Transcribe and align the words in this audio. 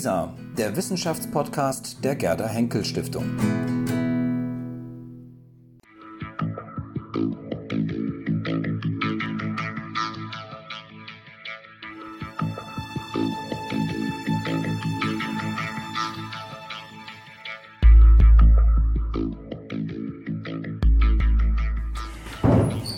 WISA, 0.00 0.32
der 0.56 0.74
Wissenschaftspodcast 0.76 2.02
der 2.02 2.16
Gerda 2.16 2.46
Henkel 2.46 2.86
Stiftung. 2.86 3.26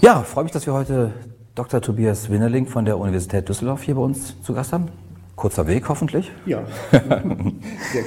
Ja, 0.01 0.23
freue 0.23 0.45
mich, 0.45 0.53
dass 0.53 0.67
wir 0.67 0.73
heute 0.73 1.13
Dr. 1.57 1.81
Tobias 1.81 2.31
Winnerling 2.31 2.69
von 2.69 2.85
der 2.85 2.97
Universität 2.97 3.49
Düsseldorf 3.49 3.83
hier 3.83 3.97
bei 3.97 4.03
uns 4.03 4.41
zu 4.43 4.55
Gast 4.55 4.73
haben. 4.73 5.02
Kurzer 5.43 5.67
Weg 5.67 5.89
hoffentlich. 5.89 6.31
Ja, 6.47 6.61
sehr 6.93 7.01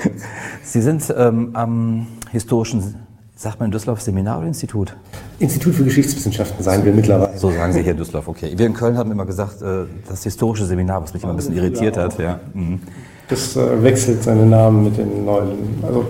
kurz. 0.02 0.22
Sie 0.64 0.82
sind 0.82 1.14
ähm, 1.18 1.50
am 1.52 2.08
historischen, 2.32 2.96
sagt 3.36 3.60
man 3.60 3.66
in 3.66 3.72
Düsseldorf, 3.74 4.00
Seminar 4.00 4.38
oder 4.38 4.48
Institut? 4.48 4.96
Institut 5.40 5.76
für 5.76 5.84
Geschichtswissenschaften 5.84 6.64
sagen 6.64 6.86
wir 6.86 6.94
mittlerweile. 6.94 7.38
So 7.38 7.52
sagen 7.52 7.74
Sie 7.74 7.82
hier 7.82 7.92
in 7.92 7.98
Düsseldorf, 7.98 8.30
okay. 8.30 8.54
Wir 8.56 8.66
in 8.66 8.74
Köln 8.74 8.98
haben 8.98 9.12
immer 9.12 9.26
gesagt, 9.26 9.62
äh, 9.62 9.84
das 10.08 10.24
historische 10.24 10.66
Seminar, 10.66 11.04
was 11.04 11.14
mich 11.14 11.24
immer 11.24 11.34
ein 11.34 11.36
bisschen 11.36 11.58
irritiert 11.58 11.98
hat. 11.98 12.18
Ja. 12.20 12.40
Mhm. 12.54 12.80
Das 13.28 13.58
äh, 13.58 13.84
wechselt 13.84 14.24
seine 14.24 14.46
Namen 14.46 14.86
mit 14.86 14.98
den 14.98 15.26
neuen. 15.26 15.84
Also, 15.84 16.08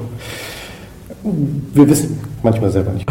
wir 1.74 1.90
wissen 1.90 2.20
manchmal 2.44 2.70
selber 2.70 2.92
nicht. 2.92 3.10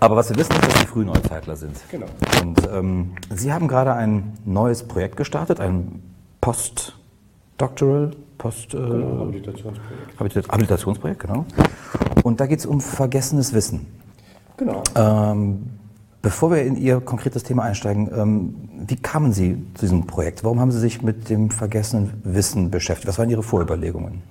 Aber 0.00 0.16
was 0.16 0.30
wir 0.30 0.36
wissen, 0.36 0.52
ist, 0.52 0.64
dass 0.64 0.80
Sie 0.80 0.86
Frühneuzeitler 0.86 1.56
sind. 1.56 1.76
Genau. 1.90 2.06
Und 2.42 2.60
ähm, 2.72 3.10
Sie 3.34 3.52
haben 3.52 3.68
gerade 3.68 3.94
ein 3.94 4.34
neues 4.44 4.84
Projekt 4.84 5.16
gestartet, 5.16 5.60
ein 5.60 6.02
Postdoctoral, 6.40 8.12
Post, 8.38 8.74
äh, 8.74 8.76
genau, 8.76 9.20
Habilitationsprojekt. 9.20 10.48
Habilitationsprojekt, 10.50 11.20
genau. 11.20 11.44
Und 12.22 12.40
da 12.40 12.46
geht 12.46 12.60
es 12.60 12.66
um 12.66 12.80
vergessenes 12.80 13.52
Wissen. 13.52 13.86
Genau. 14.56 14.82
Ähm, 14.94 15.70
bevor 16.22 16.52
wir 16.52 16.62
in 16.62 16.76
Ihr 16.76 17.00
konkretes 17.00 17.42
Thema 17.42 17.64
einsteigen, 17.64 18.08
ähm, 18.16 18.54
wie 18.86 18.96
kamen 18.96 19.32
Sie 19.32 19.64
zu 19.74 19.86
diesem 19.86 20.06
Projekt? 20.06 20.44
Warum 20.44 20.60
haben 20.60 20.70
Sie 20.70 20.78
sich 20.78 21.02
mit 21.02 21.28
dem 21.28 21.50
vergessenen 21.50 22.12
Wissen 22.22 22.70
beschäftigt? 22.70 23.08
Was 23.08 23.18
waren 23.18 23.30
Ihre 23.30 23.42
Vorüberlegungen? 23.42 24.22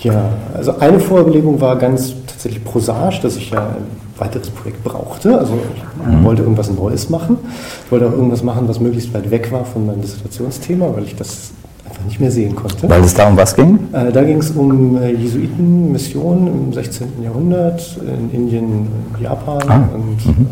Ja, 0.00 0.32
also 0.54 0.78
eine 0.78 0.98
Vorüberlegung 1.00 1.60
war 1.60 1.76
ganz 1.76 2.14
tatsächlich 2.26 2.64
prosaisch, 2.64 3.20
dass 3.20 3.36
ich 3.36 3.50
ja 3.50 3.76
weiteres 4.20 4.50
Projekt 4.50 4.82
brauchte. 4.84 5.38
Also 5.38 5.54
ich 5.74 6.06
mhm. 6.06 6.24
wollte 6.24 6.42
irgendwas 6.42 6.70
Neues 6.70 7.10
machen. 7.10 7.38
Ich 7.84 7.92
wollte 7.92 8.06
auch 8.06 8.12
irgendwas 8.12 8.42
machen, 8.42 8.68
was 8.68 8.80
möglichst 8.80 9.12
weit 9.14 9.30
weg 9.30 9.50
war 9.52 9.64
von 9.64 9.86
meinem 9.86 10.00
Dissertationsthema, 10.00 10.94
weil 10.94 11.04
ich 11.04 11.16
das 11.16 11.52
einfach 11.88 12.04
nicht 12.04 12.20
mehr 12.20 12.30
sehen 12.30 12.54
konnte. 12.54 12.88
Weil 12.88 13.02
es 13.02 13.14
da 13.14 13.28
um 13.28 13.36
was 13.36 13.54
ging? 13.54 13.78
Äh, 13.92 14.12
da 14.12 14.22
ging 14.22 14.38
es 14.38 14.50
um 14.50 14.96
äh, 14.96 15.12
Jesuitenmissionen 15.12 16.46
im 16.46 16.72
16. 16.72 17.22
Jahrhundert 17.22 17.98
in 18.06 18.30
Indien, 18.30 18.88
Japan 19.20 19.62
ah. 19.68 19.88
und 19.94 20.26
mhm. 20.26 20.46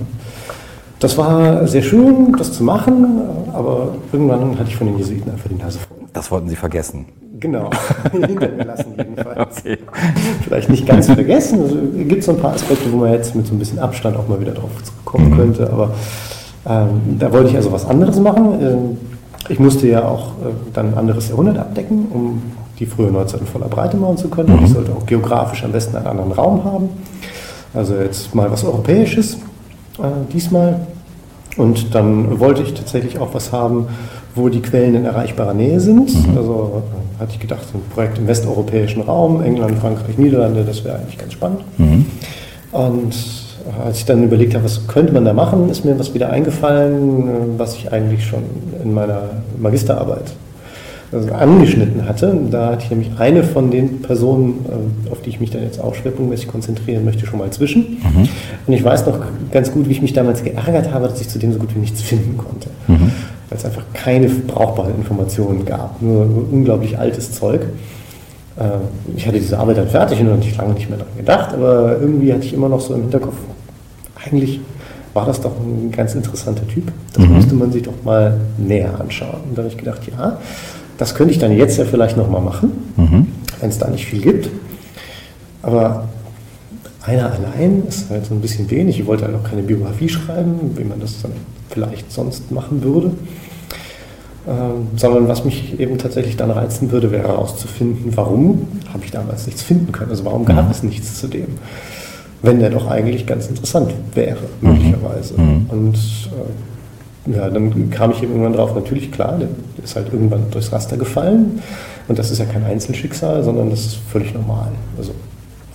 Das 0.99 1.19
war 1.19 1.69
sehr 1.69 1.83
schön, 1.83 2.35
das 2.39 2.53
zu 2.53 2.65
machen, 2.65 3.21
aber 3.53 3.95
irgendwann 4.13 4.59
hatte 4.59 4.71
ich 4.71 4.77
von 4.77 4.87
den 4.87 4.97
Jesuiten 4.97 5.31
einfach 5.31 5.49
die 5.51 5.57
Nase 5.57 5.79
voll. 5.79 5.99
Das 6.15 6.31
wollten 6.31 6.49
Sie 6.49 6.57
vergessen. 6.57 7.05
Genau, 7.39 7.71
hinter 8.13 8.49
mir 8.49 8.65
lassen 8.65 8.95
jedenfalls. 8.97 9.59
Okay. 9.59 9.79
Vielleicht 10.43 10.69
nicht 10.71 10.87
ganz 10.87 11.07
vergessen. 11.07 11.63
Also, 11.63 11.77
es 11.77 12.09
gibt 12.09 12.25
so 12.25 12.33
ein 12.33 12.39
paar 12.39 12.55
Aspekte, 12.55 12.91
wo 12.93 12.99
man 12.99 13.13
jetzt 13.13 13.35
mit 13.35 13.47
so 13.47 13.55
ein 13.55 13.59
bisschen 13.59 13.79
Abstand 13.79 14.17
auch 14.17 14.29
mal 14.29 14.41
wieder 14.41 14.53
drauf 14.53 14.71
kommen 15.05 15.31
mhm. 15.31 15.37
könnte, 15.37 15.71
aber 15.71 15.95
ähm, 16.69 17.19
da 17.19 17.33
wollte 17.33 17.51
ich 17.51 17.57
also 17.57 17.73
was 17.73 17.87
anderes 17.87 18.19
machen. 18.19 18.61
Ähm, 18.61 18.99
ich 19.49 19.59
musste 19.59 19.87
ja 19.87 20.07
auch 20.07 20.29
äh, 20.29 20.53
dann 20.73 20.89
ein 20.89 20.99
anderes 20.99 21.29
Jahrhundert 21.29 21.59
abdecken, 21.59 22.07
um 22.13 22.43
die 22.79 22.87
frühe 22.87 23.11
Neuzeit 23.11 23.41
in 23.41 23.47
voller 23.47 23.69
Breite 23.69 23.97
machen 23.97 24.17
zu 24.17 24.29
können. 24.29 24.57
Mhm. 24.57 24.65
Ich 24.65 24.73
sollte 24.73 24.93
auch 24.93 25.07
geografisch 25.07 25.65
am 25.65 25.73
besten 25.73 25.97
einen 25.97 26.07
anderen 26.07 26.33
Raum 26.33 26.65
haben. 26.65 26.89
Also 27.75 27.95
jetzt 27.97 28.35
mal 28.35 28.51
was 28.51 28.65
Europäisches 28.65 29.35
äh, 29.99 30.33
diesmal. 30.33 30.81
Und 31.57 31.95
dann 31.95 32.39
wollte 32.39 32.63
ich 32.63 32.75
tatsächlich 32.75 33.19
auch 33.19 33.33
was 33.33 33.53
haben, 33.53 33.87
wo 34.37 34.51
die 34.51 34.61
Quellen 34.61 34.95
in 34.95 35.05
erreichbarer 35.05 35.55
Nähe 35.55 35.81
sind. 35.81 36.15
Mhm. 36.29 36.37
Also 36.37 36.83
äh, 37.19 37.21
hatte 37.21 37.33
ich 37.33 37.41
gedacht, 37.41 37.67
ein 37.75 37.81
Projekt 37.93 38.19
im 38.19 38.29
westeuropäischen 38.29 39.03
Raum, 39.03 39.43
England, 39.43 39.79
Frankreich, 39.79 40.19
Niederlande, 40.19 40.63
das 40.65 40.85
wäre 40.85 40.99
eigentlich 40.99 41.19
ganz 41.19 41.33
spannend. 41.33 41.61
Mhm. 41.79 42.07
Und 42.71 43.15
äh, 43.15 43.87
als 43.87 43.99
ich 43.99 44.05
dann 44.05 44.23
überlegt 44.23 44.55
habe, 44.55 44.65
was 44.65 44.87
könnte 44.87 45.13
man 45.13 45.25
da 45.25 45.33
machen, 45.33 45.71
ist 45.71 45.85
mir 45.85 45.99
was 45.99 46.13
wieder 46.15 46.31
eingefallen, 46.31 47.23
äh, 47.23 47.33
was 47.57 47.75
ich 47.77 47.91
eigentlich 47.91 48.27
schon 48.27 48.43
in 48.85 48.93
meiner 48.93 49.23
Magisterarbeit 49.59 50.35
also 51.13 51.33
angeschnitten 51.33 52.07
hatte. 52.07 52.37
Da 52.51 52.73
hatte 52.73 52.83
ich 52.83 52.91
nämlich 52.91 53.13
eine 53.17 53.45
von 53.45 53.71
den 53.71 54.03
Personen, 54.03 54.67
auf 55.09 55.23
die 55.23 55.31
ich 55.31 55.39
mich 55.39 55.53
dann 55.53 55.63
jetzt 55.63 55.81
auch 55.81 55.95
schwerpunktmäßig 55.95 56.49
konzentrieren 56.49 57.05
möchte, 57.05 57.27
schon 57.27 57.39
mal 57.39 57.49
zwischen. 57.51 58.01
Mhm. 58.03 58.29
Und 58.67 58.73
ich 58.73 58.83
weiß 58.83 59.07
noch 59.07 59.21
ganz 59.53 59.71
gut, 59.71 59.89
wie 59.89 59.93
ich 59.93 60.03
mich 60.03 60.15
damals 60.15 60.43
geärgert 60.43 60.93
habe, 60.93 61.07
dass 61.07 61.21
ich 61.21 61.29
zu 61.29 61.39
dem 61.39 61.53
so 61.53 61.61
gut 61.61 61.73
wie 61.77 61.79
nichts 61.79 62.03
finden 62.03 62.37
konnte. 62.37 62.71
Mhm 62.89 63.13
weil 63.49 63.59
es 63.59 63.65
einfach 63.65 63.83
keine 63.93 64.29
brauchbaren 64.29 64.95
Informationen 64.97 65.65
gab, 65.65 66.01
nur 66.03 66.23
unglaublich 66.51 66.99
altes 66.99 67.33
Zeug. 67.33 67.63
Äh, 68.59 68.79
ich 69.17 69.27
hatte 69.27 69.39
diese 69.39 69.59
Arbeit 69.59 69.79
dann 69.79 69.89
fertig 69.89 70.21
und 70.21 70.31
hatte 70.31 70.57
lange 70.57 70.75
nicht 70.75 70.89
mehr 70.89 70.99
daran 70.99 71.17
gedacht, 71.17 71.55
aber 71.55 71.99
irgendwie 72.01 72.33
hatte 72.33 72.45
ich 72.45 72.53
immer 72.53 72.69
noch 72.69 72.81
so 72.81 72.95
im 72.95 73.03
Hinterkopf, 73.03 73.37
eigentlich 74.25 74.61
war 75.15 75.25
das 75.25 75.41
doch 75.41 75.53
ein 75.59 75.91
ganz 75.91 76.15
interessanter 76.15 76.67
Typ. 76.69 76.93
Das 77.15 77.25
mhm. 77.25 77.37
müsste 77.37 77.55
man 77.55 77.73
sich 77.73 77.83
doch 77.83 78.05
mal 78.05 78.39
näher 78.59 79.01
anschauen. 79.01 79.41
Und 79.49 79.57
da 79.57 79.63
habe 79.63 79.73
ich 79.73 79.79
gedacht, 79.79 80.03
ja, 80.07 80.39
das 80.99 81.15
könnte 81.15 81.33
ich 81.33 81.39
dann 81.39 81.57
jetzt 81.57 81.79
ja 81.79 81.85
vielleicht 81.85 82.17
nochmal 82.17 82.43
machen, 82.43 82.73
mhm. 82.97 83.27
wenn 83.61 83.71
es 83.71 83.79
da 83.79 83.89
nicht 83.89 84.05
viel 84.05 84.21
gibt. 84.21 84.51
Aber 85.63 86.09
einer 87.03 87.33
allein 87.33 87.85
ist 87.89 88.11
halt 88.11 88.27
so 88.27 88.35
ein 88.35 88.41
bisschen 88.41 88.71
wenig. 88.71 89.01
Ich 89.01 89.07
wollte 89.07 89.25
halt 89.25 89.35
auch 89.35 89.49
keine 89.49 89.63
Biografie 89.63 90.09
schreiben, 90.09 90.73
wie 90.77 90.85
man 90.85 91.01
das 91.01 91.23
dann 91.23 91.33
vielleicht 91.77 92.11
sonst 92.11 92.51
machen 92.51 92.83
würde. 92.83 93.11
Ähm, 94.49 94.89
sondern 94.97 95.29
was 95.29 95.45
mich 95.45 95.79
eben 95.79 95.99
tatsächlich 95.99 96.37
dann 96.37 96.51
reizen 96.51 96.91
würde, 96.91 97.11
wäre 97.11 97.29
herauszufinden, 97.29 98.17
warum 98.17 98.67
habe 98.93 99.05
ich 99.05 99.11
damals 99.11 99.45
nichts 99.47 99.63
finden 99.63 99.93
können. 99.93 100.11
Also 100.11 100.25
warum 100.25 100.47
gab 100.47 100.65
mhm. 100.65 100.71
es 100.71 100.83
nichts 100.83 101.21
zu 101.21 101.27
dem, 101.27 101.49
wenn 102.43 102.61
der 102.61 102.71
doch 102.71 102.89
eigentlich 102.89 103.27
ganz 103.27 103.49
interessant 103.49 103.93
wäre, 104.15 104.39
mhm. 104.61 104.71
möglicherweise. 104.71 105.35
Mhm. 105.39 105.67
Und 105.69 105.97
äh, 107.27 107.37
ja, 107.37 107.51
dann 107.51 107.91
kam 107.91 108.13
ich 108.13 108.23
eben 108.23 108.33
irgendwann 108.33 108.55
drauf, 108.55 108.75
natürlich 108.75 109.13
klar, 109.13 109.37
der 109.39 109.49
ist 109.85 109.97
halt 109.97 110.13
irgendwann 110.13 110.51
durchs 110.51 110.73
Raster 110.73 110.97
gefallen. 110.97 111.61
Und 112.09 112.19
das 112.19 112.31
ist 112.31 112.39
ja 112.39 112.47
kein 112.47 112.65
Einzelschicksal, 112.65 113.43
sondern 113.43 113.69
das 113.69 113.81
ist 113.81 113.99
völlig 114.11 114.33
normal. 114.33 114.71
Also 114.97 115.13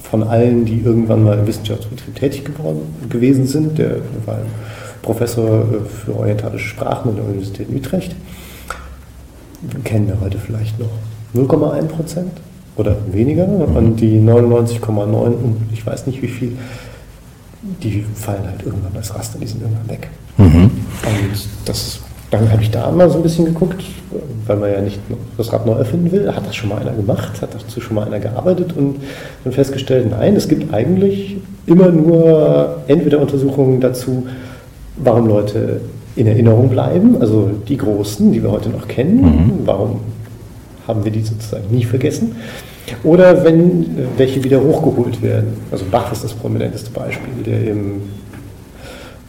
von 0.02 0.24
allen, 0.24 0.66
die 0.66 0.80
irgendwann 0.80 1.24
mal 1.24 1.38
im 1.38 1.46
Wissenschaftsbetrieb 1.46 2.16
tätig 2.16 2.46
geworden, 2.46 2.82
gewesen 3.10 3.46
sind, 3.48 3.78
der 3.78 3.98
war 4.26 4.40
Professor 5.02 5.62
äh, 5.62 5.86
für 5.88 6.16
orientalische 6.16 6.70
Sprachen 6.70 7.10
an 7.10 7.16
der 7.16 7.26
Universität 7.26 7.68
Utrecht, 7.70 8.16
kennen 9.84 10.08
wir 10.08 10.20
heute 10.20 10.38
vielleicht 10.38 10.80
noch 10.80 10.90
0,1 11.36 11.84
Prozent 11.88 12.32
oder 12.76 12.96
weniger. 13.12 13.46
Und 13.48 13.98
die 13.98 14.20
99,9 14.20 15.04
und 15.04 15.70
ich 15.72 15.86
weiß 15.86 16.08
nicht 16.08 16.22
wie 16.22 16.28
viel, 16.28 16.58
die 17.62 18.04
fallen 18.16 18.46
halt 18.46 18.64
irgendwann 18.64 18.96
als 18.96 19.14
Raster, 19.14 19.40
die 19.40 19.48
sind 19.48 19.62
irgendwann 19.62 19.90
weg. 19.90 20.10
Mhm. 20.38 20.64
Und 20.64 21.48
das, 21.66 22.00
dann 22.32 22.52
habe 22.52 22.64
ich 22.64 22.72
da 22.72 22.90
mal 22.92 23.10
so 23.10 23.18
ein 23.18 23.24
bisschen 23.24 23.46
geguckt, 23.46 23.84
weil 24.48 24.58
man 24.58 24.72
ja 24.72 24.82
nicht 24.82 25.00
das 25.38 25.54
Rad 25.54 25.66
neu 25.66 25.74
erfinden 25.74 26.12
will. 26.12 26.34
Hat 26.34 26.46
das 26.46 26.56
schon 26.56 26.70
mal 26.70 26.80
einer 26.80 26.94
gemacht? 26.94 27.42
Hat 27.42 27.54
dazu 27.54 27.82
schon 27.82 27.96
mal 27.96 28.06
einer 28.06 28.20
gearbeitet? 28.20 28.76
Und 28.76 28.98
dann 29.44 29.54
festgestellt, 29.54 30.10
nein, 30.10 30.36
es 30.36 30.48
gibt 30.48 30.74
eigentlich 30.74 31.38
immer 31.66 31.90
nur 31.90 32.82
entweder 32.88 33.20
Untersuchungen 33.20 33.80
dazu, 33.80 34.28
warum 34.97 35.28
Leute 35.28 35.81
in 36.16 36.28
Erinnerung 36.28 36.69
bleiben, 36.69 37.18
also 37.22 37.50
die 37.68 37.78
Großen, 37.78 38.31
die 38.31 38.44
wir 38.44 38.52
heute 38.52 38.69
noch 38.69 38.88
kennen, 38.88 39.22
mhm. 39.22 39.52
warum 39.66 40.02
haben 40.88 41.03
wir 41.03 41.11
die 41.11 41.22
sozusagen 41.22 41.66
nie 41.72 41.84
vergessen, 41.84 42.35
oder 43.03 43.43
wenn 43.46 43.85
welche 44.17 44.43
wieder 44.43 44.61
hochgeholt 44.61 45.22
werden. 45.22 45.53
Also 45.72 45.85
Bach 45.90 46.11
ist 46.11 46.23
das 46.23 46.34
prominenteste 46.34 46.90
Beispiel, 46.91 47.43
der 47.46 47.61
eben 47.61 48.02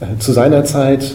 äh, 0.01 0.19
zu 0.19 0.33
seiner 0.33 0.65
Zeit 0.65 1.15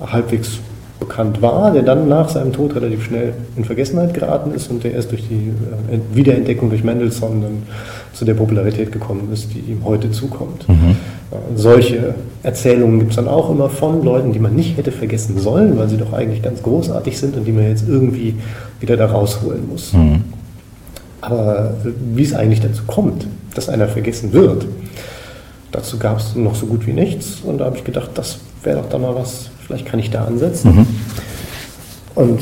halbwegs 0.00 0.60
bekannt 0.98 1.40
war, 1.42 1.72
der 1.72 1.82
dann 1.82 2.08
nach 2.08 2.28
seinem 2.28 2.52
Tod 2.52 2.74
relativ 2.74 3.04
schnell 3.04 3.34
in 3.56 3.64
Vergessenheit 3.64 4.14
geraten 4.14 4.52
ist 4.52 4.70
und 4.70 4.82
der 4.82 4.94
erst 4.94 5.12
durch 5.12 5.26
die 5.28 5.52
äh, 5.92 5.98
Wiederentdeckung 6.12 6.70
durch 6.70 6.82
Mendelssohn 6.82 7.40
dann 7.40 7.62
zu 8.12 8.24
der 8.24 8.34
Popularität 8.34 8.90
gekommen 8.90 9.28
ist, 9.32 9.54
die 9.54 9.60
ihm 9.60 9.84
heute 9.84 10.10
zukommt. 10.10 10.68
Mhm. 10.68 10.96
Äh, 11.30 11.36
solche 11.56 12.14
Erzählungen 12.42 12.98
gibt 12.98 13.10
es 13.10 13.16
dann 13.16 13.28
auch 13.28 13.50
immer 13.50 13.70
von 13.70 14.02
Leuten, 14.02 14.32
die 14.32 14.40
man 14.40 14.54
nicht 14.54 14.76
hätte 14.76 14.90
vergessen 14.90 15.38
sollen, 15.38 15.78
weil 15.78 15.88
sie 15.88 15.98
doch 15.98 16.12
eigentlich 16.12 16.42
ganz 16.42 16.62
großartig 16.62 17.18
sind 17.18 17.36
und 17.36 17.44
die 17.44 17.52
man 17.52 17.68
jetzt 17.68 17.88
irgendwie 17.88 18.34
wieder 18.80 18.96
da 18.96 19.06
rausholen 19.06 19.68
muss. 19.68 19.92
Mhm. 19.92 20.24
Aber 21.20 21.74
äh, 21.84 21.90
wie 22.14 22.22
es 22.22 22.34
eigentlich 22.34 22.60
dazu 22.60 22.82
kommt, 22.86 23.26
dass 23.54 23.68
einer 23.68 23.88
vergessen 23.88 24.32
wird, 24.32 24.66
dazu 25.70 25.98
gab 25.98 26.18
es 26.18 26.34
noch 26.34 26.54
so 26.54 26.66
gut 26.66 26.86
wie 26.86 26.92
nichts 26.92 27.40
und 27.44 27.58
da 27.58 27.66
habe 27.66 27.76
ich 27.76 27.84
gedacht, 27.84 28.10
das 28.14 28.38
wäre 28.64 28.78
doch 28.78 28.88
da 28.88 28.98
mal 28.98 29.14
was 29.14 29.50
Vielleicht 29.68 29.86
kann 29.86 30.00
ich 30.00 30.10
da 30.10 30.24
ansetzen. 30.24 30.74
Mhm. 30.74 30.86
Und 32.14 32.40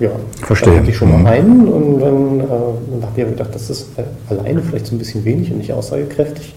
ja, 0.00 0.10
Verstehe. 0.42 0.72
da 0.72 0.80
hatte 0.80 0.90
ich 0.90 0.96
schon 0.96 1.10
mal 1.10 1.24
einen 1.30 1.68
und 1.68 2.00
dann, 2.00 2.40
äh, 2.40 2.42
dann 2.42 3.02
habe 3.02 3.20
ich 3.20 3.26
gedacht, 3.28 3.54
das 3.54 3.70
ist 3.70 3.96
äh, 3.96 4.02
alleine 4.28 4.60
vielleicht 4.60 4.86
so 4.86 4.94
ein 4.96 4.98
bisschen 4.98 5.24
wenig 5.24 5.52
und 5.52 5.58
nicht 5.58 5.72
aussagekräftig. 5.72 6.52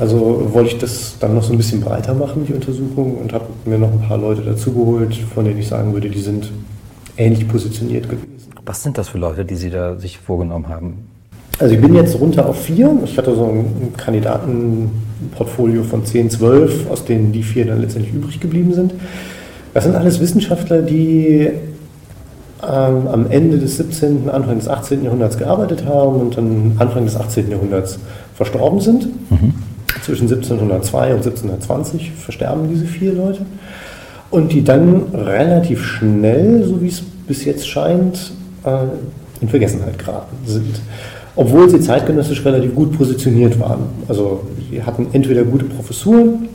Also 0.00 0.48
wollte 0.54 0.70
ich 0.70 0.78
das 0.78 1.16
dann 1.20 1.34
noch 1.34 1.42
so 1.42 1.52
ein 1.52 1.58
bisschen 1.58 1.82
breiter 1.82 2.14
machen, 2.14 2.46
die 2.46 2.54
Untersuchung, 2.54 3.18
und 3.18 3.34
habe 3.34 3.44
mir 3.66 3.76
noch 3.76 3.92
ein 3.92 4.00
paar 4.00 4.16
Leute 4.16 4.40
dazugeholt, 4.40 5.14
von 5.14 5.44
denen 5.44 5.58
ich 5.58 5.68
sagen 5.68 5.92
würde, 5.92 6.08
die 6.08 6.20
sind 6.20 6.50
ähnlich 7.18 7.46
positioniert 7.46 8.08
gewesen. 8.08 8.38
Was 8.64 8.82
sind 8.82 8.96
das 8.96 9.10
für 9.10 9.18
Leute, 9.18 9.44
die 9.44 9.56
Sie 9.56 9.68
da 9.68 9.98
sich 9.98 10.18
vorgenommen 10.18 10.68
haben? 10.68 11.09
Also 11.60 11.74
ich 11.74 11.80
bin 11.80 11.94
jetzt 11.94 12.18
runter 12.18 12.48
auf 12.48 12.62
vier. 12.64 12.98
Ich 13.04 13.18
hatte 13.18 13.34
so 13.34 13.44
ein 13.44 13.92
Kandidatenportfolio 13.94 15.82
von 15.84 16.06
10, 16.06 16.30
12, 16.30 16.90
aus 16.90 17.04
denen 17.04 17.32
die 17.32 17.42
vier 17.42 17.66
dann 17.66 17.82
letztendlich 17.82 18.14
übrig 18.14 18.40
geblieben 18.40 18.72
sind. 18.72 18.94
Das 19.74 19.84
sind 19.84 19.94
alles 19.94 20.20
Wissenschaftler, 20.20 20.80
die 20.80 21.50
ähm, 22.62 23.08
am 23.08 23.30
Ende 23.30 23.58
des 23.58 23.76
17., 23.76 24.30
Anfang 24.30 24.58
des 24.58 24.68
18. 24.68 25.04
Jahrhunderts 25.04 25.36
gearbeitet 25.36 25.84
haben 25.84 26.20
und 26.22 26.38
dann 26.38 26.76
Anfang 26.78 27.04
des 27.04 27.16
18. 27.16 27.50
Jahrhunderts 27.50 27.98
verstorben 28.34 28.80
sind. 28.80 29.08
Mhm. 29.30 29.52
Zwischen 30.02 30.28
1702 30.28 31.10
und 31.10 31.18
1720 31.18 32.12
versterben 32.12 32.70
diese 32.70 32.86
vier 32.86 33.12
Leute. 33.12 33.44
Und 34.30 34.52
die 34.52 34.64
dann 34.64 35.02
relativ 35.12 35.84
schnell, 35.84 36.64
so 36.64 36.80
wie 36.80 36.88
es 36.88 37.02
bis 37.02 37.44
jetzt 37.44 37.68
scheint, 37.68 38.32
äh, 38.64 38.84
in 39.42 39.48
Vergessenheit 39.48 39.98
geraten 39.98 40.36
sind. 40.46 40.80
Obwohl 41.40 41.70
sie 41.70 41.80
zeitgenössisch 41.80 42.44
relativ 42.44 42.74
gut 42.74 42.92
positioniert 42.98 43.58
waren. 43.58 43.84
Also 44.08 44.42
sie 44.70 44.82
hatten 44.82 45.06
entweder 45.12 45.42
gute 45.42 45.64
Professuren 45.64 46.50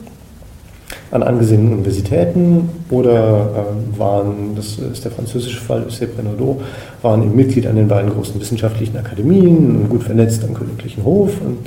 an 1.10 1.24
angesehenen 1.24 1.72
Universitäten 1.72 2.68
oder 2.90 3.48
äh, 3.66 3.98
waren, 3.98 4.54
das 4.54 4.78
ist 4.78 5.04
der 5.04 5.10
französische 5.10 5.60
Fall, 5.60 5.82
Lucien 5.82 6.10
Renaudot, 6.16 6.60
waren 7.02 7.24
eben 7.24 7.34
Mitglied 7.34 7.66
an 7.66 7.74
den 7.74 7.88
beiden 7.88 8.12
großen 8.12 8.40
wissenschaftlichen 8.40 8.96
Akademien 8.96 9.74
und 9.74 9.88
gut 9.88 10.04
vernetzt 10.04 10.44
am 10.44 10.54
Königlichen 10.54 11.02
Hof 11.02 11.32
und 11.44 11.66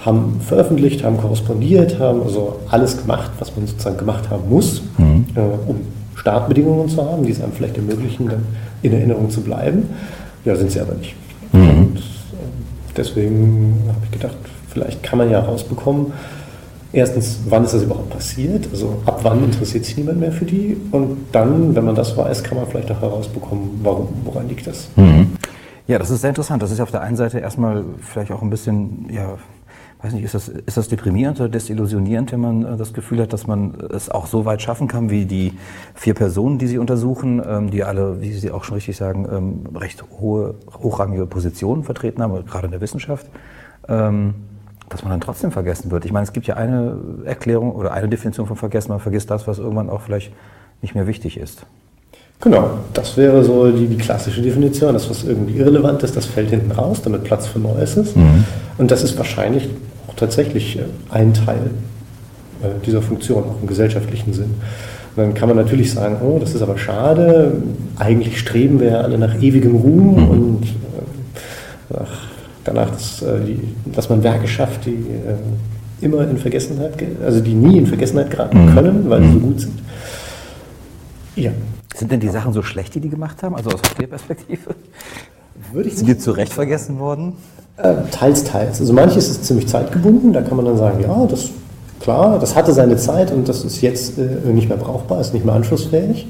haben 0.00 0.40
veröffentlicht, 0.40 1.04
haben 1.04 1.18
korrespondiert, 1.18 1.98
haben 1.98 2.22
also 2.22 2.60
alles 2.70 2.96
gemacht, 2.96 3.32
was 3.38 3.54
man 3.54 3.66
sozusagen 3.66 3.98
gemacht 3.98 4.30
haben 4.30 4.48
muss, 4.48 4.80
mhm. 4.96 5.26
äh, 5.34 5.40
um 5.68 5.76
Startbedingungen 6.14 6.88
zu 6.88 7.04
haben, 7.04 7.26
die 7.26 7.32
es 7.32 7.42
einem 7.42 7.52
vielleicht 7.52 7.76
ermöglichen, 7.76 8.30
dann 8.30 8.44
in 8.80 8.94
Erinnerung 8.94 9.28
zu 9.28 9.42
bleiben. 9.42 9.90
Ja, 10.46 10.56
sind 10.56 10.70
sie 10.70 10.80
aber 10.80 10.94
nicht. 10.94 11.14
Mhm. 11.52 11.98
Deswegen 12.96 13.82
habe 13.88 13.98
ich 14.04 14.10
gedacht, 14.10 14.36
vielleicht 14.68 15.02
kann 15.02 15.18
man 15.18 15.30
ja 15.30 15.40
rausbekommen, 15.40 16.12
erstens, 16.92 17.40
wann 17.48 17.64
ist 17.64 17.74
das 17.74 17.82
überhaupt 17.82 18.10
passiert? 18.10 18.68
Also 18.72 19.02
ab 19.06 19.20
wann 19.22 19.44
interessiert 19.44 19.84
sich 19.84 19.96
niemand 19.96 20.20
mehr 20.20 20.32
für 20.32 20.44
die? 20.44 20.76
Und 20.90 21.16
dann, 21.32 21.74
wenn 21.74 21.84
man 21.84 21.94
das 21.94 22.16
weiß, 22.16 22.42
kann 22.42 22.58
man 22.58 22.66
vielleicht 22.66 22.90
auch 22.90 23.00
herausbekommen, 23.00 23.80
warum, 23.82 24.08
woran 24.24 24.48
liegt 24.48 24.66
das? 24.66 24.88
Mhm. 24.96 25.32
Ja, 25.86 25.98
das 25.98 26.10
ist 26.10 26.22
sehr 26.22 26.30
interessant. 26.30 26.62
Das 26.62 26.72
ist 26.72 26.80
auf 26.80 26.90
der 26.90 27.02
einen 27.02 27.16
Seite 27.16 27.38
erstmal 27.38 27.84
vielleicht 28.00 28.32
auch 28.32 28.42
ein 28.42 28.50
bisschen, 28.50 29.06
ja, 29.10 29.36
weiß 30.02 30.12
nicht, 30.12 30.24
ist 30.24 30.34
das, 30.34 30.48
ist 30.48 30.76
das 30.76 30.88
deprimierend 30.88 31.40
oder 31.40 31.48
desillusionierend, 31.48 32.32
wenn 32.32 32.40
man 32.40 32.64
äh, 32.64 32.76
das 32.76 32.92
Gefühl 32.92 33.20
hat, 33.22 33.32
dass 33.32 33.46
man 33.46 33.74
es 33.90 34.10
auch 34.10 34.26
so 34.26 34.44
weit 34.44 34.62
schaffen 34.62 34.88
kann, 34.88 35.10
wie 35.10 35.24
die 35.24 35.52
vier 35.94 36.14
Personen, 36.14 36.58
die 36.58 36.66
Sie 36.66 36.78
untersuchen, 36.78 37.42
ähm, 37.46 37.70
die 37.70 37.84
alle, 37.84 38.20
wie 38.20 38.32
Sie 38.32 38.50
auch 38.50 38.64
schon 38.64 38.74
richtig 38.74 38.96
sagen, 38.96 39.26
ähm, 39.30 39.76
recht 39.76 40.04
hohe, 40.20 40.54
hochrangige 40.82 41.26
Positionen 41.26 41.82
vertreten 41.82 42.22
haben, 42.22 42.44
gerade 42.44 42.66
in 42.66 42.72
der 42.72 42.80
Wissenschaft. 42.80 43.28
Ähm, 43.88 44.34
dass 44.88 45.02
man 45.02 45.10
dann 45.10 45.20
trotzdem 45.20 45.50
vergessen 45.50 45.90
wird. 45.90 46.04
Ich 46.04 46.12
meine, 46.12 46.22
es 46.22 46.32
gibt 46.32 46.46
ja 46.46 46.54
eine 46.54 46.96
Erklärung 47.24 47.72
oder 47.72 47.92
eine 47.92 48.08
Definition 48.08 48.46
von 48.46 48.56
Vergessen. 48.56 48.90
Man 48.90 49.00
vergisst 49.00 49.30
das, 49.30 49.48
was 49.48 49.58
irgendwann 49.58 49.90
auch 49.90 50.00
vielleicht 50.00 50.32
nicht 50.80 50.94
mehr 50.94 51.08
wichtig 51.08 51.38
ist. 51.38 51.66
Genau, 52.40 52.70
das 52.92 53.16
wäre 53.16 53.42
so 53.42 53.70
die, 53.70 53.86
die 53.86 53.96
klassische 53.96 54.42
Definition. 54.42 54.92
Das, 54.92 55.08
was 55.08 55.24
irgendwie 55.24 55.58
irrelevant 55.58 56.02
ist, 56.02 56.16
das 56.16 56.26
fällt 56.26 56.50
hinten 56.50 56.70
raus, 56.70 57.00
damit 57.02 57.24
Platz 57.24 57.46
für 57.46 57.58
Neues 57.58 57.96
ist. 57.96 58.16
Mhm. 58.16 58.44
Und 58.78 58.90
das 58.90 59.02
ist 59.02 59.16
wahrscheinlich 59.16 59.68
auch 60.06 60.14
tatsächlich 60.14 60.78
äh, 60.78 60.82
ein 61.10 61.32
Teil 61.32 61.70
äh, 62.62 62.84
dieser 62.84 63.02
Funktion, 63.02 63.44
auch 63.44 63.60
im 63.60 63.66
gesellschaftlichen 63.66 64.32
Sinn. 64.32 64.54
Und 65.16 65.22
dann 65.22 65.34
kann 65.34 65.48
man 65.48 65.56
natürlich 65.56 65.92
sagen, 65.92 66.18
oh, 66.22 66.38
das 66.38 66.54
ist 66.54 66.60
aber 66.60 66.76
schade, 66.76 67.52
eigentlich 67.98 68.38
streben 68.38 68.80
wir 68.80 68.88
ja 68.88 69.00
alle 69.00 69.16
nach 69.16 69.40
ewigem 69.40 69.76
Ruhm 69.76 70.14
mhm. 70.14 70.28
und 70.28 70.62
äh, 70.62 71.96
ach, 71.98 72.26
danach, 72.64 72.90
dass, 72.90 73.22
äh, 73.22 73.40
die, 73.46 73.60
dass 73.86 74.10
man 74.10 74.22
Werke 74.22 74.46
schafft, 74.46 74.84
die 74.84 74.90
äh, 74.90 76.04
immer 76.04 76.28
in 76.28 76.36
Vergessenheit, 76.36 76.92
also 77.24 77.40
die 77.40 77.54
nie 77.54 77.78
in 77.78 77.86
Vergessenheit 77.86 78.30
geraten 78.30 78.66
mhm. 78.66 78.74
können, 78.74 79.04
weil 79.08 79.22
sie 79.22 79.28
so 79.28 79.38
mhm. 79.38 79.42
gut 79.42 79.60
sind. 79.60 79.78
Ja. 81.36 81.50
Sind 81.96 82.12
denn 82.12 82.20
die 82.20 82.28
Sachen 82.28 82.52
so 82.52 82.62
schlecht, 82.62 82.94
die 82.94 83.00
die 83.00 83.08
gemacht 83.08 83.42
haben, 83.42 83.56
also 83.56 83.70
aus 83.70 83.80
der 83.98 84.06
Perspektive? 84.06 84.74
Würde 85.72 85.88
ich 85.88 85.96
Sind 85.96 86.06
die 86.06 86.18
zu 86.18 86.32
Recht 86.32 86.52
vergessen 86.52 86.98
worden? 86.98 87.32
Äh, 87.78 87.94
teils, 88.10 88.44
teils. 88.44 88.80
Also 88.80 88.92
manches 88.92 89.30
ist 89.30 89.46
ziemlich 89.46 89.66
zeitgebunden, 89.66 90.32
da 90.34 90.42
kann 90.42 90.56
man 90.56 90.66
dann 90.66 90.76
sagen, 90.76 91.00
ja, 91.00 91.26
das 91.26 91.50
klar, 92.00 92.38
das 92.38 92.54
hatte 92.54 92.74
seine 92.74 92.96
Zeit 92.98 93.32
und 93.32 93.48
das 93.48 93.64
ist 93.64 93.80
jetzt 93.80 94.18
äh, 94.18 94.52
nicht 94.52 94.68
mehr 94.68 94.76
brauchbar, 94.76 95.20
ist 95.20 95.32
nicht 95.32 95.46
mehr 95.46 95.54
anschlussfähig. 95.54 96.26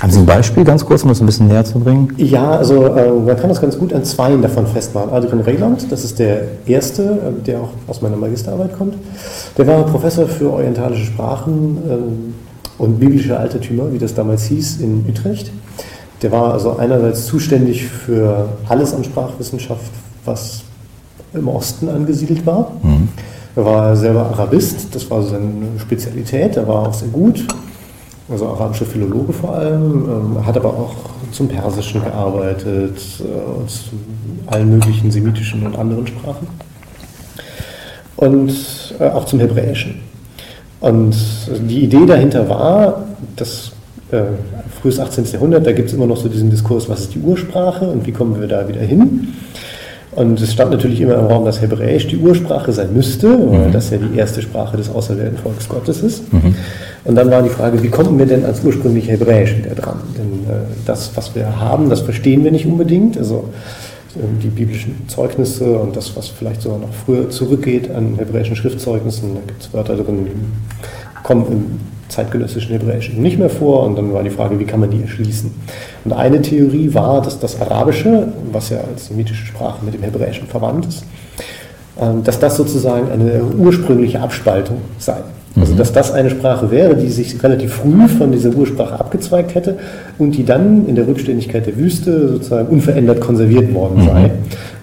Haben 0.00 0.12
Sie 0.12 0.18
ein 0.18 0.26
Beispiel 0.26 0.64
ganz 0.64 0.84
kurz, 0.84 1.02
um 1.02 1.08
das 1.10 1.20
ein 1.20 1.26
bisschen 1.26 1.48
näher 1.48 1.64
zu 1.64 1.78
bringen? 1.78 2.12
Ja, 2.16 2.52
also 2.52 2.84
äh, 2.84 3.10
man 3.10 3.36
kann 3.36 3.48
das 3.50 3.60
ganz 3.60 3.78
gut 3.78 3.92
an 3.92 4.04
zweien 4.04 4.40
davon 4.40 4.66
festmachen. 4.66 5.10
Adrian 5.10 5.40
Rehland, 5.40 5.90
das 5.90 6.04
ist 6.04 6.18
der 6.18 6.42
erste, 6.66 7.02
äh, 7.02 7.42
der 7.44 7.60
auch 7.60 7.70
aus 7.86 8.00
meiner 8.00 8.16
Magisterarbeit 8.16 8.76
kommt. 8.76 8.94
Der 9.58 9.66
war 9.66 9.84
Professor 9.84 10.26
für 10.26 10.52
orientalische 10.52 11.04
Sprachen 11.04 11.78
äh, 11.88 12.45
und 12.78 12.98
biblische 12.98 13.38
Altertümer, 13.38 13.92
wie 13.92 13.98
das 13.98 14.14
damals 14.14 14.44
hieß, 14.44 14.80
in 14.80 15.04
Utrecht. 15.08 15.50
Der 16.22 16.32
war 16.32 16.52
also 16.52 16.76
einerseits 16.76 17.26
zuständig 17.26 17.84
für 17.84 18.48
alles 18.68 18.94
an 18.94 19.04
Sprachwissenschaft, 19.04 19.90
was 20.24 20.62
im 21.34 21.48
Osten 21.48 21.88
angesiedelt 21.88 22.46
war. 22.46 22.72
Mhm. 22.82 23.08
Er 23.54 23.64
war 23.64 23.96
selber 23.96 24.26
Arabist, 24.26 24.94
das 24.94 25.10
war 25.10 25.22
seine 25.22 25.78
Spezialität, 25.78 26.56
er 26.56 26.68
war 26.68 26.88
auch 26.88 26.94
sehr 26.94 27.08
gut 27.08 27.46
also 28.28 28.48
arabischer 28.48 28.86
Philologe 28.86 29.32
vor 29.32 29.54
allem, 29.54 30.08
ähm, 30.08 30.46
hat 30.46 30.56
aber 30.56 30.70
auch 30.70 30.94
zum 31.32 31.48
Persischen 31.48 32.02
gearbeitet 32.02 32.98
äh, 33.20 33.58
und 33.58 33.70
zu 33.70 33.90
allen 34.46 34.70
möglichen 34.70 35.10
semitischen 35.10 35.64
und 35.66 35.78
anderen 35.78 36.06
Sprachen 36.06 36.46
und 38.16 38.54
äh, 38.98 39.08
auch 39.08 39.24
zum 39.24 39.40
Hebräischen. 39.40 40.00
Und 40.86 41.16
die 41.68 41.82
Idee 41.82 42.06
dahinter 42.06 42.48
war, 42.48 43.06
dass 43.34 43.72
äh, 44.12 44.22
frühes 44.80 45.00
18. 45.00 45.24
Jahrhundert, 45.32 45.66
da 45.66 45.72
gibt 45.72 45.88
es 45.88 45.94
immer 45.94 46.06
noch 46.06 46.16
so 46.16 46.28
diesen 46.28 46.48
Diskurs, 46.48 46.88
was 46.88 47.00
ist 47.00 47.14
die 47.14 47.18
Ursprache 47.18 47.86
und 47.86 48.06
wie 48.06 48.12
kommen 48.12 48.40
wir 48.40 48.46
da 48.46 48.68
wieder 48.68 48.82
hin? 48.82 49.34
Und 50.12 50.40
es 50.40 50.52
stand 50.52 50.70
natürlich 50.70 51.00
immer 51.00 51.16
im 51.16 51.26
Raum, 51.26 51.44
dass 51.44 51.60
Hebräisch 51.60 52.06
die 52.06 52.16
Ursprache 52.16 52.72
sein 52.72 52.94
müsste, 52.94 53.28
weil 53.28 53.68
mhm. 53.68 53.72
das 53.72 53.90
ja 53.90 53.98
die 53.98 54.16
erste 54.16 54.40
Sprache 54.42 54.76
des 54.76 54.88
auserwählten 54.88 55.36
Volkes 55.38 55.68
Gottes 55.68 56.02
ist. 56.02 56.32
Mhm. 56.32 56.54
Und 57.04 57.16
dann 57.16 57.30
war 57.32 57.42
die 57.42 57.50
Frage, 57.50 57.82
wie 57.82 57.88
kommen 57.88 58.16
wir 58.16 58.26
denn 58.26 58.44
als 58.44 58.62
ursprünglich 58.62 59.08
Hebräisch 59.08 59.56
wieder 59.58 59.74
dran? 59.74 59.98
Denn 60.16 60.48
äh, 60.48 60.58
das, 60.86 61.10
was 61.16 61.34
wir 61.34 61.60
haben, 61.60 61.90
das 61.90 62.02
verstehen 62.02 62.44
wir 62.44 62.52
nicht 62.52 62.64
unbedingt. 62.64 63.18
Also 63.18 63.50
die 64.42 64.48
biblischen 64.48 65.08
Zeugnisse 65.08 65.78
und 65.78 65.96
das, 65.96 66.16
was 66.16 66.28
vielleicht 66.28 66.62
sogar 66.62 66.78
noch 66.78 66.92
früher 66.92 67.30
zurückgeht 67.30 67.90
an 67.90 68.16
hebräischen 68.16 68.56
Schriftzeugnissen, 68.56 69.34
da 69.34 69.40
gibt 69.46 69.62
es 69.62 69.72
Wörter 69.72 69.96
drin, 69.96 70.26
die 70.26 71.22
kommen 71.22 71.46
im 71.46 71.80
zeitgenössischen 72.08 72.72
Hebräischen 72.72 73.20
nicht 73.20 73.38
mehr 73.38 73.50
vor. 73.50 73.84
Und 73.84 73.96
dann 73.96 74.12
war 74.12 74.22
die 74.22 74.30
Frage, 74.30 74.58
wie 74.58 74.64
kann 74.64 74.80
man 74.80 74.90
die 74.90 75.02
erschließen? 75.02 75.52
Und 76.04 76.12
eine 76.12 76.40
Theorie 76.40 76.94
war, 76.94 77.22
dass 77.22 77.38
das 77.38 77.60
Arabische, 77.60 78.28
was 78.52 78.70
ja 78.70 78.78
als 78.78 79.08
semitische 79.08 79.46
Sprache 79.46 79.84
mit 79.84 79.94
dem 79.94 80.02
Hebräischen 80.02 80.46
verwandt 80.46 80.86
ist, 80.86 81.04
ähm, 82.00 82.22
dass 82.24 82.38
das 82.38 82.56
sozusagen 82.56 83.10
eine 83.10 83.42
ursprüngliche 83.44 84.20
Abspaltung 84.20 84.78
sei. 84.98 85.18
Also 85.58 85.72
mhm. 85.72 85.78
dass 85.78 85.92
das 85.92 86.12
eine 86.12 86.28
Sprache 86.30 86.70
wäre, 86.70 86.94
die 86.94 87.08
sich 87.08 87.42
relativ 87.42 87.74
früh 87.74 88.08
von 88.08 88.30
dieser 88.30 88.50
Ursprache 88.50 89.00
abgezweigt 89.00 89.54
hätte 89.54 89.78
und 90.18 90.32
die 90.32 90.44
dann 90.44 90.86
in 90.86 90.94
der 90.94 91.08
Rückständigkeit 91.08 91.66
der 91.66 91.76
Wüste 91.76 92.28
sozusagen 92.28 92.68
unverändert 92.68 93.20
konserviert 93.20 93.72
worden 93.72 94.04
sei. 94.04 94.24
Mhm. 94.24 94.30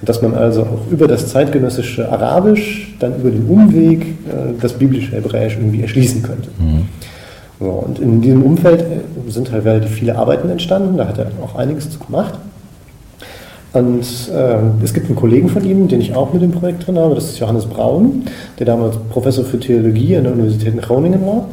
Und 0.01 0.09
dass 0.09 0.21
man 0.21 0.33
also 0.33 0.61
auch 0.63 0.91
über 0.91 1.07
das 1.07 1.27
zeitgenössische 1.27 2.11
Arabisch, 2.11 2.95
dann 2.99 3.15
über 3.19 3.29
den 3.29 3.45
Umweg 3.45 4.01
äh, 4.01 4.53
das 4.59 4.73
biblische 4.73 5.11
Hebräisch 5.15 5.57
irgendwie 5.57 5.81
erschließen 5.81 6.23
könnte. 6.23 6.49
Mhm. 6.59 6.87
So, 7.59 7.69
und 7.69 7.99
in 7.99 8.21
diesem 8.21 8.41
Umfeld 8.41 8.81
äh, 8.81 9.31
sind 9.31 9.51
halt 9.51 9.65
relativ 9.65 9.91
viele 9.91 10.17
Arbeiten 10.17 10.49
entstanden, 10.49 10.97
da 10.97 11.07
hat 11.07 11.19
er 11.19 11.27
auch 11.43 11.55
einiges 11.55 11.89
zu 11.89 11.99
gemacht. 11.99 12.33
Und 13.73 14.29
äh, 14.31 14.83
es 14.83 14.93
gibt 14.93 15.07
einen 15.07 15.15
Kollegen 15.15 15.49
von 15.49 15.65
ihm, 15.65 15.87
den 15.87 15.99
ich 15.99 16.15
auch 16.15 16.31
mit 16.31 16.43
dem 16.43 16.51
Projekt 16.51 16.85
drin 16.85 16.97
habe, 16.97 17.15
das 17.15 17.25
ist 17.25 17.39
Johannes 17.39 17.65
Braun, 17.65 18.23
der 18.59 18.67
damals 18.67 18.95
Professor 19.09 19.43
für 19.43 19.59
Theologie 19.59 20.15
an 20.15 20.25
der 20.25 20.33
Universität 20.33 20.75
in 20.75 20.81
Groningen 20.81 21.25
war. 21.25 21.45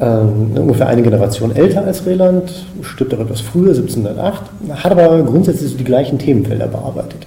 Ähm, 0.00 0.52
ungefähr 0.56 0.86
eine 0.86 1.02
Generation 1.02 1.54
älter 1.56 1.84
als 1.84 2.04
Reland, 2.06 2.52
stirbt 2.82 3.14
auch 3.14 3.20
etwas 3.20 3.40
früher, 3.40 3.70
1708, 3.70 4.42
hat 4.70 4.92
aber 4.92 5.22
grundsätzlich 5.22 5.70
so 5.70 5.78
die 5.78 5.84
gleichen 5.84 6.18
Themenfelder 6.18 6.68
bearbeitet. 6.68 7.26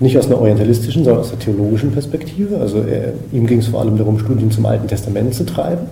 Nicht 0.00 0.18
aus 0.18 0.26
einer 0.26 0.40
orientalistischen, 0.40 1.04
sondern 1.04 1.22
aus 1.22 1.30
einer 1.30 1.40
theologischen 1.40 1.92
Perspektive. 1.92 2.58
Also 2.58 2.78
er, 2.78 3.12
ihm 3.32 3.46
ging 3.46 3.60
es 3.60 3.68
vor 3.68 3.80
allem 3.80 3.96
darum, 3.96 4.18
Studien 4.18 4.50
zum 4.50 4.66
Alten 4.66 4.88
Testament 4.88 5.34
zu 5.34 5.44
treiben. 5.46 5.86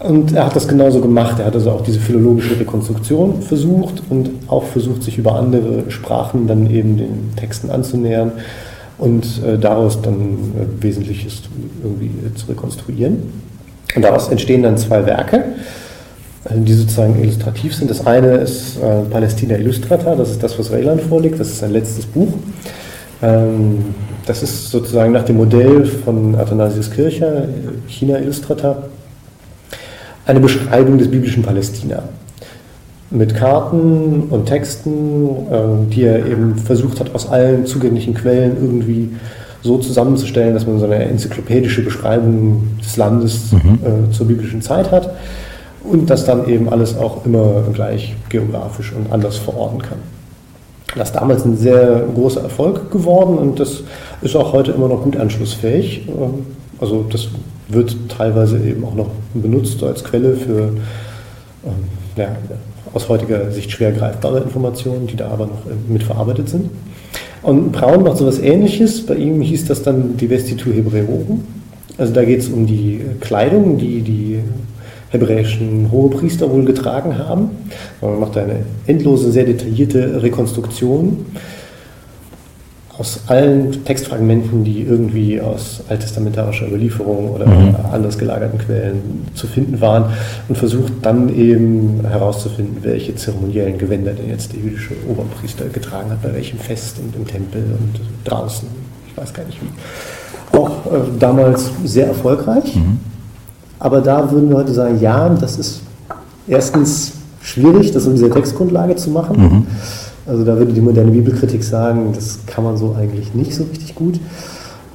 Und 0.00 0.32
er 0.32 0.46
hat 0.46 0.56
das 0.56 0.66
genauso 0.66 1.00
gemacht. 1.00 1.38
Er 1.38 1.46
hat 1.46 1.54
also 1.54 1.70
auch 1.70 1.82
diese 1.82 2.00
philologische 2.00 2.58
Rekonstruktion 2.58 3.42
versucht 3.42 4.02
und 4.08 4.30
auch 4.48 4.64
versucht, 4.64 5.02
sich 5.02 5.18
über 5.18 5.34
andere 5.34 5.90
Sprachen 5.90 6.46
dann 6.46 6.70
eben 6.70 6.96
den 6.96 7.32
Texten 7.36 7.70
anzunähern 7.70 8.32
und 8.96 9.42
äh, 9.44 9.58
daraus 9.58 10.00
dann 10.00 10.14
äh, 10.18 10.82
Wesentliches 10.82 11.42
irgendwie 11.82 12.10
zu 12.34 12.46
rekonstruieren. 12.46 13.18
Und 13.94 14.02
daraus 14.02 14.28
entstehen 14.28 14.62
dann 14.62 14.78
zwei 14.78 15.04
Werke, 15.04 15.44
äh, 16.44 16.54
die 16.56 16.72
sozusagen 16.72 17.22
illustrativ 17.22 17.74
sind. 17.74 17.90
Das 17.90 18.06
eine 18.06 18.36
ist 18.36 18.78
äh, 18.78 19.02
Palästina 19.10 19.56
Illustrata, 19.56 20.14
das 20.14 20.30
ist 20.30 20.42
das, 20.42 20.58
was 20.58 20.70
Rayland 20.72 21.02
vorliegt, 21.02 21.38
das 21.38 21.48
ist 21.48 21.58
sein 21.58 21.72
letztes 21.72 22.06
Buch. 22.06 22.32
Ähm, 23.22 23.84
das 24.24 24.42
ist 24.42 24.70
sozusagen 24.70 25.12
nach 25.12 25.24
dem 25.24 25.36
Modell 25.36 25.84
von 25.84 26.34
Athanasius 26.36 26.90
Kircher, 26.90 27.48
China 27.86 28.18
Illustrata, 28.18 28.84
eine 30.30 30.40
Beschreibung 30.40 30.96
des 30.96 31.10
biblischen 31.10 31.42
Palästina. 31.42 32.04
Mit 33.10 33.34
Karten 33.34 34.28
und 34.30 34.46
Texten, 34.46 35.28
äh, 35.50 35.92
die 35.92 36.04
er 36.04 36.24
eben 36.24 36.54
versucht 36.56 37.00
hat, 37.00 37.12
aus 37.12 37.28
allen 37.28 37.66
zugänglichen 37.66 38.14
Quellen 38.14 38.56
irgendwie 38.60 39.10
so 39.62 39.78
zusammenzustellen, 39.78 40.54
dass 40.54 40.66
man 40.66 40.78
so 40.78 40.84
eine 40.84 41.04
enzyklopädische 41.04 41.82
Beschreibung 41.82 42.68
des 42.80 42.96
Landes 42.96 43.50
mhm. 43.50 43.78
äh, 43.82 44.12
zur 44.12 44.28
biblischen 44.28 44.62
Zeit 44.62 44.92
hat 44.92 45.10
und 45.82 46.08
das 46.08 46.24
dann 46.24 46.48
eben 46.48 46.68
alles 46.68 46.96
auch 46.96 47.26
immer 47.26 47.64
gleich 47.72 48.14
geografisch 48.28 48.92
und 48.92 49.12
anders 49.12 49.36
verorten 49.36 49.82
kann. 49.82 49.98
Das 50.96 51.08
ist 51.08 51.16
damals 51.16 51.44
ein 51.44 51.56
sehr 51.56 52.04
großer 52.14 52.42
Erfolg 52.42 52.92
geworden 52.92 53.36
und 53.36 53.58
das 53.58 53.82
ist 54.22 54.36
auch 54.36 54.52
heute 54.52 54.70
immer 54.70 54.88
noch 54.88 55.02
gut 55.02 55.16
anschlussfähig. 55.16 56.08
Ähm, 56.08 56.46
also 56.80 57.04
das 57.10 57.28
wird 57.72 57.96
teilweise 58.08 58.58
eben 58.58 58.84
auch 58.84 58.94
noch 58.94 59.10
benutzt 59.34 59.82
als 59.82 60.04
Quelle 60.04 60.34
für 60.34 60.72
ähm, 61.64 61.72
ja, 62.16 62.36
aus 62.92 63.08
heutiger 63.08 63.50
Sicht 63.50 63.70
schwer 63.70 63.92
greifbare 63.92 64.40
Informationen, 64.40 65.06
die 65.06 65.16
da 65.16 65.28
aber 65.28 65.46
noch 65.46 65.66
äh, 65.66 65.92
mitverarbeitet 65.92 66.48
sind. 66.48 66.70
Und 67.42 67.72
Braun 67.72 68.02
macht 68.02 68.18
so 68.18 68.26
etwas 68.26 68.40
ähnliches. 68.40 69.06
Bei 69.06 69.14
ihm 69.14 69.40
hieß 69.40 69.66
das 69.66 69.82
dann 69.82 70.16
die 70.16 70.28
Vestitu 70.28 70.70
Hebreorum. 70.72 71.44
Also 71.96 72.12
da 72.12 72.24
geht 72.24 72.40
es 72.40 72.48
um 72.48 72.66
die 72.66 73.00
Kleidung, 73.20 73.78
die 73.78 74.02
die 74.02 74.40
hebräischen 75.10 75.90
Hohepriester 75.90 76.50
wohl 76.50 76.64
getragen 76.64 77.18
haben. 77.18 77.50
Man 78.00 78.20
macht 78.20 78.36
eine 78.36 78.60
endlose, 78.86 79.32
sehr 79.32 79.44
detaillierte 79.44 80.22
Rekonstruktion 80.22 81.26
aus 83.00 83.20
allen 83.28 83.82
Textfragmenten, 83.86 84.62
die 84.62 84.82
irgendwie 84.82 85.40
aus 85.40 85.82
alttestamentarischer 85.88 86.68
Überlieferung 86.68 87.30
oder 87.30 87.46
mhm. 87.46 87.74
anders 87.90 88.18
gelagerten 88.18 88.58
Quellen 88.58 89.26
zu 89.32 89.46
finden 89.46 89.80
waren 89.80 90.12
und 90.48 90.58
versucht 90.58 90.92
dann 91.00 91.34
eben 91.34 92.00
herauszufinden, 92.06 92.76
welche 92.82 93.14
zeremoniellen 93.14 93.78
Gewänder 93.78 94.12
denn 94.12 94.28
jetzt 94.28 94.52
der 94.52 94.60
jüdische 94.60 94.92
Oberpriester 95.08 95.64
getragen 95.70 96.10
hat, 96.10 96.20
bei 96.20 96.34
welchem 96.34 96.58
Fest 96.58 96.98
und 96.98 97.16
im 97.16 97.26
Tempel 97.26 97.62
und 97.62 98.00
draußen. 98.28 98.68
Ich 99.08 99.16
weiß 99.16 99.32
gar 99.32 99.46
nicht 99.46 99.58
wie. 99.62 100.58
Auch 100.58 100.68
äh, 100.68 100.98
damals 101.18 101.70
sehr 101.84 102.06
erfolgreich. 102.08 102.76
Mhm. 102.76 102.98
Aber 103.78 104.02
da 104.02 104.30
würden 104.30 104.50
wir 104.50 104.58
heute 104.58 104.74
sagen, 104.74 105.00
ja, 105.00 105.26
das 105.30 105.58
ist 105.58 105.80
erstens 106.46 107.12
schwierig, 107.40 107.92
das 107.92 108.04
in 108.04 108.12
dieser 108.12 108.30
Textgrundlage 108.30 108.96
zu 108.96 109.08
machen. 109.08 109.40
Mhm. 109.40 109.66
Also 110.30 110.44
da 110.44 110.56
würde 110.56 110.72
die 110.72 110.80
moderne 110.80 111.10
Bibelkritik 111.10 111.64
sagen, 111.64 112.12
das 112.14 112.38
kann 112.46 112.62
man 112.62 112.76
so 112.76 112.94
eigentlich 112.96 113.34
nicht 113.34 113.52
so 113.52 113.64
richtig 113.64 113.96
gut. 113.96 114.20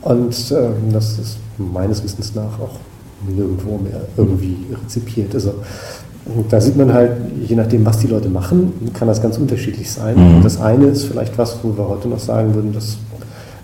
Und 0.02 0.36
ähm, 0.52 0.94
das 0.94 1.20
ist 1.20 1.38
meines 1.58 2.02
Wissens 2.04 2.34
nach 2.36 2.60
auch 2.60 2.80
nirgendwo 3.28 3.78
mehr 3.78 4.02
irgendwie 4.16 4.58
rezipiert. 4.84 5.36
Also 5.36 5.56
da 6.50 6.62
sieht 6.62 6.78
man 6.78 6.94
halt, 6.94 7.12
je 7.44 7.56
nachdem, 7.56 7.86
was 7.86 7.98
die 7.98 8.08
Leute 8.08 8.30
machen, 8.30 8.72
kann 8.94 9.10
das 9.10 9.22
ganz 9.22 9.38
unterschiedlich 9.38 9.92
sein. 9.92 10.38
Mhm. 10.38 10.44
Das 10.44 10.62
eine 10.62 10.86
ist 10.86 11.04
vielleicht 11.04 11.38
was, 11.38 11.58
wo 11.64 11.76
wir 11.78 11.88
heute 11.90 12.08
noch 12.08 12.20
sagen 12.20 12.56
würden, 12.56 12.72
das 12.72 12.98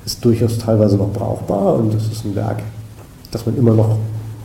ist 0.05 0.23
durchaus 0.25 0.57
teilweise 0.57 0.97
noch 0.97 1.11
brauchbar 1.13 1.75
und 1.75 1.93
das 1.93 2.03
ist 2.07 2.25
ein 2.25 2.35
Werk, 2.35 2.63
das 3.31 3.45
man 3.45 3.57
immer 3.57 3.73
noch 3.73 3.97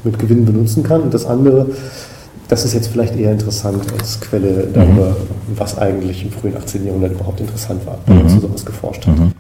mit 0.05 0.17
Gewinn 0.19 0.45
benutzen 0.45 0.85
kann. 0.85 1.01
Und 1.01 1.13
das 1.13 1.27
andere, 1.27 1.67
das 2.49 2.65
ist 2.65 2.75
jetzt 2.75 2.89
vielleicht 2.89 3.17
eher 3.17 3.33
interessant 3.33 3.93
als 3.93 4.21
Quelle 4.21 4.69
darüber, 4.73 5.11
mhm. 5.11 5.17
was 5.57 5.79
eigentlich 5.79 6.25
im 6.25 6.31
frühen 6.31 6.57
18. 6.57 6.87
Jahrhundert 6.87 7.13
überhaupt 7.13 7.41
interessant 7.41 7.85
war, 7.87 7.99
wenn 8.07 8.17
man 8.17 8.25
mhm. 8.25 8.29
zu 8.29 8.41
sowas 8.41 8.65
geforscht 8.65 9.07
hat. 9.07 9.19
Mhm. 9.19 9.33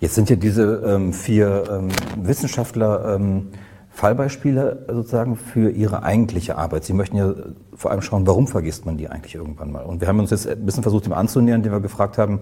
Jetzt 0.00 0.16
sind 0.16 0.28
ja 0.28 0.36
diese 0.36 0.82
ähm, 0.84 1.12
vier 1.12 1.64
ähm, 1.70 1.88
Wissenschaftler 2.20 3.14
ähm, 3.14 3.48
Fallbeispiele 3.90 4.86
sozusagen 4.90 5.36
für 5.36 5.70
ihre 5.70 6.02
eigentliche 6.02 6.56
Arbeit. 6.56 6.84
Sie 6.84 6.94
möchten 6.94 7.16
ja 7.16 7.34
vor 7.74 7.90
allem 7.90 8.02
schauen, 8.02 8.26
warum 8.26 8.48
vergisst 8.48 8.86
man 8.86 8.96
die 8.96 9.08
eigentlich 9.08 9.34
irgendwann 9.34 9.70
mal. 9.70 9.84
Und 9.84 10.00
wir 10.00 10.08
haben 10.08 10.18
uns 10.18 10.30
jetzt 10.30 10.48
ein 10.48 10.64
bisschen 10.64 10.82
versucht, 10.82 11.04
dem 11.06 11.12
anzunähern, 11.12 11.60
indem 11.60 11.72
wir 11.72 11.80
gefragt 11.80 12.18
haben, 12.18 12.40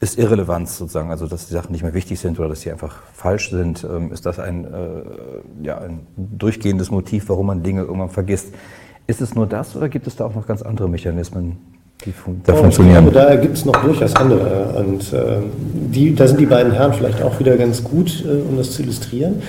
ist 0.00 0.18
Irrelevanz 0.18 0.78
sozusagen, 0.78 1.10
also 1.10 1.26
dass 1.26 1.46
die 1.46 1.54
Sachen 1.54 1.72
nicht 1.72 1.82
mehr 1.82 1.94
wichtig 1.94 2.18
sind 2.18 2.38
oder 2.38 2.48
dass 2.48 2.62
sie 2.62 2.72
einfach 2.72 3.02
falsch 3.14 3.50
sind. 3.50 3.84
Ähm, 3.84 4.10
ist 4.10 4.26
das 4.26 4.38
ein, 4.38 4.64
äh, 4.64 5.02
ja, 5.62 5.78
ein 5.78 6.06
durchgehendes 6.16 6.90
Motiv, 6.90 7.28
warum 7.28 7.46
man 7.46 7.62
Dinge 7.62 7.82
irgendwann 7.82 8.10
vergisst? 8.10 8.48
Ist 9.06 9.20
es 9.20 9.34
nur 9.34 9.46
das 9.46 9.76
oder 9.76 9.88
gibt 9.88 10.06
es 10.06 10.16
da 10.16 10.24
auch 10.24 10.34
noch 10.34 10.46
ganz 10.46 10.62
andere 10.62 10.88
Mechanismen, 10.88 11.56
die 12.04 12.12
fun 12.12 12.40
da 12.44 12.54
oh, 12.54 12.56
funktionieren? 12.56 13.06
Ich 13.06 13.12
glaube, 13.12 13.28
da 13.28 13.36
gibt 13.36 13.56
es 13.56 13.64
noch 13.64 13.76
durchaus 13.76 14.14
andere. 14.16 14.84
Und 14.84 15.12
äh, 15.12 15.38
die, 15.92 16.14
da 16.14 16.26
sind 16.26 16.40
die 16.40 16.46
beiden 16.46 16.72
Herren 16.72 16.92
vielleicht 16.92 17.22
auch 17.22 17.38
wieder 17.38 17.56
ganz 17.56 17.84
gut, 17.84 18.24
äh, 18.24 18.48
um 18.48 18.56
das 18.56 18.72
zu 18.72 18.82
illustrieren. 18.82 19.42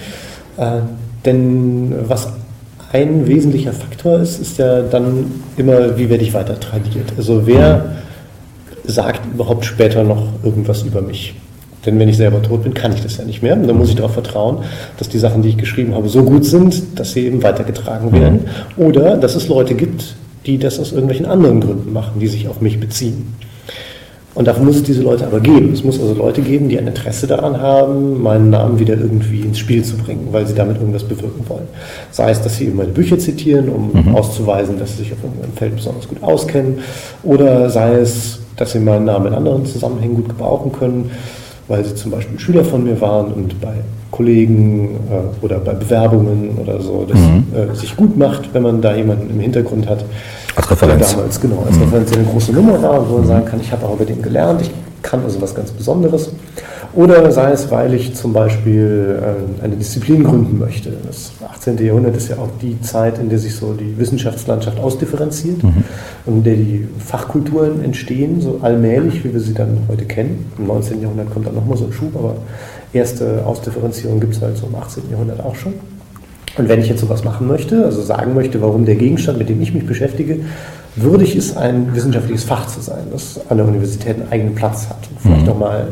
Äh, 0.57 0.81
denn 1.25 1.93
was 2.07 2.29
ein 2.93 3.27
wesentlicher 3.27 3.73
Faktor 3.73 4.19
ist, 4.19 4.39
ist 4.39 4.57
ja 4.57 4.81
dann 4.81 5.31
immer, 5.57 5.97
wie 5.97 6.09
werde 6.09 6.23
ich 6.23 6.33
weiter 6.33 6.59
tradiert. 6.59 7.13
Also 7.17 7.45
wer 7.45 7.77
mhm 7.77 8.07
sagt 8.87 9.25
überhaupt 9.25 9.65
später 9.65 10.03
noch 10.03 10.27
irgendwas 10.43 10.81
über 10.83 11.01
mich. 11.01 11.35
Denn 11.87 11.97
wenn 11.97 12.09
ich 12.09 12.17
selber 12.17 12.41
tot 12.41 12.63
bin, 12.63 12.73
kann 12.73 12.93
ich 12.93 13.01
das 13.01 13.17
ja 13.17 13.23
nicht 13.23 13.41
mehr. 13.41 13.55
Und 13.55 13.65
dann 13.65 13.77
muss 13.77 13.89
ich 13.89 13.95
darauf 13.95 14.13
vertrauen, 14.13 14.59
dass 14.97 15.07
die 15.09 15.17
Sachen, 15.17 15.41
die 15.41 15.49
ich 15.49 15.57
geschrieben 15.57 15.95
habe, 15.95 16.09
so 16.09 16.23
gut 16.23 16.45
sind, 16.45 16.99
dass 16.99 17.13
sie 17.13 17.25
eben 17.25 17.41
weitergetragen 17.41 18.11
werden. 18.11 18.41
Oder 18.75 19.15
dass 19.15 19.35
es 19.35 19.47
Leute 19.47 19.73
gibt, 19.73 20.15
die 20.45 20.57
das 20.57 20.79
aus 20.79 20.91
irgendwelchen 20.91 21.25
anderen 21.25 21.61
Gründen 21.61 21.93
machen, 21.93 22.19
die 22.19 22.27
sich 22.27 22.47
auf 22.47 22.61
mich 22.61 22.79
beziehen. 22.79 23.33
Und 24.35 24.47
dafür 24.47 24.65
muss 24.65 24.75
es 24.75 24.83
diese 24.83 25.01
Leute 25.01 25.25
aber 25.25 25.39
geben. 25.39 25.73
Es 25.73 25.83
muss 25.83 25.99
also 25.99 26.13
Leute 26.13 26.41
geben, 26.41 26.69
die 26.69 26.77
ein 26.77 26.85
Interesse 26.85 27.25
daran 27.25 27.59
haben, 27.59 28.21
meinen 28.21 28.51
Namen 28.51 28.77
wieder 28.77 28.95
irgendwie 28.95 29.41
ins 29.41 29.57
Spiel 29.57 29.83
zu 29.83 29.97
bringen, 29.97 30.27
weil 30.31 30.45
sie 30.45 30.53
damit 30.53 30.77
irgendwas 30.77 31.05
bewirken 31.05 31.43
wollen. 31.47 31.67
Sei 32.11 32.29
es, 32.29 32.41
dass 32.41 32.57
sie 32.57 32.65
eben 32.65 32.77
meine 32.77 32.91
Bücher 32.91 33.17
zitieren, 33.17 33.67
um 33.67 33.91
mhm. 33.93 34.13
auszuweisen, 34.13 34.77
dass 34.77 34.91
sie 34.91 35.03
sich 35.03 35.13
auf 35.13 35.23
irgendeinem 35.23 35.53
Feld 35.53 35.75
besonders 35.75 36.07
gut 36.07 36.21
auskennen, 36.21 36.79
oder 37.23 37.71
sei 37.71 37.95
es, 37.95 38.37
dass 38.57 38.73
sie 38.73 38.79
meinen 38.79 39.05
Namen 39.05 39.27
in 39.27 39.33
anderen 39.33 39.65
Zusammenhängen 39.65 40.15
gut 40.15 40.29
gebrauchen 40.29 40.71
können, 40.71 41.09
weil 41.67 41.83
sie 41.83 41.95
zum 41.95 42.11
Beispiel 42.11 42.39
Schüler 42.39 42.63
von 42.63 42.83
mir 42.83 42.99
waren 43.01 43.31
und 43.33 43.59
bei 43.59 43.73
Kollegen 44.11 44.95
äh, 45.11 45.45
oder 45.45 45.59
bei 45.59 45.73
Bewerbungen 45.73 46.57
oder 46.57 46.81
so, 46.81 47.05
das 47.07 47.19
mhm. 47.19 47.45
äh, 47.53 47.75
sich 47.75 47.95
gut 47.95 48.17
macht, 48.17 48.53
wenn 48.53 48.63
man 48.63 48.81
da 48.81 48.95
jemanden 48.95 49.29
im 49.29 49.39
Hintergrund 49.39 49.87
hat. 49.87 50.03
Als 50.55 50.71
Referenz. 50.71 51.11
Damals, 51.11 51.39
genau, 51.39 51.63
als 51.65 51.75
mhm. 51.75 51.83
Referenz 51.83 52.13
eine 52.13 52.23
große 52.23 52.51
Nummer 52.53 52.81
war 52.81 53.01
und 53.01 53.09
wo 53.09 53.17
man 53.17 53.27
sagen 53.27 53.45
kann, 53.45 53.59
ich 53.59 53.71
habe 53.71 53.85
auch 53.85 53.95
über 53.95 54.05
den 54.05 54.21
gelernt, 54.21 54.61
ich 54.61 54.71
kann 55.01 55.23
also 55.23 55.41
was 55.41 55.53
ganz 55.53 55.71
Besonderes. 55.71 56.31
Oder 56.97 57.31
sei 57.31 57.51
es, 57.51 57.69
weil 57.69 57.93
ich 57.93 58.15
zum 58.15 58.33
Beispiel 58.33 59.19
äh, 59.21 59.63
eine 59.63 59.75
Disziplin 59.75 60.23
gründen 60.23 60.57
möchte. 60.57 60.91
Das 61.05 61.31
18. 61.47 61.77
Jahrhundert 61.77 62.17
ist 62.17 62.29
ja 62.29 62.37
auch 62.37 62.49
die 62.59 62.81
Zeit, 62.81 63.19
in 63.19 63.29
der 63.29 63.37
sich 63.37 63.55
so 63.55 63.73
die 63.73 63.95
Wissenschaftslandschaft 63.99 64.79
ausdifferenziert 64.79 65.63
mhm. 65.63 65.83
und 66.25 66.37
in 66.37 66.43
der 66.43 66.55
die 66.55 66.87
Fachkulturen 66.97 67.83
entstehen, 67.83 68.41
so 68.41 68.61
allmählich, 68.63 69.23
wie 69.23 69.31
wir 69.31 69.39
sie 69.39 69.53
dann 69.53 69.77
heute 69.87 70.05
kennen. 70.05 70.51
Im 70.57 70.65
19. 70.65 70.99
Jahrhundert 70.99 71.29
kommt 71.29 71.45
dann 71.45 71.53
nochmal 71.53 71.77
so 71.77 71.85
ein 71.85 71.93
Schub, 71.93 72.15
aber 72.15 72.37
erste 72.93 73.45
Ausdifferenzierung 73.45 74.19
gibt 74.19 74.33
es 74.33 74.41
halt 74.41 74.57
so 74.57 74.65
im 74.65 74.73
18. 74.73 75.03
Jahrhundert 75.11 75.45
auch 75.45 75.55
schon. 75.55 75.73
Und 76.57 76.67
wenn 76.67 76.79
ich 76.79 76.89
jetzt 76.89 77.01
sowas 77.01 77.23
machen 77.23 77.45
möchte, 77.45 77.85
also 77.85 78.01
sagen 78.01 78.33
möchte, 78.33 78.59
warum 78.59 78.85
der 78.85 78.95
Gegenstand, 78.95 79.37
mit 79.37 79.49
dem 79.49 79.61
ich 79.61 79.71
mich 79.71 79.85
beschäftige, 79.85 80.39
würdig 81.01 81.35
ist, 81.35 81.55
ein 81.57 81.93
wissenschaftliches 81.95 82.43
Fach 82.43 82.67
zu 82.67 82.81
sein, 82.81 83.03
das 83.11 83.39
an 83.49 83.57
der 83.57 83.67
Universität 83.67 84.15
einen 84.15 84.31
eigenen 84.31 84.55
Platz 84.55 84.87
hat 84.89 84.97
und 85.09 85.21
vielleicht 85.21 85.45
mhm. 85.45 85.51
auch 85.51 85.59
mal 85.59 85.87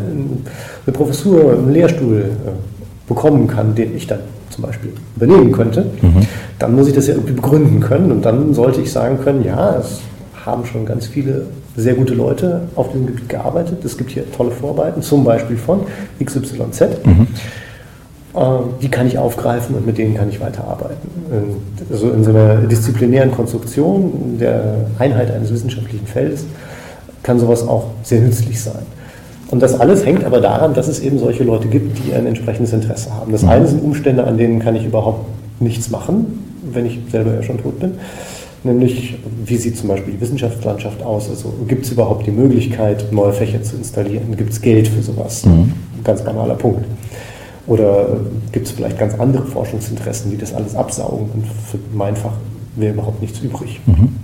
eine 0.86 0.94
Professur, 0.94 1.54
einen 1.54 1.72
Lehrstuhl 1.72 2.22
äh, 2.22 3.08
bekommen 3.08 3.48
kann, 3.48 3.76
den 3.76 3.96
ich 3.96 4.08
dann 4.08 4.20
zum 4.50 4.64
Beispiel 4.64 4.94
übernehmen 5.16 5.52
könnte, 5.52 5.86
mhm. 6.02 6.26
dann 6.60 6.76
muss 6.76 6.88
ich 6.88 6.94
das 6.94 7.08
ja 7.08 7.14
irgendwie 7.14 7.34
begründen 7.34 7.80
können 7.80 8.12
und 8.12 8.24
dann 8.24 8.54
sollte 8.54 8.82
ich 8.82 8.92
sagen 8.92 9.20
können, 9.24 9.44
ja, 9.44 9.78
es 9.78 10.02
haben 10.46 10.66
schon 10.66 10.86
ganz 10.86 11.08
viele 11.08 11.48
sehr 11.76 11.96
gute 11.96 12.14
Leute 12.14 12.62
auf 12.76 12.92
diesem 12.92 13.08
Gebiet 13.08 13.30
gearbeitet. 13.30 13.84
Es 13.84 13.98
gibt 13.98 14.12
hier 14.12 14.32
tolle 14.32 14.52
Vorarbeiten, 14.52 15.02
zum 15.02 15.24
Beispiel 15.24 15.58
von 15.58 15.82
XYZ. 16.24 17.06
Mhm. 17.06 17.28
Ähm, 18.36 18.74
die 18.82 18.90
kann 18.90 19.08
ich 19.08 19.18
aufgreifen 19.18 19.76
und 19.76 19.86
mit 19.86 19.98
denen 19.98 20.16
kann 20.16 20.30
ich 20.30 20.42
weiterarbeiten. 20.42 21.10
Also 21.92 22.10
in 22.12 22.24
so 22.24 22.32
einer 22.32 22.56
disziplinären 22.58 23.32
Konstruktion 23.32 24.38
der 24.40 24.88
Einheit 25.00 25.32
eines 25.32 25.52
wissenschaftlichen 25.52 26.06
Feldes 26.06 26.46
kann 27.24 27.40
sowas 27.40 27.68
auch 27.68 27.86
sehr 28.04 28.22
nützlich 28.22 28.62
sein. 28.62 28.84
Und 29.52 29.62
das 29.62 29.80
alles 29.80 30.06
hängt 30.06 30.24
aber 30.24 30.42
daran, 30.42 30.74
dass 30.74 30.88
es 30.88 31.00
eben 31.00 31.20
solche 31.20 31.44
Leute 31.44 31.68
gibt, 31.68 31.98
die 32.04 32.14
ein 32.14 32.26
entsprechendes 32.26 32.74
Interesse 32.74 33.14
haben. 33.14 33.32
Das 33.32 33.44
eine 33.44 33.68
sind 33.68 33.84
Umstände, 33.84 34.26
an 34.26 34.38
denen 34.38 34.60
kann 34.60 34.76
ich 34.76 34.86
überhaupt 34.86 35.26
nichts 35.60 35.90
machen, 35.90 36.44
wenn 36.72 36.86
ich 36.86 37.00
selber 37.12 37.34
ja 37.34 37.44
schon 37.44 37.62
tot 37.62 37.80
bin. 37.80 37.94
nämlich 38.64 39.18
wie 39.46 39.58
sieht 39.58 39.78
zum 39.78 39.90
Beispiel 39.90 40.14
die 40.14 40.22
Wissenschaftslandschaft 40.22 41.04
aus? 41.04 41.30
Also 41.30 41.54
gibt 41.68 41.86
es 41.86 41.92
überhaupt 41.92 42.26
die 42.26 42.32
Möglichkeit, 42.32 43.12
neue 43.12 43.32
Fächer 43.32 43.62
zu 43.64 43.78
installieren? 43.78 44.36
Gibt 44.36 44.52
es 44.52 44.62
Geld 44.62 44.88
für 44.88 45.02
sowas? 45.02 45.46
Mhm. 45.46 45.74
Ganz 46.04 46.22
banaler 46.24 46.56
Punkt. 46.56 46.84
Oder 47.68 48.08
gibt 48.52 48.68
es 48.68 48.74
vielleicht 48.74 49.00
ganz 49.00 49.20
andere 49.20 49.46
Forschungsinteressen, 49.46 50.30
die 50.30 50.38
das 50.38 50.54
alles 50.54 50.76
absaugen 50.76 51.30
und 51.34 51.46
für 51.46 51.80
mein 51.94 52.16
Fach 52.16 52.34
wäre 52.76 52.94
überhaupt 52.94 53.22
nichts 53.22 53.40
übrig? 53.40 53.82
Mhm. 53.86 54.16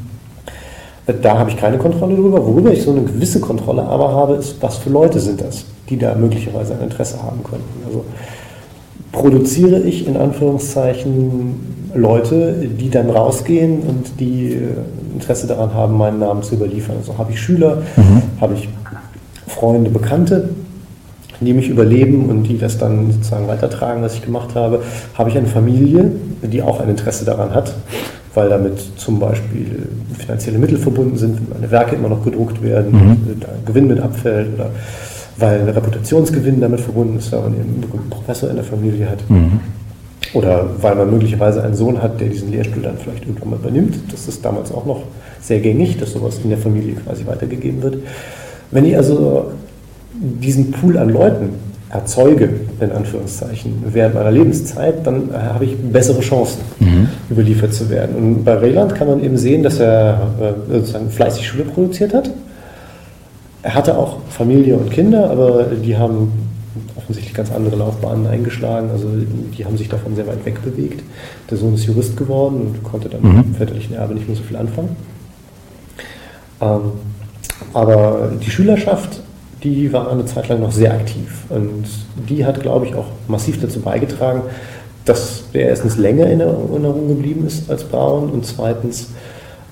Da 1.22 1.40
habe 1.40 1.50
ich 1.50 1.58
keine 1.58 1.78
Kontrolle 1.78 2.16
drüber. 2.16 2.46
Worüber 2.46 2.72
ich 2.72 2.84
so 2.84 2.92
eine 2.92 3.02
gewisse 3.02 3.40
Kontrolle 3.40 3.84
aber 3.84 4.12
habe, 4.12 4.36
ist, 4.36 4.62
was 4.62 4.78
für 4.78 4.92
Leute 4.92 5.20
sind 5.20 5.42
das, 5.42 5.66
die 5.90 5.98
da 5.98 6.14
möglicherweise 6.16 6.74
ein 6.74 6.82
Interesse 6.82 7.22
haben 7.22 7.44
könnten. 7.44 7.84
Also 7.88 8.06
produziere 9.12 9.80
ich 9.82 10.08
in 10.08 10.16
Anführungszeichen 10.16 11.82
Leute, 11.94 12.68
die 12.80 12.90
dann 12.90 13.10
rausgehen 13.10 13.82
und 13.82 14.20
die 14.20 14.54
äh, 14.54 14.68
Interesse 15.14 15.48
daran 15.48 15.74
haben, 15.74 15.98
meinen 15.98 16.20
Namen 16.20 16.44
zu 16.44 16.56
überliefern. 16.56 16.98
Also 16.98 17.18
habe 17.18 17.32
ich 17.32 17.42
Schüler, 17.42 17.82
mhm. 17.98 18.22
habe 18.40 18.54
ich 18.54 18.70
Freunde, 19.48 19.90
Bekannte, 19.90 20.50
die 21.46 21.54
mich 21.54 21.70
überleben 21.70 22.30
und 22.30 22.44
die 22.44 22.58
das 22.58 22.78
dann 22.78 23.12
sozusagen 23.12 23.48
weitertragen, 23.48 24.02
was 24.02 24.14
ich 24.16 24.22
gemacht 24.22 24.56
habe, 24.56 24.82
habe 25.16 25.30
ich 25.30 25.38
eine 25.38 25.48
Familie, 25.48 26.12
die 26.44 26.62
auch 26.62 26.80
ein 26.80 26.90
Interesse 26.90 27.26
daran 27.26 27.54
hat, 27.54 27.74
weil 28.34 28.50
damit 28.50 28.80
zum 28.98 29.20
Beispiel 29.20 29.88
finanzielle 30.18 30.58
Mittel 30.58 30.78
verbunden 30.78 31.18
sind, 31.18 31.38
wenn 31.42 31.60
meine 31.60 31.72
Werke 31.72 31.96
immer 31.96 32.10
noch 32.10 32.24
gedruckt 32.24 32.62
werden, 32.64 32.92
mhm. 32.92 33.40
da 33.40 33.48
Gewinn 33.66 33.88
mit 33.88 34.00
abfällt 34.00 34.54
oder 34.54 34.70
weil 35.38 35.70
Reputationsgewinn 35.70 36.62
damit 36.62 36.82
verbunden 36.82 37.18
ist, 37.18 37.32
wenn 37.32 37.42
man 37.42 37.54
einen 37.54 38.10
Professor 38.10 38.50
in 38.50 38.56
der 38.56 38.66
Familie 38.66 39.10
hat. 39.10 39.30
Mhm. 39.30 39.60
Oder 40.34 40.70
weil 40.80 40.96
man 40.96 41.10
möglicherweise 41.10 41.64
einen 41.64 41.76
Sohn 41.76 42.02
hat, 42.02 42.22
der 42.22 42.30
diesen 42.30 42.52
Lehrstuhl 42.52 42.84
dann 42.84 42.98
vielleicht 42.98 43.26
irgendwann 43.26 43.50
mal 43.50 43.60
übernimmt. 43.60 43.96
Das 44.12 44.28
ist 44.28 44.46
damals 44.46 44.72
auch 44.72 44.86
noch 44.86 45.04
sehr 45.42 45.60
gängig, 45.60 45.98
dass 45.98 46.14
sowas 46.14 46.40
in 46.44 46.50
der 46.50 46.60
Familie 46.60 46.94
quasi 46.96 47.26
weitergegeben 47.26 47.82
wird. 47.82 47.98
Wenn 48.70 48.86
ich 48.86 48.96
also 48.96 49.52
diesen 50.14 50.72
Pool 50.72 50.98
an 50.98 51.10
Leuten 51.10 51.50
erzeuge, 51.90 52.50
in 52.80 52.92
Anführungszeichen, 52.92 53.84
während 53.88 54.16
meiner 54.16 54.32
Lebenszeit, 54.32 55.06
dann 55.06 55.30
habe 55.34 55.66
ich 55.66 55.78
bessere 55.78 56.22
Chancen, 56.22 56.62
mhm. 56.80 57.10
überliefert 57.30 57.74
zu 57.74 57.90
werden. 57.90 58.16
Und 58.16 58.44
bei 58.46 58.54
Rayland 58.54 58.96
kann 58.96 59.08
man 59.08 59.24
eben 59.24 59.38
sehen, 59.38 59.62
dass 59.62 59.80
er 59.80 60.32
äh, 60.40 60.74
sozusagen 60.74 61.10
fleißig 61.10 61.48
Schule 61.48 61.66
produziert 61.66 62.14
hat. 62.14 62.30
Er 63.64 63.76
hatte 63.76 63.98
auch 63.98 64.18
Familie 64.30 64.78
und 64.78 64.90
Kinder, 64.90 65.30
aber 65.30 65.66
die 65.84 65.98
haben 65.98 66.32
offensichtlich 66.96 67.34
ganz 67.34 67.52
andere 67.52 67.76
Laufbahnen 67.76 68.26
eingeschlagen. 68.26 68.90
Also 68.92 69.08
die 69.58 69.66
haben 69.66 69.78
sich 69.78 69.90
davon 69.90 70.16
sehr 70.16 70.28
weit 70.28 70.46
weg 70.46 70.64
bewegt. 70.64 71.04
Der 71.50 71.58
Sohn 71.58 71.76
ist 71.76 71.86
Jurist 71.86 72.16
geworden 72.16 72.62
und 72.62 72.84
konnte 72.84 73.10
dann 73.10 73.22
mhm. 73.22 73.44
im 73.48 73.56
väterlichen 73.56 73.96
Erbe 73.96 74.14
nicht 74.14 74.28
mehr 74.28 74.38
so 74.38 74.44
viel 74.44 74.58
anfangen. 74.58 74.96
Ähm, 76.62 76.80
aber 77.74 78.32
die 78.42 78.50
Schülerschaft 78.50 79.22
die 79.64 79.94
war 79.94 80.12
eine 80.12 80.26
Zeit 80.26 80.50
lang 80.50 80.62
noch 80.62 80.72
sehr 80.72 80.94
aktiv. 80.94 81.46
Und 81.50 81.86
die 82.30 82.46
hat, 82.46 82.62
glaube 82.62 82.88
ich, 82.88 82.96
auch 82.96 83.08
massiv 83.28 83.62
dazu 83.62 83.80
beigetragen, 83.80 84.44
dass 85.06 85.44
der 85.54 85.70
erstens 85.70 85.98
länger 85.98 86.28
in 86.28 86.40
Erinnerung 86.40 87.08
geblieben 87.08 87.46
ist 87.46 87.70
als 87.70 87.84
Braun 87.84 88.30
und 88.30 88.46
zweitens 88.46 89.10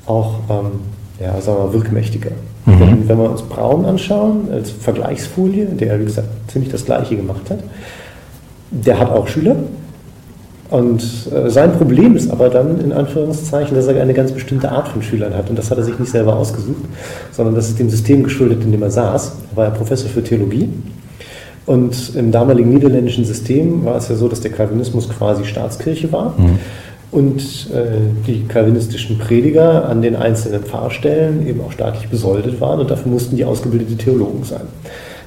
auch, 0.06 0.40
ähm, 0.50 0.72
ja, 1.20 1.40
sagen 1.42 1.58
wir 1.58 1.66
mal, 1.66 1.74
wirkmächtiger. 1.74 2.32
Mhm. 2.66 2.80
Denn 2.80 3.10
wenn 3.10 3.18
wir 3.18 3.30
uns 3.30 3.42
Braun 3.44 3.86
anschauen, 3.86 4.50
als 4.52 4.72
Vergleichsfolie, 4.72 5.66
der, 5.66 6.00
wie 6.00 6.06
gesagt, 6.06 6.28
ziemlich 6.48 6.72
das 6.72 6.86
Gleiche 6.86 7.16
gemacht 7.16 7.50
hat, 7.50 7.60
der 8.72 9.00
hat 9.00 9.12
auch 9.12 9.28
Schüler, 9.28 9.56
und 10.70 11.02
äh, 11.34 11.50
sein 11.50 11.74
Problem 11.74 12.16
ist 12.16 12.30
aber 12.30 12.50
dann, 12.50 12.80
in 12.80 12.92
Anführungszeichen, 12.92 13.76
dass 13.76 13.88
er 13.88 14.00
eine 14.02 14.14
ganz 14.14 14.32
bestimmte 14.32 14.72
Art 14.72 14.88
von 14.88 15.02
Schülern 15.02 15.34
hat. 15.34 15.50
Und 15.50 15.58
das 15.58 15.72
hat 15.72 15.80
er 15.80 15.84
sich 15.84 15.98
nicht 15.98 16.12
selber 16.12 16.36
ausgesucht, 16.36 16.86
sondern 17.32 17.56
das 17.56 17.70
ist 17.70 17.80
dem 17.80 17.90
System 17.90 18.24
geschuldet, 18.24 18.64
in 18.64 18.72
dem 18.72 18.84
er 18.84 18.92
saß. 18.92 19.32
Er 19.52 19.58
war 19.58 19.66
ja 19.66 19.72
Professor 19.72 20.10
für 20.10 20.24
Theologie. 20.24 20.70
Und 21.66 22.16
im 22.16 22.32
damaligen 22.32 22.70
niederländischen 22.70 23.26
System 23.26 23.84
war 23.86 23.98
es 23.98 24.10
ja 24.10 24.16
so, 24.16 24.28
dass 24.28 24.42
der 24.42 24.52
Calvinismus 24.52 25.10
quasi 25.10 25.44
Staatskirche 25.46 26.12
war. 26.12 26.36
Mhm. 26.38 26.60
Und 27.12 27.42
äh, 27.74 28.28
die 28.28 28.46
calvinistischen 28.48 29.18
Prediger 29.18 29.90
an 29.90 30.04
den 30.04 30.16
einzelnen 30.16 30.62
Pfarrstellen 30.62 31.48
eben 31.48 31.62
auch 31.62 31.72
staatlich 31.72 32.08
besoldet 32.10 32.62
waren 32.62 32.80
und 32.80 32.92
dafür 32.92 33.12
mussten 33.12 33.36
die 33.36 33.46
ausgebildete 33.46 33.98
Theologen 33.98 34.44
sein. 34.44 34.68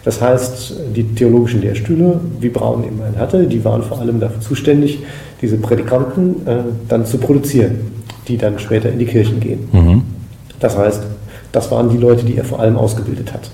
Das 0.04 0.20
heißt, 0.20 0.74
die 0.96 1.14
theologischen 1.14 1.60
Lehrstühle, 1.60 2.20
wie 2.40 2.48
Braun 2.48 2.84
eben 2.84 3.00
einen 3.02 3.18
hatte, 3.18 3.46
die 3.46 3.64
waren 3.64 3.82
vor 3.82 4.00
allem 4.00 4.18
dafür 4.18 4.40
zuständig, 4.40 4.98
diese 5.40 5.56
Prädikanten 5.56 6.46
äh, 6.46 6.56
dann 6.88 7.06
zu 7.06 7.18
produzieren, 7.18 7.92
die 8.26 8.36
dann 8.36 8.58
später 8.58 8.90
in 8.90 8.98
die 8.98 9.06
Kirchen 9.06 9.38
gehen. 9.38 9.68
Mhm. 9.72 10.02
Das 10.58 10.76
heißt, 10.76 11.02
das 11.52 11.70
waren 11.70 11.90
die 11.90 11.98
Leute, 11.98 12.24
die 12.24 12.36
er 12.36 12.44
vor 12.44 12.60
allem 12.60 12.76
ausgebildet 12.76 13.32
hat. 13.32 13.50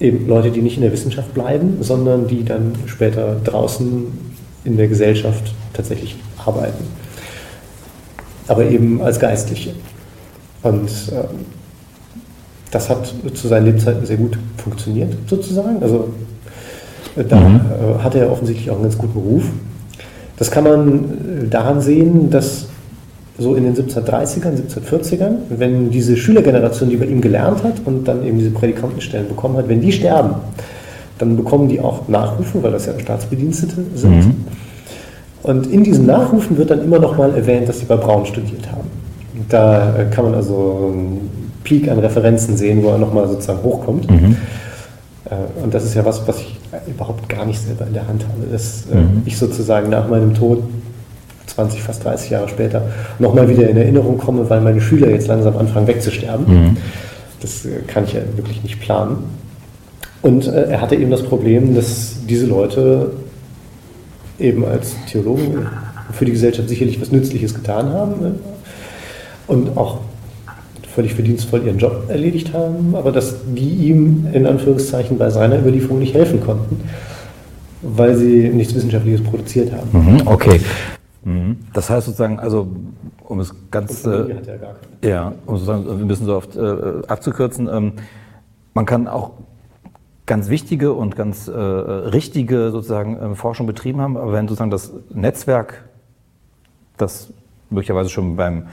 Eben 0.00 0.26
Leute, 0.26 0.50
die 0.50 0.62
nicht 0.62 0.76
in 0.76 0.82
der 0.82 0.92
Wissenschaft 0.92 1.34
bleiben, 1.34 1.78
sondern 1.80 2.26
die 2.26 2.44
dann 2.44 2.72
später 2.86 3.36
draußen 3.44 4.06
in 4.64 4.76
der 4.76 4.88
Gesellschaft 4.88 5.52
tatsächlich 5.72 6.16
arbeiten. 6.44 6.84
Aber 8.46 8.64
eben 8.64 9.02
als 9.02 9.20
Geistliche. 9.20 9.74
Und 10.62 10.90
ähm, 11.12 11.57
das 12.70 12.90
hat 12.90 13.12
zu 13.34 13.48
seinen 13.48 13.66
Lebzeiten 13.66 14.04
sehr 14.04 14.16
gut 14.16 14.38
funktioniert, 14.56 15.14
sozusagen. 15.26 15.82
Also 15.82 16.08
äh, 17.16 17.24
da 17.24 17.36
mhm. 17.36 17.56
Äh, 17.56 18.02
hatte 18.02 18.18
er 18.18 18.30
offensichtlich 18.30 18.70
auch 18.70 18.74
einen 18.74 18.84
ganz 18.84 18.98
guten 18.98 19.18
Ruf. 19.18 19.44
Das 20.36 20.50
kann 20.50 20.64
man 20.64 21.04
äh, 21.44 21.48
daran 21.48 21.80
sehen, 21.80 22.30
dass 22.30 22.66
so 23.38 23.54
in 23.54 23.64
den 23.64 23.76
1730ern, 23.76 24.52
1740ern, 24.68 25.36
wenn 25.50 25.90
diese 25.90 26.16
Schülergeneration, 26.16 26.90
die 26.90 26.96
bei 26.96 27.06
ihm 27.06 27.20
gelernt 27.20 27.62
hat 27.62 27.74
und 27.84 28.06
dann 28.06 28.26
eben 28.26 28.38
diese 28.38 28.50
Prädikantenstellen 28.50 29.28
bekommen 29.28 29.56
hat, 29.56 29.68
wenn 29.68 29.80
die 29.80 29.92
sterben, 29.92 30.34
dann 31.18 31.36
bekommen 31.36 31.68
die 31.68 31.80
auch 31.80 32.08
Nachrufe, 32.08 32.62
weil 32.62 32.72
das 32.72 32.86
ja 32.86 32.98
Staatsbedienstete 32.98 33.76
sind. 33.94 34.26
Mhm. 34.26 34.34
Und 35.42 35.68
in 35.68 35.84
diesen 35.84 36.06
Nachrufen 36.06 36.58
wird 36.58 36.70
dann 36.70 36.82
immer 36.82 36.98
noch 36.98 37.16
mal 37.16 37.32
erwähnt, 37.32 37.68
dass 37.68 37.78
sie 37.78 37.86
bei 37.86 37.96
Braun 37.96 38.26
studiert 38.26 38.70
haben. 38.70 38.88
Da 39.48 40.04
kann 40.10 40.24
man 40.24 40.34
also 40.34 40.92
Peak 41.68 41.90
an 41.90 41.98
Referenzen 41.98 42.56
sehen, 42.56 42.82
wo 42.82 42.88
er 42.88 42.98
nochmal 42.98 43.28
sozusagen 43.28 43.62
hochkommt. 43.62 44.10
Mhm. 44.10 44.36
Äh, 45.26 45.62
und 45.62 45.74
das 45.74 45.84
ist 45.84 45.94
ja 45.94 46.04
was, 46.04 46.26
was 46.26 46.40
ich 46.40 46.58
überhaupt 46.86 47.28
gar 47.28 47.44
nicht 47.44 47.60
selber 47.60 47.86
in 47.86 47.92
der 47.92 48.08
Hand 48.08 48.24
habe. 48.24 48.50
Dass 48.50 48.86
äh, 48.90 48.96
mhm. 48.96 49.22
ich 49.26 49.36
sozusagen 49.36 49.90
nach 49.90 50.08
meinem 50.08 50.32
Tod 50.32 50.62
20, 51.46 51.82
fast 51.82 52.04
30 52.04 52.30
Jahre 52.30 52.48
später 52.48 52.82
nochmal 53.18 53.48
wieder 53.50 53.68
in 53.68 53.76
Erinnerung 53.76 54.16
komme, 54.16 54.48
weil 54.48 54.62
meine 54.62 54.80
Schüler 54.80 55.10
jetzt 55.10 55.28
langsam 55.28 55.58
anfangen 55.58 55.86
wegzusterben. 55.86 56.46
Mhm. 56.48 56.76
Das 57.40 57.66
äh, 57.66 57.80
kann 57.86 58.04
ich 58.04 58.14
ja 58.14 58.20
wirklich 58.36 58.62
nicht 58.62 58.80
planen. 58.80 59.24
Und 60.20 60.48
er 60.48 60.80
hatte 60.80 60.96
eben 60.96 61.12
das 61.12 61.22
Problem, 61.22 61.76
dass 61.76 62.16
diese 62.28 62.46
Leute 62.46 63.12
eben 64.40 64.64
als 64.64 64.96
Theologen 65.08 65.68
für 66.10 66.24
die 66.24 66.32
Gesellschaft 66.32 66.68
sicherlich 66.68 67.00
was 67.00 67.12
Nützliches 67.12 67.54
getan 67.54 67.92
haben 67.92 68.20
ne? 68.20 68.34
und 69.46 69.76
auch 69.76 70.00
völlig 70.98 71.14
verdienstvoll 71.14 71.64
ihren 71.64 71.78
Job 71.78 72.06
erledigt 72.08 72.52
haben, 72.52 72.96
aber 72.96 73.12
dass 73.12 73.36
die 73.54 73.88
ihm 73.88 74.26
in 74.32 74.48
Anführungszeichen 74.48 75.16
bei 75.16 75.30
seiner 75.30 75.60
Überlieferung 75.60 76.00
nicht 76.00 76.12
helfen 76.12 76.40
konnten, 76.40 76.80
weil 77.82 78.16
sie 78.16 78.48
nichts 78.48 78.74
Wissenschaftliches 78.74 79.22
produziert 79.22 79.70
haben. 79.70 79.88
Mhm, 79.92 80.22
okay. 80.26 80.60
Mhm. 81.24 81.58
Das 81.72 81.88
heißt 81.88 82.06
sozusagen, 82.06 82.40
also 82.40 82.66
um 83.22 83.38
es 83.38 83.54
ganz, 83.70 84.04
äh, 84.06 84.24
ja, 85.04 85.34
um 85.46 85.56
sozusagen 85.56 85.88
ein 85.88 86.08
bisschen 86.08 86.26
so 86.26 86.34
oft 86.34 86.56
äh, 86.56 87.06
abzukürzen, 87.06 87.68
ähm, 87.72 87.92
man 88.74 88.84
kann 88.84 89.06
auch 89.06 89.30
ganz 90.26 90.48
wichtige 90.48 90.94
und 90.94 91.14
ganz 91.14 91.46
äh, 91.46 91.52
richtige 91.52 92.72
sozusagen 92.72 93.16
äh, 93.20 93.34
Forschung 93.36 93.68
betrieben 93.68 94.00
haben, 94.00 94.16
aber 94.16 94.32
wenn 94.32 94.48
sozusagen 94.48 94.72
das 94.72 94.92
Netzwerk, 95.14 95.84
das 96.96 97.32
möglicherweise 97.70 98.10
schon 98.10 98.34
beim 98.34 98.64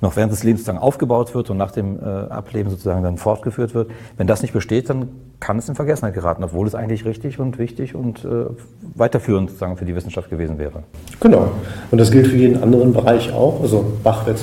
noch 0.00 0.16
während 0.16 0.32
des 0.32 0.42
Lebens 0.42 0.60
sozusagen 0.60 0.78
aufgebaut 0.78 1.34
wird 1.34 1.50
und 1.50 1.56
nach 1.56 1.70
dem 1.70 1.98
äh, 1.98 2.04
Ableben 2.04 2.70
sozusagen 2.70 3.02
dann 3.02 3.18
fortgeführt 3.18 3.74
wird. 3.74 3.90
Wenn 4.16 4.26
das 4.26 4.42
nicht 4.42 4.52
besteht, 4.52 4.88
dann 4.88 5.08
kann 5.40 5.58
es 5.58 5.68
in 5.68 5.74
Vergessenheit 5.74 6.14
geraten, 6.14 6.44
obwohl 6.44 6.66
es 6.66 6.74
eigentlich 6.74 7.04
richtig 7.04 7.38
und 7.38 7.58
wichtig 7.58 7.94
und 7.94 8.24
äh, 8.24 8.46
weiterführend 8.94 9.50
sozusagen 9.50 9.76
für 9.76 9.84
die 9.84 9.94
Wissenschaft 9.94 10.30
gewesen 10.30 10.58
wäre. 10.58 10.82
Genau. 11.20 11.50
Und 11.90 11.98
das 11.98 12.10
gilt 12.10 12.28
für 12.28 12.36
jeden 12.36 12.62
anderen 12.62 12.92
Bereich 12.92 13.32
auch. 13.32 13.60
Also 13.62 13.92
Bach 14.02 14.26
wäre 14.26 14.36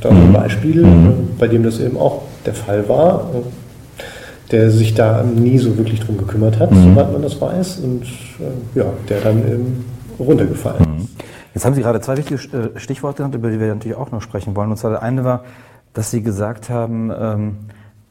da 0.00 0.10
ein 0.10 0.28
mhm. 0.28 0.32
Beispiel, 0.32 0.84
mhm. 0.84 1.08
Äh, 1.08 1.12
bei 1.38 1.48
dem 1.48 1.62
das 1.62 1.80
eben 1.80 1.96
auch 1.96 2.22
der 2.46 2.54
Fall 2.54 2.88
war 2.88 3.30
äh, 3.34 3.38
der 4.50 4.70
sich 4.70 4.94
da 4.94 5.22
nie 5.22 5.58
so 5.58 5.76
wirklich 5.76 6.00
drum 6.00 6.18
gekümmert 6.18 6.58
hat, 6.58 6.70
mhm. 6.70 6.94
soweit 6.94 7.12
man 7.12 7.22
das 7.22 7.40
weiß, 7.40 7.78
und 7.78 8.02
äh, 8.02 8.78
ja, 8.78 8.84
der 9.08 9.20
dann 9.20 9.38
eben 9.38 9.84
runtergefallen 10.18 10.84
mhm. 10.98 11.08
Jetzt 11.54 11.64
haben 11.64 11.74
Sie 11.74 11.82
gerade 11.82 12.00
zwei 12.00 12.16
wichtige 12.16 12.40
äh, 12.56 12.78
Stichworte 12.78 13.18
genannt, 13.18 13.36
über 13.36 13.50
die 13.50 13.60
wir 13.60 13.68
natürlich 13.68 13.96
auch 13.96 14.10
noch 14.10 14.20
sprechen 14.20 14.56
wollen. 14.56 14.70
Und 14.70 14.76
zwar 14.76 14.90
der 14.90 15.02
eine 15.02 15.24
war, 15.24 15.44
dass 15.92 16.10
Sie 16.10 16.22
gesagt 16.22 16.68
haben, 16.68 17.12
ähm, 17.16 17.56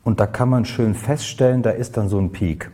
und 0.05 0.19
da 0.19 0.27
kann 0.27 0.49
man 0.49 0.65
schön 0.65 0.95
feststellen, 0.95 1.61
da 1.61 1.69
ist 1.71 1.97
dann 1.97 2.09
so 2.09 2.19
ein 2.19 2.31
Peak. 2.31 2.71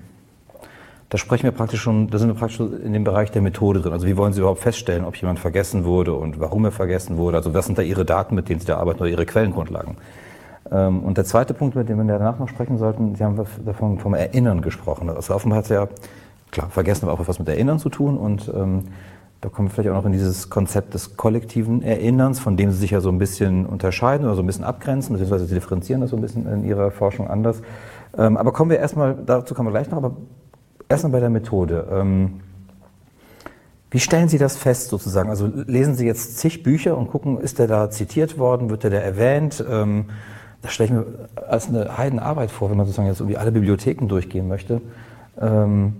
Da 1.10 1.17
sprechen 1.17 1.43
wir 1.43 1.51
praktisch 1.51 1.82
schon, 1.82 2.10
da 2.10 2.19
sind 2.19 2.27
wir 2.27 2.36
praktisch 2.36 2.60
in 2.60 2.93
dem 2.93 3.03
Bereich 3.03 3.32
der 3.32 3.41
Methode 3.41 3.82
drin. 3.82 3.93
Also 3.93 4.05
wie 4.05 4.15
wollen 4.15 4.32
Sie 4.32 4.41
überhaupt 4.41 4.62
feststellen, 4.62 5.05
ob 5.05 5.15
jemand 5.15 5.39
vergessen 5.39 5.86
wurde 5.86 6.13
und 6.13 6.39
warum 6.39 6.65
er 6.65 6.71
vergessen 6.71 7.17
wurde? 7.17 7.38
Also 7.38 7.53
was 7.55 7.65
sind 7.65 7.79
da 7.79 7.82
Ihre 7.82 8.05
Daten, 8.05 8.36
mit 8.36 8.47
denen 8.47 8.60
Sie 8.60 8.67
da 8.67 8.77
arbeiten 8.77 8.99
oder 8.99 9.10
Ihre 9.10 9.25
Quellengrundlagen? 9.25 9.97
Ähm, 10.71 10.99
und 11.01 11.17
der 11.17 11.25
zweite 11.25 11.55
Punkt, 11.55 11.75
mit 11.75 11.89
dem 11.89 11.97
wir 11.97 12.05
danach 12.05 12.38
noch 12.38 12.47
sprechen 12.47 12.77
sollten, 12.77 13.15
Sie 13.15 13.23
haben 13.23 13.43
davon 13.65 13.97
vom 13.97 14.13
Erinnern 14.13 14.62
gesprochen. 14.62 15.10
Also 15.10 15.34
offenbar 15.34 15.58
hat 15.58 15.65
es 15.65 15.69
ja, 15.71 15.88
klar, 16.51 16.69
vergessen 16.69 17.10
aber 17.10 17.19
auch 17.19 17.27
was 17.27 17.39
mit 17.39 17.49
Erinnern 17.49 17.79
zu 17.79 17.89
tun 17.89 18.15
und 18.15 18.51
ähm, 18.55 18.84
da 19.41 19.47
kommen 19.47 19.69
wir 19.69 19.73
vielleicht 19.73 19.89
auch 19.89 19.95
noch 19.95 20.06
in 20.06 20.12
dieses 20.12 20.49
Konzept 20.49 20.93
des 20.93 21.15
kollektiven 21.15 21.82
Erinnerns, 21.82 22.39
von 22.39 22.58
dem 22.58 22.71
Sie 22.71 22.78
sich 22.78 22.91
ja 22.91 22.99
so 22.99 23.10
ein 23.10 23.17
bisschen 23.17 23.65
unterscheiden 23.65 24.25
oder 24.25 24.36
so 24.36 24.43
ein 24.43 24.47
bisschen 24.47 24.65
abgrenzen, 24.65 25.13
beziehungsweise 25.13 25.45
Sie 25.45 25.54
differenzieren 25.54 26.02
das 26.02 26.10
so 26.10 26.17
ein 26.17 26.21
bisschen 26.21 26.45
in 26.45 26.65
Ihrer 26.65 26.91
Forschung 26.91 27.30
anders. 27.30 27.62
Ähm, 28.17 28.36
aber 28.36 28.52
kommen 28.52 28.69
wir 28.69 28.80
erstmal, 28.80 29.15
dazu 29.25 29.54
kommen 29.54 29.67
wir 29.67 29.71
gleich 29.71 29.89
noch, 29.89 29.97
aber 29.97 30.17
erstmal 30.89 31.13
bei 31.13 31.19
der 31.21 31.30
Methode. 31.30 31.88
Ähm, 31.89 32.41
wie 33.91 33.99
stellen 33.99 34.28
Sie 34.28 34.38
das 34.38 34.58
fest 34.58 34.89
sozusagen? 34.89 35.30
Also 35.30 35.47
lesen 35.47 35.95
Sie 35.95 36.06
jetzt 36.06 36.38
zig 36.38 36.62
Bücher 36.62 36.97
und 36.97 37.10
gucken, 37.10 37.39
ist 37.39 37.60
der 37.60 37.67
da 37.67 37.89
zitiert 37.89 38.38
worden, 38.38 38.69
wird 38.69 38.84
der 38.84 38.91
da 38.91 38.97
erwähnt? 38.97 39.63
Ähm, 39.67 40.06
das 40.62 40.73
stelle 40.73 40.88
ich 40.88 40.93
mir 40.93 41.06
als 41.47 41.69
eine 41.69 41.97
Heidenarbeit 41.97 42.52
vor, 42.52 42.69
wenn 42.69 42.78
man 42.78 42.86
sozusagen 42.86 43.08
jetzt 43.08 43.21
irgendwie 43.21 43.38
alle 43.38 43.54
Bibliotheken 43.54 44.08
durchgehen 44.08 44.49
möchte. 44.49 44.82
Ähm, 45.39 45.95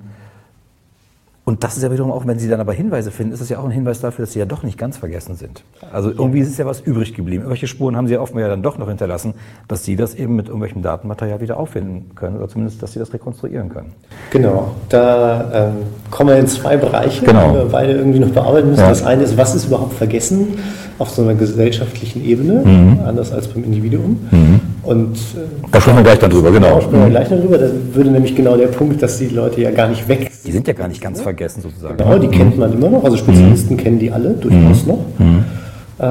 und 1.50 1.64
das 1.64 1.78
ist 1.78 1.82
ja 1.82 1.92
wiederum 1.92 2.12
auch, 2.12 2.28
wenn 2.28 2.38
Sie 2.38 2.48
dann 2.48 2.60
aber 2.60 2.74
Hinweise 2.74 3.10
finden, 3.10 3.34
ist 3.34 3.40
das 3.40 3.50
ja 3.50 3.58
auch 3.58 3.66
ein 3.66 3.72
Hinweis 3.72 4.02
dafür, 4.02 4.26
dass 4.26 4.34
Sie 4.34 4.40
ja 4.40 4.46
doch 4.46 4.62
nicht 4.62 4.78
ganz 4.78 4.98
vergessen 4.98 5.36
sind. 5.36 5.64
Also 5.92 6.12
irgendwie 6.12 6.42
ist 6.42 6.60
ja 6.60 6.68
was 6.68 6.80
übrig 6.80 7.16
geblieben. 7.16 7.42
Irgendwelche 7.42 7.66
Spuren 7.66 7.98
haben 7.98 8.06
Sie 8.06 8.14
ja 8.14 8.20
offenbar 8.20 8.44
ja 8.44 8.50
dann 8.50 8.62
doch 8.62 8.78
noch 8.78 8.88
hinterlassen, 8.88 9.34
dass 9.68 9.84
Sie 9.84 9.96
das 9.96 10.14
eben 10.14 10.36
mit 10.36 10.46
irgendwelchem 10.46 10.84
Datenmaterial 10.84 11.42
wieder 11.42 11.58
auffinden 11.58 12.14
können 12.14 12.38
oder 12.38 12.50
zumindest, 12.50 12.84
dass 12.84 12.94
Sie 12.94 13.00
das 13.00 13.12
rekonstruieren 13.14 13.70
können. 13.70 13.94
Genau, 14.30 14.76
da 14.90 15.72
ähm, 15.72 15.78
kommen 16.12 16.30
wir 16.30 16.38
in 16.38 16.46
zwei 16.46 16.78
Bereiche, 16.78 17.26
genau. 17.26 17.50
die 17.50 17.56
wir 17.56 17.66
beide 17.66 17.94
irgendwie 17.94 18.20
noch 18.20 18.30
bearbeiten 18.30 18.70
müssen. 18.70 18.82
Ja. 18.82 18.90
Das 18.90 19.04
eine 19.04 19.24
ist, 19.24 19.36
was 19.36 19.56
ist 19.56 19.66
überhaupt 19.66 19.94
vergessen 19.94 20.60
auf 21.00 21.10
so 21.10 21.24
einer 21.24 21.34
gesellschaftlichen 21.34 22.24
Ebene, 22.24 22.62
mhm. 22.64 23.00
anders 23.04 23.32
als 23.32 23.48
beim 23.48 23.64
Individuum. 23.64 24.20
Mhm. 24.30 24.60
Und, 24.90 25.20
da 25.72 25.80
sprechen 25.80 25.98
wir 25.98 26.04
gleich 26.04 26.18
dann 26.18 26.32
drüber, 26.32 26.50
genau. 26.50 26.74
Da 26.74 26.82
sprechen 26.82 27.00
wir 27.00 27.06
mhm. 27.06 27.12
gleich 27.12 27.30
darüber. 27.30 27.58
Da 27.60 27.70
würde 27.94 28.10
nämlich 28.10 28.36
genau 28.36 28.58
der 28.58 28.70
Punkt, 28.70 29.04
dass 29.04 29.20
die 29.20 29.28
Leute 29.28 29.62
ja 29.62 29.70
gar 29.70 29.88
nicht 29.88 30.08
weg 30.08 30.32
sind. 30.32 30.48
Die 30.48 30.52
sind 30.52 30.68
ja 30.68 30.74
gar 30.74 30.88
nicht 30.88 31.00
ganz 31.00 31.22
vergessen 31.22 31.62
sozusagen. 31.62 31.96
Genau, 31.96 32.18
die 32.18 32.26
mhm. 32.26 32.32
kennt 32.32 32.58
man 32.58 32.74
immer 32.74 32.90
noch. 32.90 33.04
Also 33.04 33.18
Spezialisten 33.18 33.76
mhm. 33.76 33.78
kennen 33.78 34.00
die 34.00 34.12
alle 34.12 34.32
durchaus 34.32 34.88
noch. 34.88 35.06
Mhm. 35.20 35.44
Äh, 36.00 36.06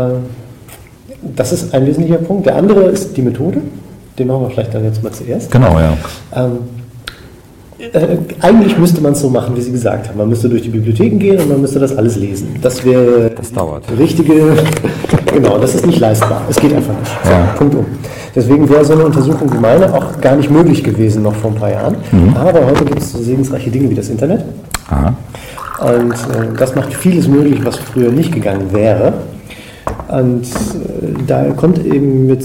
das 1.35 1.53
ist 1.53 1.75
ein 1.75 1.89
wesentlicher 1.89 2.19
Punkt. 2.19 2.47
Der 2.47 2.55
andere 2.55 2.85
ist 2.85 3.17
die 3.17 3.23
Methode. 3.23 3.63
Den 4.17 4.29
machen 4.29 4.43
wir 4.43 4.51
vielleicht 4.51 4.73
dann 4.73 4.85
jetzt 4.85 5.03
mal 5.03 5.11
zuerst. 5.11 5.51
Genau, 5.51 5.77
ja. 5.77 5.97
Ähm, 6.37 6.59
äh, 7.79 8.17
eigentlich 8.41 8.77
müsste 8.79 9.01
man 9.01 9.13
es 9.13 9.21
so 9.21 9.29
machen, 9.29 9.57
wie 9.57 9.61
Sie 9.61 9.73
gesagt 9.73 10.09
haben. 10.09 10.19
Man 10.19 10.29
müsste 10.29 10.49
durch 10.49 10.63
die 10.63 10.69
Bibliotheken 10.69 11.19
gehen 11.19 11.41
und 11.41 11.49
man 11.49 11.61
müsste 11.61 11.81
das 11.81 11.97
alles 11.97 12.17
lesen. 12.17 12.57
Das 12.63 12.85
wäre 12.85 13.31
das 13.31 13.53
dauert. 13.53 13.85
richtige. 13.99 14.57
genau, 15.33 15.59
das 15.59 15.75
ist 15.75 15.87
nicht 15.87 16.01
leistbar. 16.01 16.43
Es 16.49 16.61
geht 16.61 16.73
einfach 16.75 16.97
nicht. 16.99 17.13
So, 17.25 17.59
Punkt 17.59 17.75
um. 17.75 17.87
Deswegen 18.39 18.69
wäre 18.69 18.85
so 18.85 18.93
eine 18.93 19.05
Untersuchung 19.05 19.53
wie 19.53 19.59
meine 19.59 19.93
auch 19.93 20.21
gar 20.21 20.37
nicht 20.37 20.49
möglich 20.49 20.85
gewesen 20.85 21.25
noch 21.25 21.35
vor 21.35 21.51
ein 21.51 21.57
paar 21.57 21.73
Jahren. 21.73 21.97
Mhm. 22.13 22.37
Aber 22.37 22.65
heute 22.67 22.85
gibt 22.85 23.01
es 23.01 23.11
so 23.11 23.19
segensreiche 23.19 23.69
Dinge 23.69 23.91
wie 23.91 23.97
das 23.97 24.11
Internet. 24.11 24.45
Aha. 24.89 25.13
Und 25.81 26.13
äh, 26.13 26.57
das 26.57 26.77
macht 26.77 26.95
vieles 26.95 27.27
möglich, 27.27 27.59
was 27.65 27.79
früher 27.79 28.13
nicht 28.13 28.31
gegangen 28.31 28.73
wäre. 28.73 29.15
Und 30.07 30.45
äh, 30.45 30.47
da 31.27 31.47
kommt 31.57 31.85
eben 31.85 32.27
mit 32.29 32.45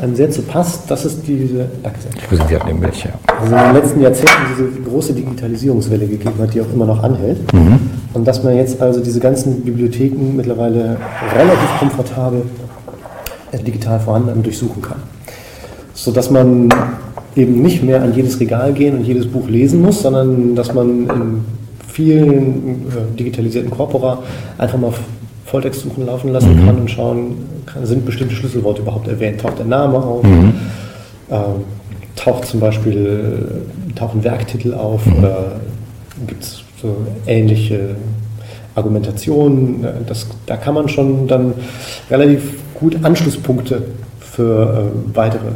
einem 0.00 0.14
sehr 0.14 0.30
zu 0.30 0.42
Pass, 0.42 0.86
dass 0.86 1.04
es 1.04 1.20
diese, 1.22 1.66
danke 1.82 1.98
sehr. 2.00 2.12
Ich 2.16 2.38
sind 2.38 2.48
Sie 2.48 2.68
dem 2.68 2.78
Bild, 2.78 2.94
ja. 3.02 3.10
Also 3.40 3.56
in 3.56 3.60
den 3.60 3.74
letzten 3.74 4.00
Jahrzehnten 4.02 4.42
diese 4.52 4.88
große 4.88 5.14
Digitalisierungswelle 5.14 6.06
gegeben 6.06 6.34
hat, 6.40 6.54
die 6.54 6.60
auch 6.60 6.72
immer 6.72 6.86
noch 6.86 7.02
anhält. 7.02 7.52
Mhm. 7.52 7.80
Und 8.12 8.24
dass 8.28 8.44
man 8.44 8.54
jetzt 8.54 8.80
also 8.80 9.00
diese 9.00 9.18
ganzen 9.18 9.62
Bibliotheken 9.62 10.36
mittlerweile 10.36 10.96
relativ 11.36 11.78
komfortabel 11.80 12.42
äh, 13.50 13.58
digital 13.58 13.98
vorhanden 13.98 14.40
durchsuchen 14.40 14.80
kann. 14.80 15.13
Sodass 15.94 16.30
man 16.30 16.68
eben 17.36 17.62
nicht 17.62 17.82
mehr 17.82 18.02
an 18.02 18.14
jedes 18.14 18.38
Regal 18.40 18.72
gehen 18.72 18.96
und 18.98 19.04
jedes 19.04 19.26
Buch 19.26 19.48
lesen 19.48 19.82
muss, 19.82 20.02
sondern 20.02 20.54
dass 20.54 20.74
man 20.74 21.08
in 21.08 21.44
vielen 21.88 22.86
äh, 22.88 23.16
digitalisierten 23.18 23.70
Corpora 23.70 24.18
einfach 24.58 24.78
mal 24.78 24.92
Volltextsuchen 25.46 26.06
laufen 26.06 26.32
lassen 26.32 26.60
mhm. 26.60 26.66
kann 26.66 26.80
und 26.80 26.90
schauen, 26.90 27.36
kann, 27.66 27.86
sind 27.86 28.04
bestimmte 28.04 28.34
Schlüsselworte 28.34 28.82
überhaupt 28.82 29.08
erwähnt, 29.08 29.40
taucht 29.40 29.58
der 29.58 29.66
Name 29.66 29.98
auf, 29.98 30.24
mhm. 30.24 30.52
äh, 31.30 31.36
taucht 32.16 32.46
zum 32.46 32.60
Beispiel, 32.60 33.62
tauchen 33.94 34.24
Werktitel 34.24 34.74
auf 34.74 35.06
mhm. 35.06 35.18
oder 35.18 35.60
gibt 36.26 36.42
es 36.42 36.62
so 36.80 36.96
ähnliche 37.26 37.96
Argumentationen. 38.74 39.86
Das, 40.06 40.26
da 40.46 40.56
kann 40.56 40.74
man 40.74 40.88
schon 40.88 41.28
dann 41.28 41.54
relativ 42.10 42.54
gut 42.74 42.96
Anschlusspunkte 43.02 43.82
für 44.18 44.90
äh, 44.92 45.16
weitere 45.16 45.52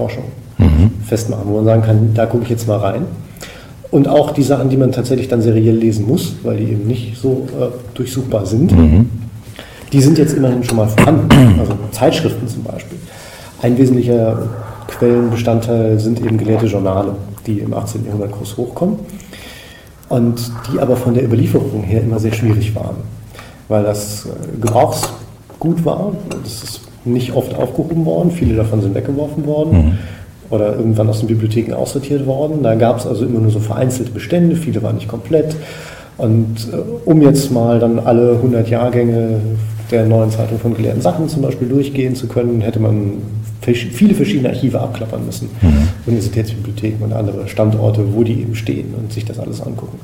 Forschung 0.00 0.24
mhm. 0.56 0.90
festmachen, 1.04 1.44
wo 1.44 1.56
man 1.56 1.66
sagen 1.66 1.82
kann, 1.82 2.14
da 2.14 2.24
gucke 2.24 2.44
ich 2.44 2.50
jetzt 2.50 2.66
mal 2.66 2.78
rein. 2.78 3.02
Und 3.90 4.08
auch 4.08 4.30
die 4.30 4.42
Sachen, 4.42 4.70
die 4.70 4.78
man 4.78 4.92
tatsächlich 4.92 5.28
dann 5.28 5.42
seriell 5.42 5.74
lesen 5.74 6.06
muss, 6.06 6.36
weil 6.42 6.56
die 6.56 6.72
eben 6.72 6.86
nicht 6.86 7.18
so 7.20 7.46
äh, 7.60 7.66
durchsuchbar 7.92 8.46
sind, 8.46 8.72
mhm. 8.72 9.10
die 9.92 10.00
sind 10.00 10.16
jetzt 10.16 10.32
immerhin 10.32 10.64
schon 10.64 10.76
mal 10.78 10.88
vorhanden. 10.88 11.28
Also 11.58 11.74
Zeitschriften 11.90 12.48
zum 12.48 12.62
Beispiel. 12.62 12.98
Ein 13.60 13.76
wesentlicher 13.76 14.48
Quellenbestandteil 14.86 15.98
sind 15.98 16.24
eben 16.24 16.38
gelehrte 16.38 16.66
Journale, 16.66 17.14
die 17.46 17.58
im 17.58 17.74
18. 17.74 18.06
Jahrhundert 18.06 18.32
groß 18.32 18.56
hochkommen 18.56 19.00
und 20.08 20.50
die 20.72 20.80
aber 20.80 20.96
von 20.96 21.12
der 21.12 21.24
Überlieferung 21.24 21.82
her 21.82 22.02
immer 22.02 22.18
sehr 22.18 22.32
schwierig 22.32 22.74
waren, 22.74 22.96
weil 23.68 23.82
das 23.82 24.24
äh, 24.24 24.30
Gebrauchsgut 24.60 25.84
war. 25.84 26.12
Das 26.42 26.62
ist 26.62 26.80
nicht 27.04 27.32
oft 27.32 27.54
aufgehoben 27.54 28.04
worden, 28.04 28.30
viele 28.30 28.54
davon 28.54 28.82
sind 28.82 28.94
weggeworfen 28.94 29.46
worden. 29.46 29.72
Mhm 29.72 29.98
oder 30.50 30.76
irgendwann 30.76 31.08
aus 31.08 31.20
den 31.20 31.28
Bibliotheken 31.28 31.74
aussortiert 31.74 32.26
worden. 32.26 32.62
Da 32.62 32.74
gab 32.74 32.98
es 32.98 33.06
also 33.06 33.24
immer 33.24 33.40
nur 33.40 33.50
so 33.50 33.60
vereinzelte 33.60 34.10
Bestände, 34.10 34.56
viele 34.56 34.82
waren 34.82 34.96
nicht 34.96 35.08
komplett. 35.08 35.56
Und 36.18 36.68
äh, 36.72 36.76
um 37.08 37.22
jetzt 37.22 37.50
mal 37.50 37.78
dann 37.78 37.98
alle 37.98 38.32
100 38.32 38.68
Jahrgänge 38.68 39.40
der 39.90 40.06
neuen 40.06 40.30
Zeitung 40.30 40.58
von 40.58 40.74
gelehrten 40.74 41.00
Sachen 41.00 41.28
zum 41.28 41.42
Beispiel 41.42 41.68
durchgehen 41.68 42.14
zu 42.14 42.26
können, 42.26 42.60
hätte 42.60 42.78
man 42.78 43.14
viele 43.62 44.14
verschiedene 44.14 44.50
Archive 44.50 44.80
abklappern 44.80 45.24
müssen. 45.24 45.48
Mhm. 45.60 45.88
Universitätsbibliotheken 46.06 47.04
und 47.04 47.12
andere 47.12 47.48
Standorte, 47.48 48.14
wo 48.14 48.22
die 48.22 48.40
eben 48.40 48.54
stehen 48.54 48.94
und 48.96 49.12
sich 49.12 49.24
das 49.24 49.38
alles 49.38 49.60
angucken. 49.60 49.98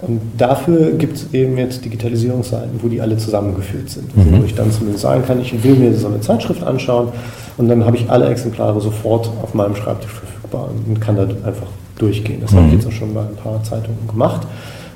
Und 0.00 0.20
dafür 0.36 0.92
gibt 0.92 1.16
es 1.16 1.32
eben 1.32 1.56
jetzt 1.56 1.84
Digitalisierungsseiten, 1.84 2.80
wo 2.82 2.88
die 2.88 3.00
alle 3.00 3.16
zusammengeführt 3.16 3.88
sind. 3.88 4.16
Mhm. 4.16 4.40
Wo 4.40 4.44
ich 4.44 4.54
dann 4.54 4.70
zumindest 4.70 5.02
sagen 5.02 5.24
kann, 5.24 5.40
ich 5.40 5.62
will 5.62 5.76
mir 5.76 5.94
so 5.94 6.08
eine 6.08 6.20
Zeitschrift 6.20 6.62
anschauen 6.62 7.08
und 7.56 7.68
dann 7.68 7.84
habe 7.84 7.96
ich 7.96 8.10
alle 8.10 8.28
Exemplare 8.28 8.80
sofort 8.80 9.30
auf 9.42 9.54
meinem 9.54 9.76
Schreibtisch 9.76 10.10
verfügbar 10.10 10.68
und 10.86 11.00
kann 11.00 11.16
da 11.16 11.22
einfach 11.22 11.68
durchgehen. 11.98 12.40
Das 12.40 12.52
mhm. 12.52 12.56
habe 12.56 12.66
ich 12.68 12.72
jetzt 12.74 12.86
auch 12.86 12.92
schon 12.92 13.14
bei 13.14 13.20
ein 13.20 13.36
paar 13.36 13.62
Zeitungen 13.62 14.06
gemacht. 14.08 14.46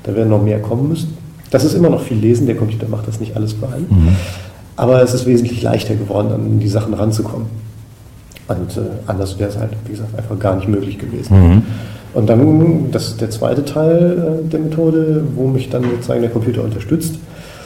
Da 0.03 0.15
werden 0.15 0.29
noch 0.29 0.41
mehr 0.41 0.59
kommen 0.59 0.89
müssen. 0.89 1.17
Das 1.49 1.63
ist 1.63 1.73
immer 1.73 1.89
noch 1.89 2.01
viel 2.01 2.17
Lesen, 2.17 2.45
der 2.45 2.55
Computer 2.55 2.87
macht 2.87 3.07
das 3.07 3.19
nicht 3.19 3.35
alles 3.35 3.53
bei 3.55 3.67
allen. 3.67 3.87
Mhm. 3.89 4.15
Aber 4.75 5.01
es 5.01 5.13
ist 5.13 5.25
wesentlich 5.25 5.61
leichter 5.61 5.95
geworden, 5.95 6.31
an 6.31 6.59
die 6.59 6.69
Sachen 6.69 6.93
ranzukommen. 6.93 7.47
Und 8.47 8.77
äh, 8.77 8.81
anders 9.07 9.37
wäre 9.39 9.49
es 9.49 9.57
halt, 9.57 9.71
wie 9.85 9.91
gesagt, 9.91 10.17
einfach 10.17 10.37
gar 10.39 10.55
nicht 10.55 10.67
möglich 10.67 10.97
gewesen. 10.97 11.63
Und 12.13 12.29
dann, 12.29 12.91
das 12.91 13.09
ist 13.09 13.21
der 13.21 13.29
zweite 13.29 13.65
Teil 13.65 14.41
äh, 14.43 14.49
der 14.49 14.59
Methode, 14.59 15.23
wo 15.35 15.47
mich 15.47 15.69
dann 15.69 15.83
sozusagen 15.83 16.21
der 16.21 16.31
Computer 16.31 16.63
unterstützt, 16.63 17.15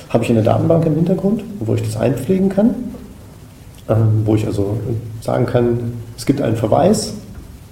habe 0.10 0.24
ich 0.24 0.30
eine 0.30 0.44
Datenbank 0.44 0.86
im 0.86 0.96
Hintergrund, 0.96 1.44
wo 1.60 1.74
ich 1.76 1.82
das 1.82 1.98
einpflegen 1.98 2.50
kann, 2.50 2.76
ähm, 3.90 4.24
wo 4.26 4.36
ich 4.36 4.46
also 4.46 4.78
sagen 5.22 5.46
kann, 5.46 5.94
es 6.18 6.26
gibt 6.26 6.42
einen 6.42 6.56
Verweis 6.56 7.14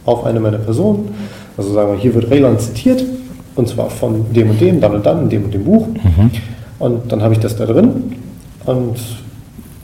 auf 0.05 0.25
eine 0.25 0.39
meiner 0.39 0.57
Personen. 0.57 1.13
Also 1.57 1.73
sagen 1.73 1.91
wir, 1.91 1.99
hier 1.99 2.15
wird 2.15 2.31
Raylon 2.31 2.57
zitiert, 2.57 3.03
und 3.55 3.67
zwar 3.67 3.89
von 3.89 4.33
dem 4.33 4.49
und 4.49 4.61
dem, 4.61 4.79
dann 4.79 4.95
und 4.95 5.05
dann, 5.05 5.23
in 5.23 5.29
dem 5.29 5.43
und 5.45 5.53
dem 5.53 5.65
Buch. 5.65 5.87
Mhm. 5.87 6.31
Und 6.79 7.11
dann 7.11 7.21
habe 7.21 7.33
ich 7.33 7.39
das 7.39 7.55
da 7.55 7.65
drin. 7.65 8.15
Und 8.65 8.97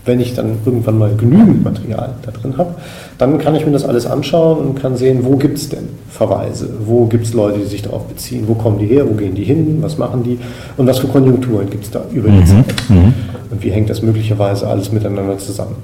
wenn 0.07 0.19
ich 0.19 0.33
dann 0.33 0.57
irgendwann 0.65 0.97
mal 0.97 1.15
genügend 1.15 1.63
Material 1.63 2.15
da 2.23 2.31
drin 2.31 2.57
habe, 2.57 2.75
dann 3.17 3.37
kann 3.37 3.55
ich 3.55 3.65
mir 3.65 3.71
das 3.71 3.85
alles 3.85 4.05
anschauen 4.05 4.59
und 4.59 4.75
kann 4.75 4.95
sehen, 4.95 5.19
wo 5.23 5.35
gibt 5.35 5.57
es 5.57 5.69
denn 5.69 5.89
Verweise, 6.09 6.69
wo 6.85 7.05
gibt 7.05 7.25
es 7.25 7.33
Leute, 7.33 7.59
die 7.59 7.65
sich 7.65 7.81
darauf 7.81 8.05
beziehen, 8.07 8.45
wo 8.47 8.55
kommen 8.55 8.79
die 8.79 8.87
her, 8.87 9.07
wo 9.07 9.13
gehen 9.13 9.35
die 9.35 9.43
hin, 9.43 9.77
was 9.81 9.97
machen 9.97 10.23
die 10.23 10.39
und 10.77 10.87
was 10.87 10.99
für 10.99 11.07
Konjunkturen 11.07 11.69
gibt 11.69 11.83
es 11.83 11.91
da 11.91 12.03
über 12.11 12.29
die 12.29 12.39
mhm. 12.39 12.45
Zeit 12.45 12.89
mhm. 12.89 13.13
und 13.51 13.63
wie 13.63 13.69
hängt 13.69 13.89
das 13.89 14.01
möglicherweise 14.01 14.67
alles 14.67 14.91
miteinander 14.91 15.37
zusammen. 15.37 15.75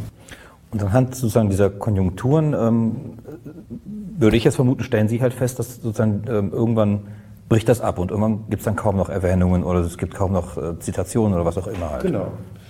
Und 0.72 0.82
anhand 0.82 1.14
sozusagen 1.14 1.50
dieser 1.50 1.70
Konjunkturen 1.70 2.54
ähm, 2.54 2.92
würde 4.18 4.38
ich 4.38 4.44
jetzt 4.44 4.56
vermuten, 4.56 4.84
stellen 4.84 5.08
Sie 5.08 5.22
halt 5.22 5.34
fest, 5.34 5.60
dass 5.60 5.76
sozusagen 5.76 6.24
ähm, 6.28 6.52
irgendwann 6.52 7.02
bricht 7.50 7.70
das 7.70 7.82
ab 7.82 8.00
und 8.00 8.10
irgendwann 8.10 8.46
gibt 8.50 8.62
es 8.62 8.66
dann 8.66 8.76
kaum 8.76 8.98
noch 8.98 9.10
Erwähnungen 9.10 9.64
oder 9.64 9.82
es 9.82 9.98
gibt 9.98 10.16
kaum 10.16 10.32
noch 10.32 10.58
äh, 10.58 10.80
Zitationen 10.80 11.36
oder 11.36 11.46
was 11.46 11.58
auch 11.58 11.68
immer 11.68 11.92
halt. 11.92 12.02
Genau. 12.02 12.28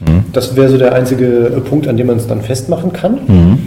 Mhm. 0.08 0.26
Das 0.34 0.56
wäre 0.56 0.70
so 0.70 0.78
der 0.78 0.94
einzige 0.94 1.26
äh, 1.26 1.60
Punkt, 1.60 1.88
an 1.88 1.98
dem 1.98 2.08
man 2.08 2.18
es 2.18 2.28
dann 2.28 2.42
festmachen 2.42 2.94
kann. 2.94 3.20
Mhm. 3.28 3.60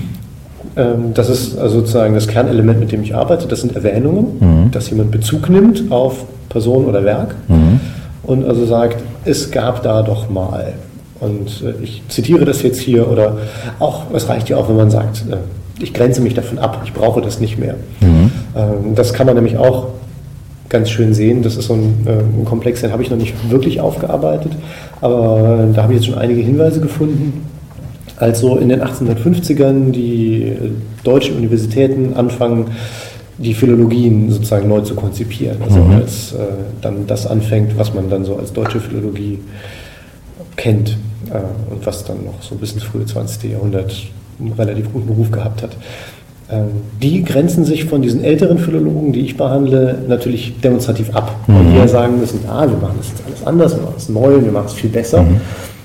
Ähm, 0.76 1.14
das 1.14 1.30
ist 1.30 1.58
also 1.58 1.80
sozusagen 1.80 2.14
das 2.14 2.28
Kernelement, 2.28 2.80
mit 2.80 2.92
dem 2.92 3.02
ich 3.02 3.14
arbeite. 3.14 3.46
Das 3.48 3.60
sind 3.60 3.74
Erwähnungen, 3.74 4.26
mhm. 4.40 4.70
dass 4.70 4.90
jemand 4.90 5.10
Bezug 5.10 5.48
nimmt 5.48 5.90
auf 5.90 6.24
Person 6.48 6.84
oder 6.84 7.04
Werk 7.04 7.34
mhm. 7.48 7.80
und 8.22 8.44
also 8.44 8.66
sagt, 8.66 9.02
es 9.24 9.50
gab 9.50 9.82
da 9.82 10.02
doch 10.02 10.30
mal. 10.30 10.74
Und 11.20 11.62
äh, 11.62 11.82
ich 11.82 12.02
zitiere 12.08 12.44
das 12.44 12.62
jetzt 12.62 12.78
hier 12.78 13.10
oder 13.10 13.38
auch, 13.78 14.04
es 14.12 14.28
reicht 14.28 14.48
ja 14.48 14.56
auch, 14.56 14.68
wenn 14.68 14.76
man 14.76 14.90
sagt, 14.90 15.24
äh, 15.30 15.36
ich 15.78 15.92
grenze 15.92 16.20
mich 16.20 16.34
davon 16.34 16.58
ab, 16.58 16.82
ich 16.84 16.92
brauche 16.92 17.20
das 17.20 17.40
nicht 17.40 17.58
mehr. 17.58 17.74
Mhm. 18.00 18.30
Ähm, 18.54 18.94
das 18.94 19.12
kann 19.12 19.26
man 19.26 19.34
nämlich 19.34 19.56
auch 19.56 19.88
ganz 20.68 20.90
schön 20.90 21.14
sehen. 21.14 21.42
Das 21.42 21.56
ist 21.56 21.66
so 21.66 21.74
ein, 21.74 22.06
äh, 22.06 22.10
ein 22.10 22.44
Komplex, 22.44 22.80
den 22.80 22.92
habe 22.92 23.02
ich 23.02 23.10
noch 23.10 23.16
nicht 23.16 23.34
wirklich 23.50 23.80
aufgearbeitet, 23.80 24.52
aber 25.00 25.68
da 25.74 25.82
habe 25.82 25.92
ich 25.92 26.00
jetzt 26.00 26.06
schon 26.06 26.18
einige 26.18 26.40
Hinweise 26.40 26.80
gefunden. 26.80 27.46
Also 28.16 28.56
in 28.56 28.70
den 28.70 28.82
1850ern 28.82 29.90
die 29.90 30.56
deutschen 31.04 31.36
Universitäten 31.36 32.14
anfangen, 32.14 32.66
die 33.38 33.52
Philologien 33.52 34.30
sozusagen 34.30 34.68
neu 34.68 34.80
zu 34.80 34.94
konzipieren. 34.94 35.58
Also 35.62 35.80
mhm. 35.80 35.96
als 35.96 36.32
äh, 36.32 36.38
dann 36.80 37.06
das 37.06 37.26
anfängt, 37.26 37.76
was 37.78 37.92
man 37.92 38.08
dann 38.08 38.24
so 38.24 38.36
als 38.36 38.52
deutsche 38.52 38.80
Philologie 38.80 39.38
kennt 40.56 40.96
äh, 41.30 41.72
und 41.72 41.84
was 41.84 42.04
dann 42.04 42.24
noch 42.24 42.42
so 42.42 42.54
bis 42.54 42.72
ins 42.72 42.84
frühe 42.84 43.04
20. 43.04 43.50
Jahrhundert 43.50 43.94
einen 44.40 44.52
relativ 44.52 44.92
guten 44.92 45.12
Ruf 45.12 45.30
gehabt 45.30 45.62
hat. 45.62 45.76
Ähm, 46.48 46.68
die 47.02 47.24
grenzen 47.24 47.64
sich 47.64 47.86
von 47.86 48.02
diesen 48.02 48.22
älteren 48.22 48.58
Philologen, 48.58 49.12
die 49.12 49.20
ich 49.20 49.36
behandle, 49.36 49.98
natürlich 50.06 50.60
demonstrativ 50.60 51.14
ab. 51.14 51.34
Mhm. 51.46 51.54
Weil 51.54 51.64
die 51.64 51.76
ja 51.76 51.88
sagen 51.88 52.20
müssen, 52.20 52.40
ah, 52.48 52.66
wir 52.68 52.76
machen 52.76 52.94
das 52.98 53.08
jetzt 53.08 53.22
alles 53.26 53.46
anders, 53.46 53.76
wir 53.76 53.82
machen 53.82 53.94
es 53.96 54.08
neu, 54.08 54.44
wir 54.44 54.52
machen 54.52 54.66
es 54.66 54.74
viel 54.74 54.90
besser, 54.90 55.22
mhm. 55.22 55.40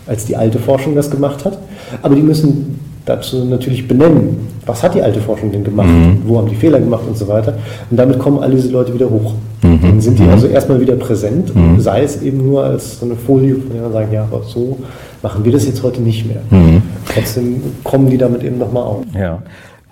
als 0.06 0.26
die 0.26 0.36
alte 0.36 0.60
Forschung 0.60 0.96
das 0.96 1.10
gemacht 1.10 1.46
hat. 1.46 1.58
Aber 2.04 2.16
die 2.16 2.22
müssen 2.22 2.80
dazu 3.06 3.44
natürlich 3.46 3.88
benennen, 3.88 4.48
was 4.66 4.84
hat 4.84 4.94
die 4.94 5.02
alte 5.02 5.20
Forschung 5.20 5.52
denn 5.52 5.64
gemacht, 5.64 5.90
mhm. 5.90 6.22
wo 6.26 6.38
haben 6.38 6.48
die 6.48 6.56
Fehler 6.56 6.80
gemacht 6.80 7.04
und 7.08 7.18
so 7.18 7.28
weiter. 7.28 7.56
Und 7.90 7.98
damit 7.98 8.20
kommen 8.20 8.40
all 8.40 8.52
diese 8.52 8.70
Leute 8.70 8.94
wieder 8.94 9.10
hoch. 9.10 9.34
Mhm. 9.64 9.82
Dann 9.82 10.02
sind 10.02 10.20
die 10.20 10.24
also 10.26 10.46
erstmal 10.48 10.80
wieder 10.80 10.96
präsent, 10.96 11.56
mhm. 11.56 11.80
sei 11.80 12.04
es 12.04 12.22
eben 12.22 12.46
nur 12.46 12.64
als 12.64 13.00
so 13.00 13.06
eine 13.08 13.16
Folie, 13.16 13.56
von 13.56 13.72
der 13.74 13.82
man 13.82 13.94
sagt, 13.94 14.14
ja, 14.14 14.24
aber 14.24 14.44
so 14.44 14.78
machen 15.24 15.44
wir 15.44 15.52
das 15.52 15.66
jetzt 15.66 15.82
heute 15.82 16.02
nicht 16.02 16.28
mehr. 16.28 16.42
Mhm. 16.52 16.84
Trotzdem 17.12 17.62
kommen 17.84 18.10
die 18.10 18.18
damit 18.18 18.44
eben 18.44 18.60
nochmal 18.60 18.84
auf. 18.84 19.04
Ja. 19.18 19.42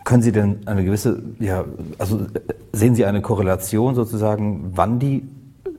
Können 0.03 0.23
Sie 0.23 0.31
denn 0.31 0.59
eine 0.65 0.83
gewisse, 0.83 1.21
ja, 1.39 1.65
also 1.97 2.21
sehen 2.71 2.95
Sie 2.95 3.05
eine 3.05 3.21
Korrelation 3.21 3.95
sozusagen, 3.95 4.71
wann 4.75 4.99
die 4.99 5.23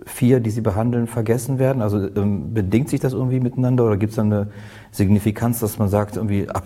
vier, 0.06 0.40
die 0.40 0.50
Sie 0.50 0.60
behandeln, 0.60 1.06
vergessen 1.06 1.58
werden? 1.58 1.82
Also 1.82 1.98
ähm, 2.16 2.52
bedingt 2.54 2.88
sich 2.88 3.00
das 3.00 3.12
irgendwie 3.12 3.40
miteinander 3.40 3.84
oder 3.84 3.96
gibt 3.96 4.12
es 4.12 4.18
eine 4.18 4.48
Signifikanz, 4.92 5.60
dass 5.60 5.78
man 5.78 5.88
sagt, 5.88 6.16
irgendwie 6.16 6.48
ab, 6.48 6.64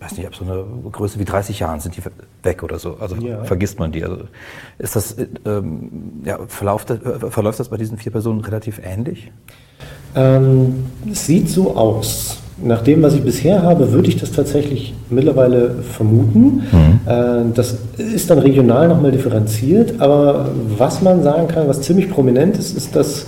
weiß 0.00 0.16
nicht, 0.16 0.26
ab 0.26 0.34
so 0.34 0.44
einer 0.44 0.64
Größe 0.90 1.18
wie 1.18 1.24
30 1.24 1.58
Jahren 1.60 1.80
sind 1.80 1.96
die 1.96 2.02
weg 2.42 2.62
oder 2.62 2.78
so? 2.78 2.96
Also 2.98 3.16
ja. 3.16 3.44
vergisst 3.44 3.78
man 3.78 3.92
die? 3.92 4.04
Also 4.04 4.24
ist 4.78 4.96
das, 4.96 5.16
ähm, 5.44 6.22
ja, 6.24 6.38
verläuft 6.46 6.90
das, 6.90 7.00
äh, 7.02 7.30
verläuft 7.30 7.60
das 7.60 7.68
bei 7.68 7.76
diesen 7.76 7.98
vier 7.98 8.12
Personen 8.12 8.40
relativ 8.40 8.80
ähnlich? 8.82 9.30
Ähm, 10.14 10.86
es 11.10 11.26
sieht 11.26 11.48
so 11.48 11.76
aus. 11.76 12.40
Nach 12.62 12.82
dem, 12.82 13.02
was 13.02 13.14
ich 13.14 13.22
bisher 13.22 13.62
habe, 13.62 13.92
würde 13.92 14.08
ich 14.08 14.16
das 14.16 14.32
tatsächlich 14.32 14.94
mittlerweile 15.08 15.76
vermuten. 15.82 16.62
Mhm. 16.70 17.00
Äh, 17.06 17.52
das 17.54 17.78
ist 17.96 18.30
dann 18.30 18.38
regional 18.38 18.88
nochmal 18.88 19.12
differenziert, 19.12 19.94
aber 19.98 20.50
was 20.76 21.00
man 21.00 21.22
sagen 21.22 21.48
kann, 21.48 21.68
was 21.68 21.82
ziemlich 21.82 22.10
prominent 22.10 22.58
ist, 22.58 22.76
ist, 22.76 22.94
dass 22.94 23.26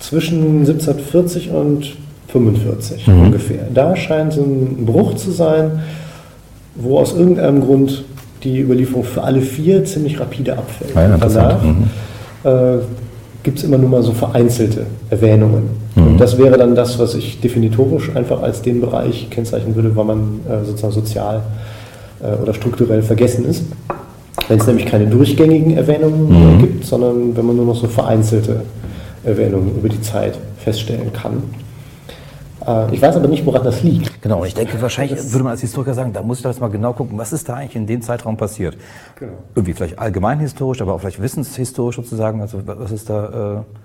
zwischen 0.00 0.60
1740 0.60 1.50
und 1.50 1.96
45 2.28 3.06
mhm. 3.06 3.20
ungefähr, 3.20 3.66
da 3.72 3.96
scheint 3.96 4.32
so 4.32 4.42
ein 4.42 4.84
Bruch 4.84 5.14
zu 5.14 5.30
sein, 5.30 5.82
wo 6.74 6.98
aus 6.98 7.14
irgendeinem 7.14 7.60
Grund 7.60 8.04
die 8.42 8.60
Überlieferung 8.60 9.04
für 9.04 9.22
alle 9.22 9.40
vier 9.40 9.84
ziemlich 9.84 10.20
rapide 10.20 10.58
abfällt. 10.58 10.94
Ja, 10.94 11.16
Danach 11.16 11.62
mhm. 11.62 11.84
äh, 12.44 12.78
gibt 13.42 13.58
es 13.58 13.64
immer 13.64 13.78
nur 13.78 13.88
mal 13.88 14.02
so 14.02 14.12
vereinzelte 14.12 14.86
Erwähnungen. 15.10 15.70
Mhm. 15.94 16.03
Und 16.14 16.20
das 16.20 16.38
wäre 16.38 16.56
dann 16.56 16.76
das, 16.76 16.96
was 17.00 17.16
ich 17.16 17.40
definitorisch 17.40 18.14
einfach 18.14 18.40
als 18.40 18.62
den 18.62 18.80
Bereich 18.80 19.30
kennzeichnen 19.30 19.74
würde, 19.74 19.96
weil 19.96 20.04
man 20.04 20.40
äh, 20.48 20.64
sozusagen 20.64 20.92
sozial 20.92 21.42
äh, 22.22 22.40
oder 22.40 22.54
strukturell 22.54 23.02
vergessen 23.02 23.44
ist. 23.46 23.64
Wenn 24.46 24.60
es 24.60 24.66
nämlich 24.68 24.86
keine 24.86 25.08
durchgängigen 25.08 25.76
Erwähnungen 25.76 26.28
mhm. 26.28 26.58
gibt, 26.60 26.84
sondern 26.84 27.36
wenn 27.36 27.44
man 27.44 27.56
nur 27.56 27.66
noch 27.66 27.74
so 27.74 27.88
vereinzelte 27.88 28.60
Erwähnungen 29.24 29.74
über 29.76 29.88
die 29.88 30.00
Zeit 30.02 30.38
feststellen 30.58 31.12
kann. 31.12 31.42
Äh, 32.64 32.94
ich 32.94 33.02
weiß 33.02 33.16
aber 33.16 33.26
nicht, 33.26 33.44
woran 33.44 33.64
das 33.64 33.82
liegt. 33.82 34.22
Genau, 34.22 34.42
und 34.42 34.46
ich 34.46 34.54
denke, 34.54 34.80
wahrscheinlich 34.80 35.18
würde 35.32 35.42
man 35.42 35.50
als 35.50 35.62
Historiker 35.62 35.94
sagen, 35.94 36.12
da 36.12 36.22
muss 36.22 36.36
ich 36.36 36.44
das 36.44 36.60
mal 36.60 36.68
genau 36.68 36.92
gucken, 36.92 37.18
was 37.18 37.32
ist 37.32 37.48
da 37.48 37.54
eigentlich 37.54 37.74
in 37.74 37.88
dem 37.88 38.02
Zeitraum 38.02 38.36
passiert. 38.36 38.76
Genau. 39.18 39.32
Irgendwie 39.56 39.72
vielleicht 39.72 39.98
allgemeinhistorisch, 39.98 40.80
aber 40.80 40.94
auch 40.94 41.00
vielleicht 41.00 41.20
wissenshistorisch 41.20 41.96
sozusagen. 41.96 42.40
Also 42.40 42.60
was 42.64 42.92
ist 42.92 43.10
da 43.10 43.56
äh, 43.58 43.84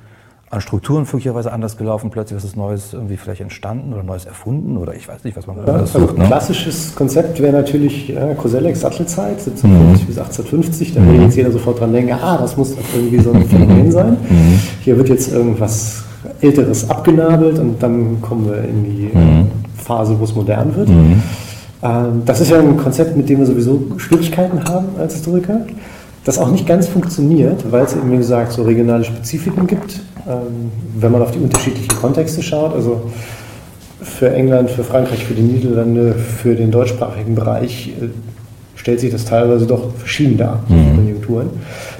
an 0.51 0.61
Strukturen 0.61 1.03
möglicherweise 1.03 1.51
anders 1.51 1.77
gelaufen, 1.77 2.09
plötzlich 2.09 2.37
was 2.37 2.43
ist 2.43 2.57
Neues 2.57 2.93
irgendwie 2.93 3.17
vielleicht 3.17 3.41
entstanden 3.41 3.93
oder 3.93 4.01
Neues 4.01 4.25
erfunden 4.25 4.77
oder 4.77 4.95
ich 4.95 5.07
weiß 5.07 5.23
nicht, 5.23 5.37
was 5.37 5.45
man 5.45 5.57
ja, 5.57 5.73
also 5.73 5.99
sucht. 5.99 6.17
Ne? 6.17 6.25
Klassisches 6.25 6.95
Konzept 6.95 7.39
wäre 7.39 7.53
natürlich 7.53 8.09
äh, 8.15 8.33
Kosellex 8.35 8.81
Sattelzeit, 8.81 9.37
1750 9.37 10.03
mhm. 10.03 10.07
bis 10.07 10.17
1850. 10.17 10.93
Da 10.95 11.01
mhm. 11.01 11.07
würde 11.07 11.23
jetzt 11.23 11.37
jeder 11.37 11.51
sofort 11.51 11.79
dran 11.79 11.93
denken, 11.93 12.13
ah, 12.13 12.37
das 12.37 12.57
muss 12.57 12.75
doch 12.75 12.81
irgendwie 12.95 13.19
so 13.19 13.31
ein 13.31 13.45
Phänomen 13.45 13.91
sein. 13.91 14.17
Mhm. 14.27 14.59
Hier 14.81 14.97
wird 14.97 15.09
jetzt 15.09 15.31
irgendwas 15.31 16.03
Älteres 16.41 16.89
abgenabelt 16.89 17.59
und 17.59 17.81
dann 17.81 18.19
kommen 18.21 18.49
wir 18.49 18.63
in 18.63 18.83
die 18.83 19.15
mhm. 19.15 19.47
Phase, 19.77 20.19
wo 20.19 20.23
es 20.23 20.33
modern 20.33 20.75
wird. 20.75 20.89
Mhm. 20.89 21.21
Ähm, 21.83 22.23
das 22.25 22.41
ist 22.41 22.49
ja 22.49 22.59
ein 22.59 22.75
Konzept, 22.77 23.15
mit 23.15 23.29
dem 23.29 23.39
wir 23.39 23.45
sowieso 23.45 23.81
Schwierigkeiten 23.97 24.63
haben 24.63 24.87
als 24.97 25.13
Historiker, 25.13 25.61
das 26.25 26.37
auch 26.37 26.51
nicht 26.51 26.67
ganz 26.67 26.87
funktioniert, 26.87 27.71
weil 27.71 27.83
es 27.83 27.95
eben, 27.95 28.11
wie 28.11 28.17
gesagt, 28.17 28.51
so 28.51 28.63
regionale 28.63 29.03
Spezifiken 29.03 29.67
gibt, 29.67 30.01
wenn 30.95 31.11
man 31.11 31.21
auf 31.21 31.31
die 31.31 31.39
unterschiedlichen 31.39 31.95
Kontexte 31.95 32.41
schaut. 32.41 32.73
Also 32.73 33.01
für 34.01 34.33
England, 34.33 34.69
für 34.69 34.83
Frankreich, 34.83 35.25
für 35.25 35.33
die 35.33 35.41
Niederlande, 35.41 36.13
für 36.13 36.55
den 36.55 36.71
deutschsprachigen 36.71 37.35
Bereich 37.35 37.89
äh, 38.01 38.07
stellt 38.75 39.01
sich 39.01 39.11
das 39.11 39.25
teilweise 39.25 39.67
doch 39.67 39.93
verschieden 39.95 40.37
dar, 40.37 40.63
mhm. 40.69 40.95
Konjunkturen. 40.95 41.49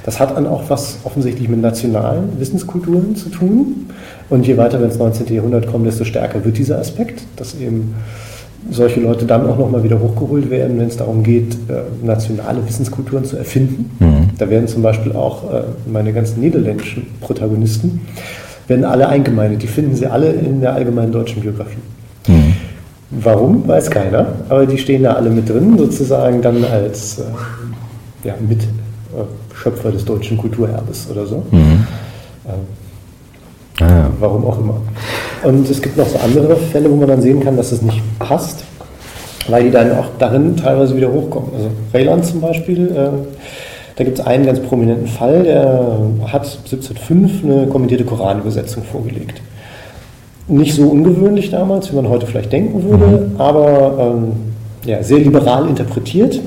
Das 0.04 0.18
hat 0.18 0.36
dann 0.36 0.46
auch 0.46 0.62
was 0.68 0.98
offensichtlich 1.04 1.48
mit 1.48 1.60
nationalen 1.60 2.40
Wissenskulturen 2.40 3.16
zu 3.16 3.28
tun. 3.28 3.90
Und 4.30 4.46
je 4.46 4.56
weiter 4.56 4.78
wir 4.78 4.86
ins 4.86 4.98
19. 4.98 5.26
Jahrhundert 5.34 5.66
kommen, 5.66 5.84
desto 5.84 6.04
stärker 6.04 6.44
wird 6.44 6.56
dieser 6.56 6.78
Aspekt, 6.78 7.22
dass 7.36 7.54
eben 7.54 7.94
solche 8.70 9.00
Leute 9.00 9.26
dann 9.26 9.46
auch 9.46 9.58
nochmal 9.58 9.82
wieder 9.82 10.00
hochgeholt 10.00 10.50
werden, 10.50 10.78
wenn 10.78 10.88
es 10.88 10.96
darum 10.96 11.22
geht, 11.22 11.54
äh, 11.68 11.82
nationale 12.04 12.66
Wissenskulturen 12.66 13.24
zu 13.24 13.36
erfinden. 13.36 13.90
Mhm. 13.98 14.19
Da 14.40 14.48
werden 14.48 14.66
zum 14.66 14.80
Beispiel 14.80 15.12
auch 15.12 15.52
äh, 15.52 15.62
meine 15.86 16.14
ganzen 16.14 16.40
niederländischen 16.40 17.06
Protagonisten, 17.20 18.00
werden 18.68 18.86
alle 18.86 19.06
eingemeindet. 19.08 19.62
Die 19.62 19.66
finden 19.66 19.94
sie 19.94 20.06
alle 20.06 20.32
in 20.32 20.62
der 20.62 20.72
allgemeinen 20.72 21.12
deutschen 21.12 21.42
Biografie. 21.42 21.76
Mhm. 22.26 22.54
Warum, 23.10 23.68
weiß 23.68 23.90
keiner, 23.90 24.28
aber 24.48 24.64
die 24.64 24.78
stehen 24.78 25.02
da 25.02 25.12
alle 25.12 25.28
mit 25.28 25.48
drin, 25.48 25.76
sozusagen 25.76 26.40
dann 26.40 26.64
als 26.64 27.18
äh, 27.18 27.24
ja, 28.28 28.34
Mitschöpfer 28.40 29.90
des 29.90 30.06
deutschen 30.06 30.38
Kulturerbes 30.38 31.08
oder 31.10 31.26
so. 31.26 31.42
Mhm. 31.50 31.86
Ähm, 32.46 33.86
ah. 33.86 34.06
Warum 34.20 34.46
auch 34.46 34.58
immer. 34.58 34.80
Und 35.42 35.68
es 35.68 35.82
gibt 35.82 35.98
noch 35.98 36.06
so 36.06 36.18
andere 36.18 36.56
Fälle, 36.56 36.90
wo 36.90 36.96
man 36.96 37.08
dann 37.08 37.20
sehen 37.20 37.40
kann, 37.40 37.58
dass 37.58 37.72
es 37.72 37.82
nicht 37.82 38.00
passt, 38.18 38.64
weil 39.48 39.64
die 39.64 39.70
dann 39.70 39.92
auch 39.98 40.06
darin 40.18 40.56
teilweise 40.56 40.96
wieder 40.96 41.12
hochkommen. 41.12 41.50
Also 41.54 41.70
Rayland 41.92 42.24
zum 42.24 42.40
Beispiel, 42.40 42.86
äh, 42.88 43.10
da 44.00 44.04
gibt 44.04 44.18
es 44.18 44.26
einen 44.26 44.46
ganz 44.46 44.60
prominenten 44.60 45.06
Fall, 45.06 45.42
der 45.42 45.98
hat 46.32 46.46
1705 46.64 47.44
eine 47.44 47.66
kommentierte 47.66 48.04
Koranübersetzung 48.04 48.82
vorgelegt 48.82 49.42
nicht 50.50 50.74
so 50.74 50.88
ungewöhnlich 50.88 51.50
damals, 51.50 51.90
wie 51.92 51.96
man 51.96 52.08
heute 52.08 52.26
vielleicht 52.26 52.52
denken 52.52 52.82
würde, 52.82 53.06
mhm. 53.06 53.40
aber 53.40 54.14
ähm, 54.16 54.32
ja, 54.84 55.02
sehr 55.02 55.18
liberal 55.18 55.68
interpretiert. 55.68 56.40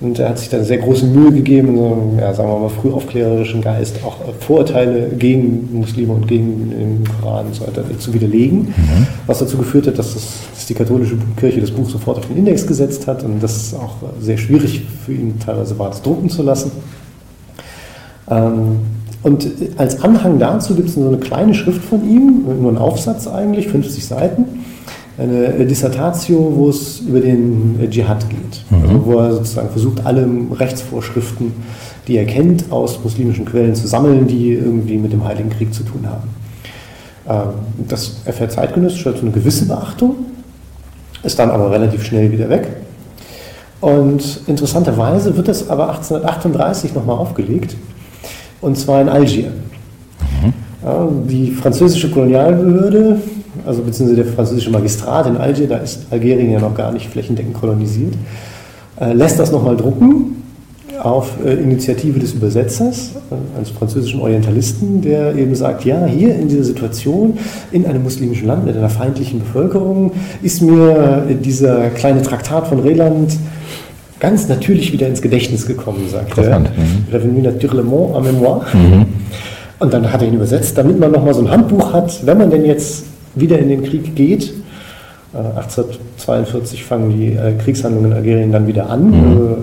Und 0.00 0.16
er 0.20 0.28
hat 0.28 0.38
sich 0.38 0.48
dann 0.48 0.64
sehr 0.64 0.78
große 0.78 1.06
Mühe 1.06 1.32
gegeben, 1.32 1.76
so 1.76 1.86
einem, 1.86 2.18
ja, 2.20 2.32
sagen 2.32 2.48
wir 2.48 2.58
mal, 2.60 2.68
frühaufklärerischen 2.68 3.60
Geist 3.60 3.96
auch 4.04 4.16
Vorurteile 4.38 5.08
gegen 5.18 5.68
Muslime 5.72 6.12
und 6.12 6.28
gegen 6.28 6.70
den 6.70 7.04
Koran 7.20 7.46
und 7.46 7.56
so 7.56 7.66
weiter 7.66 7.82
zu 7.98 8.14
widerlegen. 8.14 8.68
Mhm. 8.68 9.06
Was 9.26 9.40
dazu 9.40 9.56
geführt 9.56 9.88
hat, 9.88 9.98
dass, 9.98 10.14
das, 10.14 10.28
dass, 10.54 10.66
die 10.66 10.74
katholische 10.74 11.16
Kirche 11.36 11.60
das 11.60 11.72
Buch 11.72 11.90
sofort 11.90 12.18
auf 12.18 12.26
den 12.28 12.36
Index 12.36 12.64
gesetzt 12.64 13.08
hat 13.08 13.24
und 13.24 13.42
das 13.42 13.74
auch 13.74 13.96
sehr 14.20 14.38
schwierig 14.38 14.82
für 15.04 15.12
ihn 15.12 15.36
teilweise 15.44 15.76
war, 15.80 15.88
das 15.88 16.00
drucken 16.00 16.30
zu 16.30 16.44
lassen. 16.44 16.70
Ähm, 18.30 18.76
und 19.24 19.50
als 19.78 20.00
Anhang 20.04 20.38
dazu 20.38 20.76
gibt 20.76 20.90
es 20.90 20.94
so 20.94 21.08
eine 21.08 21.18
kleine 21.18 21.54
Schrift 21.54 21.82
von 21.82 22.08
ihm, 22.08 22.44
nur 22.62 22.70
ein 22.70 22.78
Aufsatz 22.78 23.26
eigentlich, 23.26 23.66
50 23.66 24.06
Seiten, 24.06 24.44
eine 25.18 25.66
Dissertatio, 25.66 26.52
wo 26.54 26.68
es 26.68 27.00
über 27.00 27.20
den 27.20 27.78
Dschihad 27.90 28.28
geht. 28.30 28.64
Mhm. 28.70 28.82
Also 28.82 29.06
wo 29.06 29.18
er 29.18 29.32
sozusagen 29.32 29.70
versucht, 29.70 30.06
alle 30.06 30.28
Rechtsvorschriften, 30.52 31.52
die 32.06 32.16
er 32.16 32.24
kennt, 32.24 32.70
aus 32.70 33.02
muslimischen 33.02 33.44
Quellen 33.44 33.74
zu 33.74 33.86
sammeln, 33.88 34.26
die 34.26 34.52
irgendwie 34.52 34.96
mit 34.96 35.12
dem 35.12 35.24
Heiligen 35.24 35.50
Krieg 35.50 35.74
zu 35.74 35.82
tun 35.82 36.06
haben. 36.06 36.28
Ähm, 37.28 37.54
das 37.88 38.22
erfährt 38.24 38.52
zeitgenössisch 38.52 39.06
also 39.06 39.20
eine 39.22 39.32
gewisse 39.32 39.66
Beachtung, 39.66 40.14
ist 41.22 41.38
dann 41.38 41.50
aber 41.50 41.70
relativ 41.70 42.04
schnell 42.04 42.30
wieder 42.30 42.48
weg. 42.48 42.68
Und 43.80 44.40
interessanterweise 44.46 45.36
wird 45.36 45.48
das 45.48 45.68
aber 45.68 45.90
1838 45.90 46.94
nochmal 46.94 47.16
aufgelegt 47.16 47.76
und 48.60 48.76
zwar 48.76 49.00
in 49.00 49.08
Algier. 49.08 49.52
Mhm. 50.42 51.28
Die 51.28 51.50
französische 51.50 52.10
Kolonialbehörde, 52.10 53.20
also 53.66 53.82
beziehungsweise 53.82 54.22
der 54.22 54.32
französische 54.32 54.70
Magistrat 54.70 55.26
in 55.26 55.36
Algier, 55.36 55.68
da 55.68 55.78
ist 55.78 56.06
Algerien 56.10 56.50
ja 56.50 56.60
noch 56.60 56.74
gar 56.74 56.92
nicht 56.92 57.08
flächendeckend 57.08 57.54
kolonisiert, 57.54 58.14
äh, 59.00 59.12
lässt 59.12 59.38
das 59.38 59.52
nochmal 59.52 59.76
drucken 59.76 60.42
auf 61.02 61.30
äh, 61.44 61.54
Initiative 61.54 62.18
des 62.18 62.32
Übersetzers, 62.32 63.12
äh, 63.30 63.58
eines 63.58 63.70
französischen 63.70 64.20
Orientalisten, 64.20 65.00
der 65.00 65.36
eben 65.36 65.54
sagt, 65.54 65.84
ja, 65.84 66.04
hier 66.06 66.34
in 66.34 66.48
dieser 66.48 66.64
Situation, 66.64 67.38
in 67.70 67.86
einem 67.86 68.02
muslimischen 68.02 68.48
Land 68.48 68.66
mit 68.66 68.76
einer 68.76 68.88
feindlichen 68.88 69.38
Bevölkerung, 69.40 70.12
ist 70.42 70.60
mir 70.60 71.24
dieser 71.42 71.90
kleine 71.90 72.22
Traktat 72.22 72.66
von 72.66 72.80
Reland 72.80 73.32
ganz 74.20 74.48
natürlich 74.48 74.92
wieder 74.92 75.06
ins 75.06 75.22
Gedächtnis 75.22 75.66
gekommen, 75.66 76.08
sagt 76.10 76.36
er. 76.38 76.58
Mhm. 76.58 76.66
Revenu 77.12 77.40
naturellement 77.42 78.16
en 78.16 78.24
mémoire. 78.24 78.66
Mhm. 78.74 79.06
Und 79.78 79.92
dann 79.92 80.12
hat 80.12 80.22
er 80.22 80.28
ihn 80.28 80.34
übersetzt, 80.34 80.76
damit 80.76 80.98
man 80.98 81.12
nochmal 81.12 81.34
so 81.34 81.40
ein 81.40 81.50
Handbuch 81.50 81.92
hat, 81.92 82.26
wenn 82.26 82.38
man 82.38 82.50
denn 82.50 82.64
jetzt 82.64 83.04
wieder 83.34 83.58
in 83.58 83.68
den 83.68 83.84
Krieg 83.84 84.14
geht. 84.14 84.52
1842 85.32 86.84
fangen 86.84 87.10
die 87.10 87.36
Kriegshandlungen 87.62 88.12
in 88.12 88.16
Algerien 88.16 88.52
dann 88.52 88.66
wieder 88.66 88.88
an. 88.88 89.10
Mhm. 89.10 89.14
Also, 89.14 89.56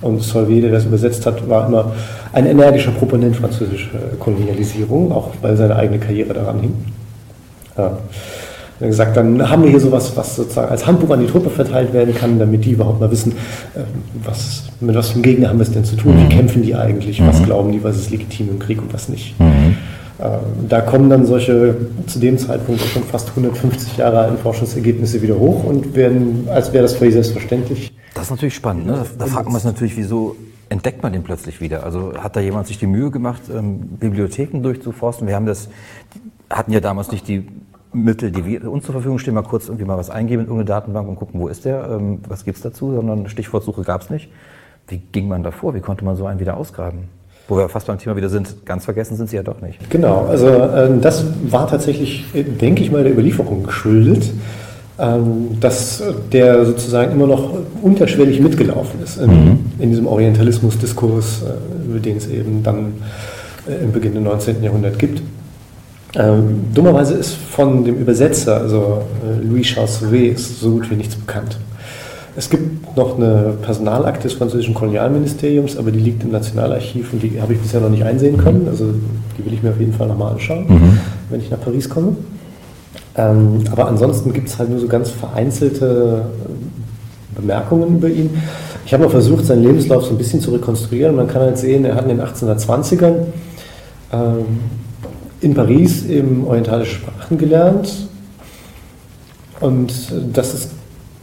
und 0.00 0.22
Solvay, 0.22 0.60
der 0.60 0.70
das 0.70 0.84
übersetzt 0.84 1.26
hat, 1.26 1.48
war 1.48 1.66
immer 1.66 1.92
ein 2.32 2.46
energischer 2.46 2.92
Proponent 2.92 3.36
französischer 3.36 3.98
Kolonialisierung, 4.20 5.10
auch 5.12 5.30
weil 5.42 5.56
seine 5.56 5.76
eigene 5.76 5.98
Karriere 5.98 6.34
daran 6.34 6.60
hing. 6.60 6.74
Ja. 7.76 7.98
Er 8.80 8.84
hat 8.84 8.90
gesagt, 8.90 9.16
dann 9.16 9.50
haben 9.50 9.64
wir 9.64 9.70
hier 9.70 9.80
sowas, 9.80 10.12
was 10.14 10.36
sozusagen 10.36 10.70
als 10.70 10.86
Handbuch 10.86 11.10
an 11.10 11.20
die 11.20 11.26
Truppe 11.26 11.50
verteilt 11.50 11.92
werden 11.92 12.14
kann, 12.14 12.38
damit 12.38 12.64
die 12.64 12.72
überhaupt 12.72 13.00
mal 13.00 13.10
wissen, 13.10 13.32
äh, 13.74 13.80
was, 14.22 14.64
mit 14.80 14.94
was 14.94 15.08
für 15.08 15.14
einem 15.14 15.22
Gegner 15.22 15.48
haben 15.48 15.58
wir 15.58 15.64
es 15.64 15.72
denn 15.72 15.84
zu 15.84 15.96
tun, 15.96 16.16
wie 16.16 16.24
mhm. 16.24 16.28
kämpfen 16.28 16.62
die 16.62 16.76
eigentlich, 16.76 17.20
was 17.26 17.40
mhm. 17.40 17.44
glauben 17.46 17.72
die, 17.72 17.82
was 17.82 17.96
ist 17.96 18.10
legitim 18.10 18.50
im 18.50 18.58
Krieg 18.60 18.80
und 18.80 18.94
was 18.94 19.08
nicht. 19.08 19.38
Mhm. 19.40 19.76
Ähm, 20.20 20.68
da 20.68 20.80
kommen 20.80 21.10
dann 21.10 21.26
solche 21.26 21.76
zu 22.06 22.18
dem 22.18 22.38
Zeitpunkt 22.38 22.80
schon 22.80 23.04
fast 23.04 23.28
150 23.30 23.98
Jahre 23.98 24.18
alten 24.18 24.38
Forschungsergebnisse 24.38 25.22
wieder 25.22 25.38
hoch 25.38 25.64
und 25.64 25.94
werden, 25.94 26.48
als 26.50 26.72
wäre 26.72 26.82
das 26.82 26.94
völlig 26.94 27.14
selbstverständlich, 27.14 27.92
das 28.18 28.24
ist 28.24 28.30
natürlich 28.30 28.56
spannend. 28.56 28.86
Ne? 28.86 29.04
Da 29.16 29.26
fragt 29.26 29.46
man 29.46 29.54
sich 29.54 29.64
natürlich, 29.64 29.96
wieso 29.96 30.34
entdeckt 30.70 31.04
man 31.04 31.12
den 31.12 31.22
plötzlich 31.22 31.60
wieder? 31.60 31.84
Also 31.84 32.14
hat 32.18 32.34
da 32.34 32.40
jemand 32.40 32.66
sich 32.66 32.76
die 32.76 32.88
Mühe 32.88 33.12
gemacht, 33.12 33.42
ähm, 33.48 33.78
Bibliotheken 33.78 34.60
durchzuforsten? 34.60 35.28
Wir 35.28 35.36
haben 35.36 35.46
das, 35.46 35.68
hatten 36.50 36.72
ja 36.72 36.80
damals 36.80 37.12
nicht 37.12 37.28
die 37.28 37.46
Mittel, 37.92 38.32
die 38.32 38.44
wir 38.44 38.70
uns 38.70 38.84
zur 38.84 38.92
Verfügung 38.92 39.20
stehen, 39.20 39.34
mal 39.34 39.42
kurz 39.42 39.68
irgendwie 39.68 39.84
mal 39.84 39.96
was 39.96 40.10
eingeben 40.10 40.42
in 40.42 40.48
irgendeine 40.48 40.64
Datenbank 40.64 41.08
und 41.08 41.14
gucken, 41.14 41.40
wo 41.40 41.46
ist 41.46 41.64
der, 41.64 41.88
ähm, 41.90 42.20
was 42.26 42.44
gibt 42.44 42.56
es 42.56 42.62
dazu, 42.62 42.92
sondern 42.92 43.28
Stichwortsuche 43.28 43.82
gab 43.82 44.02
es 44.02 44.10
nicht. 44.10 44.30
Wie 44.88 44.98
ging 44.98 45.28
man 45.28 45.44
da 45.44 45.52
vor? 45.52 45.74
Wie 45.74 45.80
konnte 45.80 46.04
man 46.04 46.16
so 46.16 46.26
einen 46.26 46.40
wieder 46.40 46.56
ausgraben? 46.56 47.04
Wo 47.48 47.56
wir 47.56 47.68
fast 47.68 47.86
beim 47.86 47.98
Thema 47.98 48.14
wieder 48.14 48.28
sind, 48.28 48.66
ganz 48.66 48.84
vergessen 48.84 49.16
sind 49.16 49.30
sie 49.30 49.36
ja 49.36 49.42
doch 49.42 49.60
nicht. 49.60 49.90
Genau, 49.90 50.26
also 50.26 50.48
äh, 50.48 50.90
das 51.00 51.24
war 51.48 51.66
tatsächlich, 51.66 52.26
denke 52.34 52.82
ich 52.82 52.92
mal, 52.92 53.02
der 53.02 53.12
Überlieferung 53.12 53.64
geschuldet. 53.64 54.30
Ähm, 55.00 55.60
dass 55.60 56.02
der 56.32 56.64
sozusagen 56.64 57.12
immer 57.12 57.28
noch 57.28 57.52
unterschwellig 57.82 58.40
mitgelaufen 58.40 59.00
ist 59.00 59.18
in, 59.18 59.30
mhm. 59.30 59.58
in 59.78 59.90
diesem 59.90 60.08
Orientalismus-Diskurs, 60.08 61.42
äh, 61.44 61.88
über 61.88 62.00
den 62.00 62.16
es 62.16 62.26
eben 62.26 62.64
dann 62.64 62.94
äh, 63.68 63.84
im 63.84 63.92
Beginn 63.92 64.14
des 64.14 64.24
19. 64.24 64.60
Jahrhunderts 64.60 64.98
gibt. 64.98 65.22
Ähm, 66.16 66.64
dummerweise 66.74 67.14
ist 67.14 67.34
von 67.34 67.84
dem 67.84 67.94
Übersetzer, 67.94 68.56
also 68.56 69.02
äh, 69.22 69.46
Louis 69.46 69.68
Charles 69.68 70.02
Sauvé, 70.02 70.36
so 70.36 70.70
gut 70.72 70.90
wie 70.90 70.96
nichts 70.96 71.14
bekannt. 71.14 71.58
Es 72.38 72.48
gibt 72.48 72.96
noch 72.96 73.16
eine 73.16 73.56
Personalakte 73.62 74.28
des 74.28 74.34
französischen 74.34 74.72
Kolonialministeriums, 74.72 75.76
aber 75.76 75.90
die 75.90 75.98
liegt 75.98 76.22
im 76.22 76.30
Nationalarchiv 76.30 77.12
und 77.12 77.20
die 77.20 77.42
habe 77.42 77.54
ich 77.54 77.60
bisher 77.60 77.80
noch 77.80 77.88
nicht 77.88 78.04
einsehen 78.04 78.36
können. 78.36 78.68
Also 78.68 78.94
die 79.36 79.44
will 79.44 79.52
ich 79.54 79.64
mir 79.64 79.70
auf 79.70 79.80
jeden 79.80 79.92
Fall 79.92 80.06
nochmal 80.06 80.34
anschauen, 80.34 80.66
mhm. 80.68 81.00
wenn 81.30 81.40
ich 81.40 81.50
nach 81.50 81.60
Paris 81.60 81.90
komme. 81.90 82.14
Ähm, 83.16 83.64
aber 83.72 83.88
ansonsten 83.88 84.32
gibt 84.32 84.46
es 84.46 84.56
halt 84.56 84.70
nur 84.70 84.78
so 84.78 84.86
ganz 84.86 85.10
vereinzelte 85.10 86.26
äh, 87.34 87.40
Bemerkungen 87.40 87.96
über 87.96 88.08
ihn. 88.08 88.30
Ich 88.86 88.92
habe 88.92 89.02
mal 89.02 89.10
versucht, 89.10 89.44
seinen 89.44 89.64
Lebenslauf 89.64 90.04
so 90.04 90.10
ein 90.10 90.18
bisschen 90.18 90.40
zu 90.40 90.52
rekonstruieren. 90.52 91.16
Man 91.16 91.26
kann 91.26 91.42
halt 91.42 91.58
sehen, 91.58 91.84
er 91.84 91.96
hat 91.96 92.08
in 92.08 92.18
den 92.18 92.20
1820ern 92.20 93.14
ähm, 94.12 94.44
in 95.40 95.54
Paris 95.54 96.06
eben 96.06 96.46
orientalische 96.46 97.00
Sprachen 97.00 97.36
gelernt. 97.36 97.92
Und 99.58 99.92
das 100.32 100.54
ist 100.54 100.77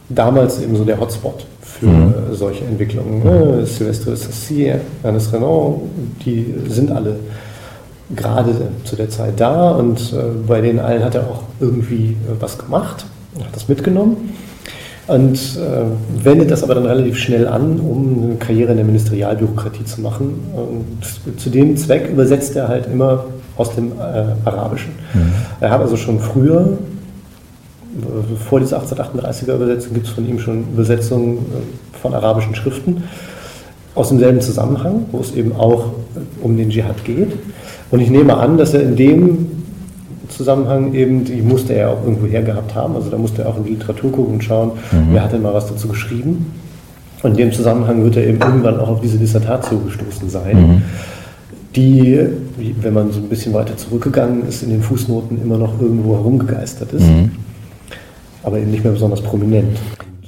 damals 0.08 0.60
eben 0.60 0.76
so 0.76 0.84
der 0.84 1.00
Hotspot 1.00 1.46
für 1.60 1.86
mhm. 1.86 2.14
solche 2.32 2.64
Entwicklungen. 2.64 3.22
Ne? 3.22 3.66
Sylvestre 3.66 4.16
Sassy, 4.16 4.72
Ernest 5.02 5.32
Renan, 5.32 5.74
die 6.24 6.54
sind 6.68 6.90
alle 6.90 7.16
gerade 8.14 8.54
zu 8.84 8.94
der 8.96 9.10
Zeit 9.10 9.40
da 9.40 9.72
und 9.72 9.98
äh, 10.12 10.16
bei 10.46 10.60
denen 10.60 10.78
allen 10.78 11.04
hat 11.04 11.16
er 11.16 11.22
auch 11.22 11.42
irgendwie 11.60 12.10
äh, 12.10 12.40
was 12.40 12.56
gemacht, 12.56 13.04
hat 13.40 13.54
das 13.54 13.68
mitgenommen 13.68 14.32
und 15.06 15.34
äh, 15.56 16.24
wendet 16.24 16.50
das 16.50 16.62
aber 16.62 16.74
dann 16.74 16.86
relativ 16.86 17.16
schnell 17.16 17.46
an, 17.46 17.78
um 17.78 18.22
eine 18.22 18.34
Karriere 18.36 18.72
in 18.72 18.78
der 18.78 18.86
Ministerialbürokratie 18.86 19.84
zu 19.84 20.00
machen. 20.00 20.34
Und 20.52 21.40
zu 21.40 21.48
dem 21.50 21.76
Zweck 21.76 22.10
übersetzt 22.10 22.56
er 22.56 22.68
halt 22.68 22.86
immer 22.86 23.26
aus 23.56 23.74
dem 23.74 23.92
äh, 23.92 24.24
Arabischen. 24.44 24.92
Mhm. 25.14 25.32
Er 25.60 25.70
hat 25.70 25.80
also 25.80 25.96
schon 25.96 26.18
früher, 26.18 26.76
vor 28.48 28.60
dieser 28.60 28.82
1838er 28.82 29.54
Übersetzung, 29.54 29.94
gibt 29.94 30.06
es 30.06 30.12
von 30.12 30.28
ihm 30.28 30.38
schon 30.38 30.64
Übersetzungen 30.72 31.38
äh, 31.38 31.96
von 31.98 32.14
arabischen 32.14 32.54
Schriften 32.54 33.04
aus 33.94 34.10
demselben 34.10 34.40
Zusammenhang, 34.40 35.06
wo 35.10 35.20
es 35.20 35.34
eben 35.34 35.56
auch 35.56 35.86
um 36.42 36.56
den 36.56 36.70
Dschihad 36.70 37.04
geht. 37.04 37.32
Und 37.90 38.00
ich 38.00 38.10
nehme 38.10 38.36
an, 38.36 38.58
dass 38.58 38.74
er 38.74 38.82
in 38.82 38.96
dem 38.96 39.48
Zusammenhang 40.28 40.92
eben, 40.92 41.24
die 41.24 41.40
musste 41.40 41.74
er 41.74 41.90
auch 41.90 42.02
irgendwo 42.04 42.26
her 42.26 42.42
gehabt 42.42 42.74
haben, 42.74 42.94
also 42.94 43.10
da 43.10 43.16
musste 43.16 43.42
er 43.42 43.48
auch 43.48 43.56
in 43.56 43.64
die 43.64 43.70
Literatur 43.70 44.12
gucken 44.12 44.34
und 44.34 44.44
schauen, 44.44 44.72
mhm. 44.92 45.08
wer 45.12 45.22
hat 45.22 45.32
denn 45.32 45.42
mal 45.42 45.54
was 45.54 45.66
dazu 45.66 45.88
geschrieben. 45.88 46.52
Und 47.22 47.32
in 47.32 47.36
dem 47.36 47.52
Zusammenhang 47.52 48.04
wird 48.04 48.16
er 48.16 48.26
eben 48.26 48.38
irgendwann 48.40 48.78
auch 48.78 48.88
auf 48.88 49.00
diese 49.00 49.16
Dissertatio 49.16 49.78
gestoßen 49.78 50.28
sein, 50.28 50.56
mhm. 50.56 50.82
die, 51.74 52.20
wenn 52.80 52.92
man 52.92 53.12
so 53.12 53.20
ein 53.20 53.28
bisschen 53.28 53.54
weiter 53.54 53.76
zurückgegangen 53.76 54.46
ist, 54.46 54.62
in 54.62 54.70
den 54.70 54.82
Fußnoten 54.82 55.40
immer 55.40 55.56
noch 55.56 55.80
irgendwo 55.80 56.14
herumgegeistert 56.14 56.92
ist, 56.92 57.06
mhm. 57.06 57.30
Aber 58.46 58.58
eben 58.58 58.70
nicht 58.70 58.84
mehr 58.84 58.92
besonders 58.92 59.20
prominent. 59.20 59.76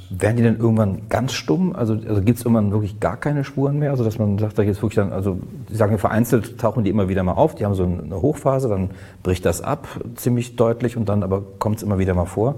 Werden 0.09 0.35
die 0.35 0.43
denn 0.43 0.57
irgendwann 0.57 1.03
ganz 1.07 1.31
stumm? 1.31 1.73
Also, 1.73 1.93
also 1.93 2.21
gibt 2.21 2.37
es 2.37 2.43
irgendwann 2.43 2.71
wirklich 2.71 2.99
gar 2.99 3.15
keine 3.15 3.45
Spuren 3.45 3.79
mehr? 3.79 3.91
Also 3.91 4.03
dass 4.03 4.19
man 4.19 4.37
sagt, 4.37 4.59
da 4.59 4.63
jetzt 4.63 4.81
wirklich 4.81 4.95
dann, 4.95 5.13
also 5.13 5.39
Sie 5.69 5.77
sagen 5.77 5.97
vereinzelt 5.97 6.59
tauchen 6.59 6.83
die 6.83 6.89
immer 6.89 7.07
wieder 7.07 7.23
mal 7.23 7.33
auf, 7.33 7.55
die 7.55 7.63
haben 7.63 7.75
so 7.75 7.83
eine 7.83 8.21
Hochphase, 8.21 8.67
dann 8.67 8.89
bricht 9.23 9.45
das 9.45 9.61
ab 9.61 9.87
ziemlich 10.15 10.57
deutlich 10.57 10.97
und 10.97 11.07
dann 11.07 11.23
aber 11.23 11.43
kommt 11.59 11.77
es 11.77 11.83
immer 11.83 11.97
wieder 11.97 12.13
mal 12.13 12.25
vor. 12.25 12.55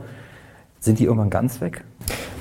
Sind 0.80 0.98
die 0.98 1.04
irgendwann 1.04 1.30
ganz 1.30 1.62
weg? 1.62 1.84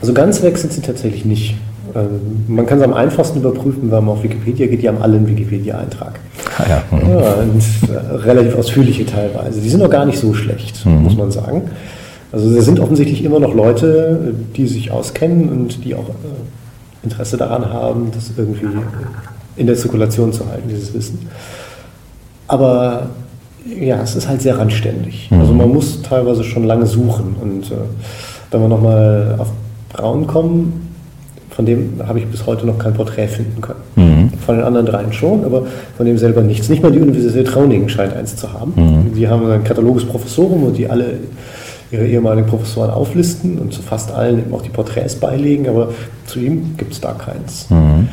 Also 0.01 0.15
ganz 0.15 0.43
weg 0.43 0.57
sind 0.57 0.73
sie 0.73 0.81
tatsächlich 0.81 1.27
nicht. 1.27 1.57
Ähm, 1.95 2.45
man 2.49 2.65
kann 2.65 2.79
es 2.79 2.85
am 2.85 2.95
einfachsten 2.95 3.41
überprüfen, 3.41 3.91
wenn 3.91 4.05
man 4.05 4.17
auf 4.17 4.23
Wikipedia 4.23 4.67
geht, 4.69 4.81
die 4.81 4.89
haben 4.89 5.03
alle 5.03 5.19
einen 5.19 5.29
Wikipedia-Eintrag. 5.29 6.19
Ah, 6.57 6.65
ja. 6.67 6.83
Mhm. 6.91 7.11
ja 7.11 7.35
und, 7.35 7.91
äh, 7.91 8.17
relativ 8.17 8.57
ausführliche 8.57 9.05
teilweise. 9.05 9.61
Die 9.61 9.69
sind 9.69 9.83
auch 9.83 9.91
gar 9.91 10.07
nicht 10.07 10.19
so 10.19 10.33
schlecht, 10.33 10.87
mhm. 10.87 11.03
muss 11.03 11.17
man 11.17 11.31
sagen. 11.31 11.71
Also 12.33 12.57
es 12.57 12.65
sind 12.65 12.79
offensichtlich 12.79 13.25
immer 13.25 13.41
noch 13.41 13.55
Leute, 13.55 14.35
die 14.57 14.67
sich 14.67 14.91
auskennen 14.91 15.49
und 15.49 15.85
die 15.85 15.95
auch 15.95 16.09
äh, 16.09 17.03
Interesse 17.03 17.37
daran 17.37 17.73
haben, 17.73 18.11
das 18.15 18.31
irgendwie 18.37 18.67
in 19.57 19.67
der 19.67 19.77
Zirkulation 19.77 20.33
zu 20.33 20.47
halten, 20.47 20.69
dieses 20.69 20.95
Wissen. 20.95 21.27
Aber 22.47 23.11
ja, 23.79 24.01
es 24.03 24.17
ist 24.17 24.29
halt 24.29 24.43
sehr 24.43 24.59
randständig. 24.59 25.31
Mhm. 25.31 25.41
Also 25.41 25.53
man 25.53 25.69
muss 25.69 26.03
teilweise 26.03 26.45
schon 26.45 26.65
lange 26.65 26.87
suchen. 26.87 27.37
Und 27.41 27.71
äh, 27.71 27.75
wenn 28.51 28.61
wir 28.61 28.69
nochmal 28.69 29.37
auf 29.39 29.49
Braun 29.93 30.27
kommen, 30.27 30.89
von 31.51 31.67
dem 31.67 32.01
habe 32.07 32.21
ich 32.21 32.27
bis 32.27 32.47
heute 32.47 32.65
noch 32.65 32.79
kein 32.79 32.95
Porträt 32.95 33.29
finden 33.29 33.61
können. 33.61 33.81
Mhm. 33.97 34.33
Von 34.39 34.57
den 34.57 34.65
anderen 34.65 34.87
dreien 34.87 35.13
schon, 35.13 35.45
aber 35.45 35.67
von 35.97 36.07
dem 36.07 36.17
selber 36.17 36.43
nichts. 36.43 36.69
Nicht 36.69 36.83
mal 36.83 36.93
die 36.93 37.01
Universität 37.01 37.49
Trauningen 37.49 37.89
scheint 37.89 38.15
eins 38.15 38.37
zu 38.37 38.53
haben. 38.53 38.73
Mhm. 38.77 39.15
Die 39.15 39.29
haben 39.29 39.51
ein 39.51 39.65
Katalogus 39.65 40.05
Professorum 40.05 40.65
und 40.65 40.79
die 40.79 40.89
alle 40.89 41.19
ihre 41.91 42.07
ehemaligen 42.07 42.47
Professoren 42.47 42.91
auflisten 42.91 43.59
und 43.59 43.73
zu 43.73 43.83
fast 43.83 44.13
allen 44.13 44.39
eben 44.39 44.55
auch 44.55 44.63
die 44.63 44.71
Porträts 44.71 45.17
beilegen, 45.17 45.69
aber 45.69 45.93
zu 46.27 46.39
ihm 46.39 46.77
gibt 46.77 46.93
es 46.93 47.01
da 47.01 47.13
keins. 47.13 47.69
Mhm. 47.71 48.09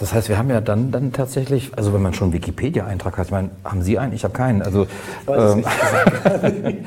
Das 0.00 0.14
heißt, 0.14 0.30
wir 0.30 0.38
haben 0.38 0.48
ja 0.48 0.62
dann, 0.62 0.90
dann 0.90 1.12
tatsächlich, 1.12 1.72
also 1.76 1.92
wenn 1.92 2.00
man 2.00 2.14
schon 2.14 2.28
einen 2.28 2.32
Wikipedia-Eintrag 2.32 3.18
hat, 3.18 3.26
ich 3.26 3.32
meine, 3.32 3.50
haben 3.62 3.82
Sie 3.82 3.98
einen? 3.98 4.14
Ich 4.14 4.24
habe 4.24 4.32
keinen. 4.32 4.62
Also, 4.62 4.86
ähm, 5.28 5.62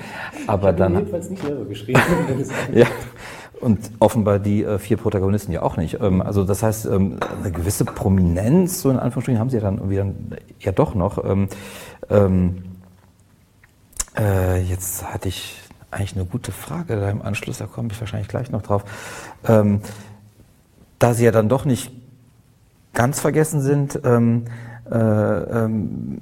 aber 0.48 0.72
ich 0.72 0.78
dann. 0.78 0.96
Jedenfalls 0.96 1.30
nicht 1.30 1.44
selber 1.44 1.66
geschrieben. 1.66 2.02
ja. 2.74 2.88
Und 3.62 3.92
offenbar 4.00 4.40
die 4.40 4.64
äh, 4.64 4.80
vier 4.80 4.98
Protagonisten 4.98 5.52
ja 5.54 5.62
auch 5.62 5.78
nicht. 5.78 6.00
Ähm, 6.02 6.22
also 6.22 6.44
das 6.44 6.64
heißt, 6.64 6.88
ähm, 6.88 7.20
eine 7.40 7.52
gewisse 7.52 7.86
Prominenz, 7.86 8.82
so 8.82 8.90
in 8.90 8.98
Anführungsstrichen, 8.98 9.40
haben 9.40 9.52
sie 9.52 9.58
ja 9.58 9.62
dann 9.62 9.78
irgendwie 9.78 9.98
dann 9.98 10.16
ja 10.60 10.72
doch 10.72 10.96
noch. 10.96 11.24
Ähm, 11.24 11.48
ähm 12.10 12.64
äh, 14.18 14.62
jetzt 14.62 15.06
hatte 15.12 15.28
ich 15.30 15.63
eigentlich 15.94 16.16
eine 16.16 16.26
gute 16.26 16.52
Frage 16.52 17.00
da 17.00 17.10
im 17.10 17.22
Anschluss, 17.22 17.58
da 17.58 17.66
komme 17.66 17.90
ich 17.92 18.00
wahrscheinlich 18.00 18.28
gleich 18.28 18.52
noch 18.52 18.62
drauf. 18.62 18.84
Ähm, 19.48 19.82
da 21.00 21.14
Sie 21.14 21.26
ja 21.26 21.32
dann 21.32 21.50
doch 21.50 21.66
nicht 21.66 21.92
ganz 22.94 23.20
vergessen 23.20 23.62
sind, 23.62 24.00
ähm, 24.04 24.46
äh, 24.92 24.96
ähm, 24.98 26.18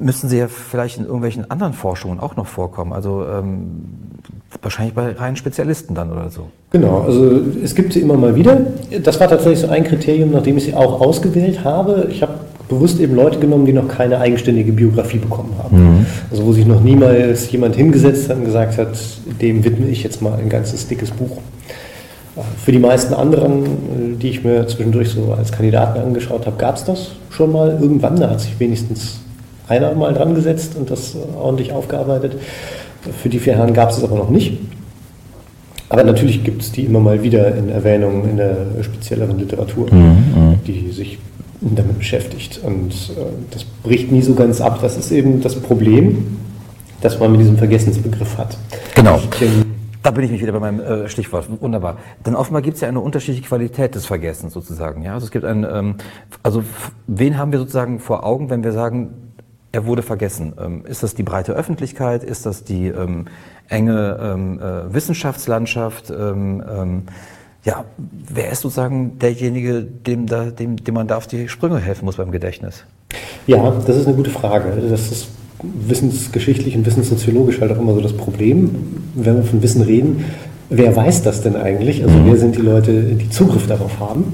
müssen 0.00 0.28
Sie 0.28 0.38
ja 0.38 0.48
vielleicht 0.48 0.98
in 0.98 1.04
irgendwelchen 1.04 1.50
anderen 1.50 1.74
Forschungen 1.74 2.18
auch 2.18 2.36
noch 2.36 2.46
vorkommen. 2.46 2.92
Also 2.92 3.26
ähm, 3.26 4.10
wahrscheinlich 4.60 4.94
bei 4.94 5.12
reinen 5.12 5.36
Spezialisten 5.36 5.94
dann 5.94 6.10
oder 6.10 6.30
so. 6.30 6.48
Genau, 6.70 7.00
also 7.02 7.40
es 7.62 7.74
gibt 7.74 7.92
sie 7.92 8.00
immer 8.00 8.14
mal 8.14 8.34
wieder. 8.34 8.60
Das 9.02 9.20
war 9.20 9.28
tatsächlich 9.28 9.60
so 9.60 9.68
ein 9.68 9.84
Kriterium, 9.84 10.30
nachdem 10.30 10.56
ich 10.56 10.64
sie 10.64 10.74
auch 10.74 11.00
ausgewählt 11.00 11.64
habe. 11.64 12.08
Ich 12.10 12.22
habe 12.22 12.34
bewusst 12.72 13.00
eben 13.00 13.14
Leute 13.14 13.38
genommen, 13.38 13.66
die 13.66 13.72
noch 13.72 13.88
keine 13.88 14.18
eigenständige 14.18 14.72
Biografie 14.72 15.18
bekommen 15.18 15.54
haben. 15.62 15.76
Mhm. 15.76 16.06
Also 16.30 16.44
wo 16.44 16.52
sich 16.52 16.66
noch 16.66 16.80
niemals 16.82 17.50
jemand 17.50 17.76
hingesetzt 17.76 18.28
hat 18.28 18.38
und 18.38 18.44
gesagt 18.44 18.78
hat, 18.78 18.96
dem 19.40 19.64
widme 19.64 19.88
ich 19.88 20.02
jetzt 20.02 20.22
mal 20.22 20.38
ein 20.38 20.48
ganzes 20.48 20.88
dickes 20.88 21.10
Buch. 21.10 21.38
Für 22.64 22.72
die 22.72 22.78
meisten 22.78 23.12
anderen, 23.12 24.18
die 24.18 24.30
ich 24.30 24.42
mir 24.42 24.66
zwischendurch 24.66 25.10
so 25.10 25.34
als 25.36 25.52
Kandidaten 25.52 26.00
angeschaut 26.00 26.46
habe, 26.46 26.56
gab 26.56 26.76
es 26.76 26.84
das 26.84 27.10
schon 27.30 27.52
mal 27.52 27.78
irgendwann. 27.80 28.16
Da 28.16 28.30
hat 28.30 28.40
sich 28.40 28.58
wenigstens 28.58 29.20
einer 29.68 29.92
mal 29.94 30.14
dran 30.14 30.34
gesetzt 30.34 30.74
und 30.76 30.90
das 30.90 31.14
ordentlich 31.38 31.72
aufgearbeitet. 31.72 32.36
Für 33.22 33.28
die 33.28 33.38
vier 33.38 33.56
Herren 33.56 33.74
gab 33.74 33.90
es 33.90 33.98
es 33.98 34.04
aber 34.04 34.16
noch 34.16 34.30
nicht. 34.30 34.58
Aber 35.90 36.04
natürlich 36.04 36.42
gibt 36.42 36.62
es 36.62 36.72
die 36.72 36.84
immer 36.84 37.00
mal 37.00 37.22
wieder 37.22 37.54
in 37.54 37.68
Erwähnung 37.68 38.26
in 38.26 38.38
der 38.38 38.56
spezielleren 38.80 39.38
Literatur, 39.38 39.92
mhm, 39.92 40.00
mhm. 40.00 40.58
die 40.66 40.90
sich 40.90 41.18
damit 41.62 41.98
beschäftigt. 41.98 42.60
Und 42.62 42.92
äh, 43.16 43.24
das 43.50 43.64
bricht 43.64 44.10
nie 44.10 44.22
so 44.22 44.34
ganz 44.34 44.60
ab. 44.60 44.78
Das 44.82 44.96
ist 44.96 45.10
eben 45.10 45.40
das 45.40 45.54
Problem, 45.60 46.38
das 47.00 47.18
man 47.18 47.32
mit 47.32 47.40
diesem 47.40 47.56
Vergessensbegriff 47.56 48.36
hat. 48.38 48.56
Genau. 48.94 49.20
Da 50.02 50.10
bin 50.10 50.24
ich 50.24 50.32
mich 50.32 50.42
wieder 50.42 50.52
bei 50.52 50.58
meinem 50.58 50.80
äh, 50.80 51.08
Stichwort. 51.08 51.46
Wunderbar. 51.60 51.98
Denn 52.26 52.34
offenbar 52.34 52.62
gibt 52.62 52.74
es 52.74 52.80
ja 52.80 52.88
eine 52.88 53.00
unterschiedliche 53.00 53.46
Qualität 53.46 53.94
des 53.94 54.06
Vergessens 54.06 54.52
sozusagen. 54.52 55.02
Ja? 55.02 55.14
Also 55.14 55.26
es 55.26 55.30
gibt 55.30 55.44
ein, 55.44 55.64
ähm, 55.64 55.94
also 56.42 56.64
wen 57.06 57.38
haben 57.38 57.52
wir 57.52 57.60
sozusagen 57.60 58.00
vor 58.00 58.24
Augen, 58.24 58.50
wenn 58.50 58.64
wir 58.64 58.72
sagen, 58.72 59.14
er 59.70 59.86
wurde 59.86 60.02
vergessen? 60.02 60.54
Ähm, 60.60 60.84
ist 60.84 61.02
das 61.02 61.14
die 61.14 61.22
breite 61.22 61.52
Öffentlichkeit? 61.52 62.24
Ist 62.24 62.46
das 62.46 62.64
die 62.64 62.88
ähm, 62.88 63.26
enge 63.68 64.18
ähm, 64.20 64.58
äh, 64.60 64.92
Wissenschaftslandschaft? 64.92 66.12
Ja, 67.64 67.84
wer 68.28 68.50
ist 68.50 68.62
sozusagen 68.62 69.18
derjenige, 69.20 69.82
dem, 69.82 70.26
da, 70.26 70.46
dem, 70.50 70.76
dem 70.76 70.94
man 70.94 71.06
da 71.06 71.16
auf 71.16 71.28
die 71.28 71.48
Sprünge 71.48 71.78
helfen 71.78 72.04
muss 72.04 72.16
beim 72.16 72.32
Gedächtnis? 72.32 72.84
Ja, 73.46 73.70
das 73.86 73.96
ist 73.96 74.06
eine 74.06 74.16
gute 74.16 74.30
Frage. 74.30 74.82
Das 74.90 75.12
ist 75.12 75.28
wissensgeschichtlich 75.62 76.76
und 76.76 76.84
wissenssoziologisch 76.86 77.60
halt 77.60 77.70
auch 77.70 77.78
immer 77.78 77.94
so 77.94 78.00
das 78.00 78.14
Problem, 78.14 79.04
wenn 79.14 79.36
wir 79.36 79.44
von 79.44 79.62
Wissen 79.62 79.82
reden. 79.82 80.24
Wer 80.70 80.96
weiß 80.96 81.22
das 81.22 81.42
denn 81.42 81.54
eigentlich? 81.54 82.02
Also 82.02 82.14
wer 82.24 82.36
sind 82.36 82.56
die 82.56 82.62
Leute, 82.62 83.02
die 83.02 83.30
Zugriff 83.30 83.68
darauf 83.68 84.00
haben? 84.00 84.32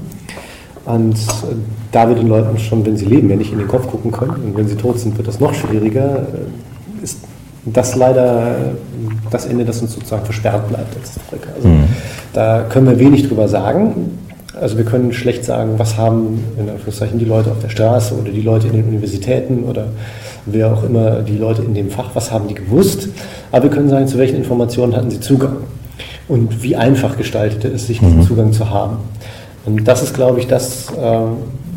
Und 0.85 1.15
äh, 1.17 1.55
da 1.91 2.09
wir 2.09 2.15
den 2.15 2.27
Leuten 2.27 2.57
schon, 2.57 2.83
wenn 2.85 2.97
sie 2.97 3.05
leben, 3.05 3.29
ja 3.29 3.35
nicht 3.35 3.51
in 3.51 3.59
den 3.59 3.67
Kopf 3.67 3.87
gucken 3.87 4.11
können 4.11 4.43
und 4.43 4.57
wenn 4.57 4.67
sie 4.67 4.75
tot 4.75 4.99
sind, 4.99 5.17
wird 5.17 5.27
das 5.27 5.39
noch 5.39 5.53
schwieriger, 5.53 6.19
äh, 6.19 7.03
ist 7.03 7.19
das 7.65 7.95
leider 7.95 8.55
das 9.29 9.45
Ende, 9.45 9.65
das 9.65 9.81
uns 9.81 9.93
sozusagen 9.93 10.25
versperrt 10.25 10.67
bleibt 10.69 10.95
als 10.95 11.13
Historiker. 11.13 11.49
Also 11.55 11.67
mhm. 11.67 11.83
da 12.33 12.65
können 12.69 12.87
wir 12.87 12.99
wenig 12.99 13.27
drüber 13.27 13.47
sagen. 13.47 14.17
Also 14.59 14.77
wir 14.77 14.85
können 14.85 15.13
schlecht 15.13 15.45
sagen, 15.45 15.73
was 15.77 15.97
haben 15.97 16.43
in 16.57 16.69
Anführungszeichen 16.69 17.19
die 17.19 17.25
Leute 17.25 17.51
auf 17.51 17.59
der 17.59 17.69
Straße 17.69 18.15
oder 18.15 18.31
die 18.31 18.41
Leute 18.41 18.67
in 18.67 18.73
den 18.73 18.85
Universitäten 18.85 19.63
oder 19.63 19.87
wer 20.45 20.73
auch 20.73 20.83
immer 20.83 21.21
die 21.21 21.37
Leute 21.37 21.61
in 21.61 21.73
dem 21.73 21.89
Fach, 21.89 22.09
was 22.13 22.31
haben 22.31 22.47
die 22.47 22.55
gewusst. 22.55 23.09
Aber 23.51 23.63
wir 23.63 23.69
können 23.69 23.89
sagen, 23.89 24.07
zu 24.07 24.17
welchen 24.17 24.37
Informationen 24.37 24.95
hatten 24.95 25.11
sie 25.11 25.19
Zugang 25.19 25.57
und 26.27 26.63
wie 26.63 26.75
einfach 26.75 27.17
gestaltete 27.17 27.67
es 27.69 27.87
sich, 27.87 27.99
diesen 27.99 28.17
mhm. 28.17 28.23
Zugang 28.23 28.53
zu 28.53 28.69
haben. 28.69 28.97
Und 29.65 29.87
das 29.87 30.01
ist, 30.01 30.13
glaube 30.13 30.39
ich, 30.39 30.47
das, 30.47 30.87
äh, 30.91 31.19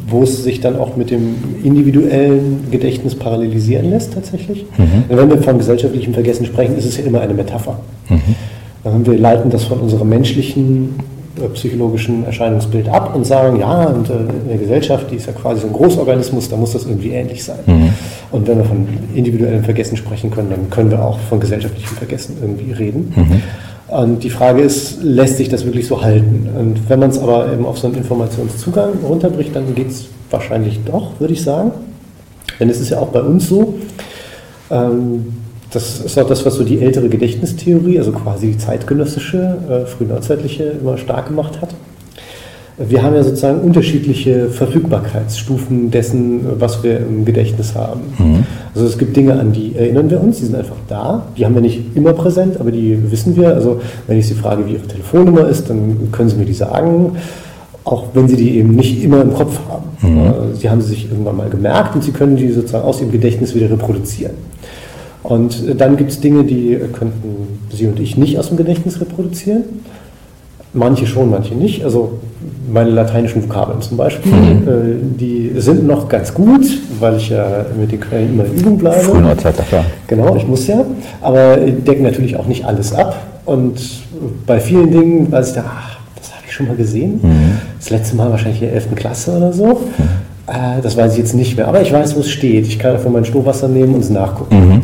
wo 0.08 0.22
es 0.22 0.42
sich 0.42 0.60
dann 0.60 0.78
auch 0.78 0.96
mit 0.96 1.10
dem 1.10 1.34
individuellen 1.62 2.66
Gedächtnis 2.70 3.14
parallelisieren 3.14 3.90
lässt 3.90 4.14
tatsächlich. 4.14 4.66
Mhm. 4.76 5.04
Wenn 5.08 5.30
wir 5.30 5.38
von 5.38 5.58
gesellschaftlichem 5.58 6.14
Vergessen 6.14 6.46
sprechen, 6.46 6.76
ist 6.76 6.86
es 6.86 6.96
ja 6.96 7.04
immer 7.04 7.20
eine 7.20 7.34
Metapher. 7.34 7.78
Mhm. 8.08 9.06
Wir 9.06 9.18
leiten 9.18 9.50
das 9.50 9.64
von 9.64 9.78
unserem 9.78 10.08
menschlichen 10.08 10.96
äh, 11.40 11.48
psychologischen 11.54 12.26
Erscheinungsbild 12.26 12.88
ab 12.88 13.14
und 13.14 13.24
sagen, 13.24 13.58
ja, 13.58 13.84
und 13.84 14.10
äh, 14.10 14.12
eine 14.48 14.58
Gesellschaft, 14.58 15.10
die 15.10 15.16
ist 15.16 15.26
ja 15.26 15.32
quasi 15.32 15.62
so 15.62 15.68
ein 15.68 15.72
Großorganismus, 15.72 16.48
da 16.48 16.56
muss 16.56 16.72
das 16.72 16.84
irgendwie 16.84 17.10
ähnlich 17.10 17.42
sein. 17.42 17.60
Mhm. 17.64 17.88
Und 18.32 18.48
wenn 18.48 18.58
wir 18.58 18.64
von 18.64 18.86
individuellem 19.14 19.64
Vergessen 19.64 19.96
sprechen 19.96 20.30
können, 20.30 20.50
dann 20.50 20.68
können 20.68 20.90
wir 20.90 21.02
auch 21.02 21.18
von 21.20 21.40
gesellschaftlichem 21.40 21.96
Vergessen 21.96 22.36
irgendwie 22.42 22.72
reden. 22.72 23.12
Mhm. 23.16 23.42
Und 23.92 24.24
die 24.24 24.30
Frage 24.30 24.62
ist, 24.62 25.02
lässt 25.02 25.36
sich 25.36 25.50
das 25.50 25.66
wirklich 25.66 25.86
so 25.86 26.02
halten? 26.02 26.48
Und 26.58 26.88
wenn 26.88 26.98
man 26.98 27.10
es 27.10 27.18
aber 27.18 27.52
eben 27.52 27.66
auf 27.66 27.78
so 27.78 27.88
einen 27.88 27.96
Informationszugang 27.96 28.92
runterbricht, 29.06 29.54
dann 29.54 29.74
geht 29.74 29.90
es 29.90 30.06
wahrscheinlich 30.30 30.80
doch, 30.86 31.20
würde 31.20 31.34
ich 31.34 31.42
sagen. 31.42 31.72
Denn 32.58 32.70
es 32.70 32.80
ist 32.80 32.88
ja 32.88 32.98
auch 32.98 33.08
bei 33.08 33.20
uns 33.20 33.48
so, 33.48 33.74
ähm, 34.70 35.34
das 35.70 36.00
ist 36.00 36.18
auch 36.18 36.26
das, 36.26 36.46
was 36.46 36.54
so 36.54 36.64
die 36.64 36.80
ältere 36.80 37.10
Gedächtnistheorie, 37.10 37.98
also 37.98 38.12
quasi 38.12 38.52
die 38.52 38.58
zeitgenössische, 38.58 39.58
äh, 39.68 39.86
frühneuzeitliche, 39.86 40.64
immer 40.80 40.96
stark 40.96 41.28
gemacht 41.28 41.60
hat. 41.60 41.74
Wir 42.88 43.02
haben 43.02 43.14
ja 43.14 43.22
sozusagen 43.22 43.60
unterschiedliche 43.60 44.48
Verfügbarkeitsstufen 44.48 45.90
dessen, 45.90 46.40
was 46.60 46.82
wir 46.82 46.98
im 46.98 47.24
Gedächtnis 47.24 47.74
haben. 47.74 48.00
Mhm. 48.18 48.44
Also 48.74 48.86
es 48.86 48.98
gibt 48.98 49.16
Dinge, 49.16 49.38
an 49.38 49.52
die 49.52 49.74
erinnern 49.76 50.10
wir 50.10 50.20
uns, 50.20 50.38
die 50.38 50.46
sind 50.46 50.54
einfach 50.56 50.76
da. 50.88 51.26
Die 51.36 51.44
haben 51.44 51.54
wir 51.54 51.62
nicht 51.62 51.94
immer 51.94 52.12
präsent, 52.12 52.58
aber 52.58 52.70
die 52.70 53.10
wissen 53.10 53.36
wir. 53.36 53.54
Also 53.54 53.80
wenn 54.06 54.18
ich 54.18 54.26
Sie 54.26 54.34
frage, 54.34 54.66
wie 54.66 54.72
Ihre 54.72 54.86
Telefonnummer 54.86 55.48
ist, 55.48 55.68
dann 55.68 56.10
können 56.12 56.28
Sie 56.28 56.36
mir 56.36 56.46
die 56.46 56.54
sagen, 56.54 57.16
auch 57.84 58.04
wenn 58.14 58.28
Sie 58.28 58.36
die 58.36 58.58
eben 58.58 58.74
nicht 58.74 59.02
immer 59.02 59.20
im 59.20 59.34
Kopf 59.34 59.60
haben. 59.68 59.84
Mhm. 60.02 60.54
Sie 60.54 60.70
haben 60.70 60.80
sie 60.80 60.88
sich 60.88 61.10
irgendwann 61.10 61.36
mal 61.36 61.50
gemerkt 61.50 61.94
und 61.94 62.02
Sie 62.02 62.12
können 62.12 62.36
die 62.36 62.50
sozusagen 62.50 62.84
aus 62.84 63.00
Ihrem 63.00 63.12
Gedächtnis 63.12 63.54
wieder 63.54 63.70
reproduzieren. 63.70 64.34
Und 65.22 65.80
dann 65.80 65.96
gibt 65.96 66.10
es 66.10 66.20
Dinge, 66.20 66.44
die 66.44 66.78
könnten 66.92 67.58
Sie 67.70 67.86
und 67.86 68.00
ich 68.00 68.16
nicht 68.16 68.38
aus 68.38 68.48
dem 68.48 68.56
Gedächtnis 68.56 69.00
reproduzieren. 69.00 69.64
Manche 70.74 71.06
schon, 71.06 71.30
manche 71.30 71.54
nicht. 71.54 71.84
Also 71.84 72.18
meine 72.70 72.90
lateinischen 72.90 73.42
Vokabeln 73.42 73.82
zum 73.82 73.96
Beispiel, 73.96 74.32
mhm. 74.32 74.68
äh, 74.68 75.18
die 75.18 75.52
sind 75.56 75.86
noch 75.86 76.08
ganz 76.08 76.32
gut, 76.32 76.64
weil 76.98 77.16
ich 77.16 77.28
ja 77.28 77.66
mit 77.78 77.92
den 77.92 78.00
Quellen 78.00 78.30
immer 78.30 78.44
in 78.46 78.54
Übung 78.54 78.78
bleibe. 78.78 79.00
Früher 79.00 79.36
Zeit, 79.36 79.54
klar. 79.68 79.84
Genau, 80.06 80.34
ich 80.36 80.46
muss 80.46 80.66
ja. 80.66 80.84
Aber 81.20 81.56
decken 81.56 82.02
natürlich 82.02 82.36
auch 82.36 82.46
nicht 82.46 82.64
alles 82.64 82.92
ab. 82.94 83.16
Und 83.44 83.80
bei 84.46 84.60
vielen 84.60 84.90
Dingen 84.90 85.32
weiß 85.32 85.50
ich 85.50 85.54
da, 85.56 85.64
ach, 85.66 85.98
das 86.16 86.32
habe 86.32 86.42
ich 86.46 86.52
schon 86.52 86.68
mal 86.68 86.76
gesehen. 86.76 87.20
Mhm. 87.22 87.58
Das 87.78 87.90
letzte 87.90 88.16
Mal 88.16 88.30
wahrscheinlich 88.30 88.62
in 88.62 88.68
der 88.68 88.76
11. 88.76 88.94
Klasse 88.94 89.36
oder 89.36 89.52
so. 89.52 89.66
Mhm. 89.66 89.74
Äh, 90.46 90.80
das 90.82 90.96
weiß 90.96 91.12
ich 91.12 91.18
jetzt 91.18 91.34
nicht 91.34 91.56
mehr. 91.56 91.68
Aber 91.68 91.82
ich 91.82 91.92
weiß, 91.92 92.16
wo 92.16 92.20
es 92.20 92.30
steht. 92.30 92.66
Ich 92.66 92.78
kann 92.78 92.92
einfach 92.92 93.10
mein 93.10 93.24
Stohwasser 93.24 93.68
nehmen 93.68 93.94
und 93.94 94.00
es 94.00 94.10
nachgucken. 94.10 94.82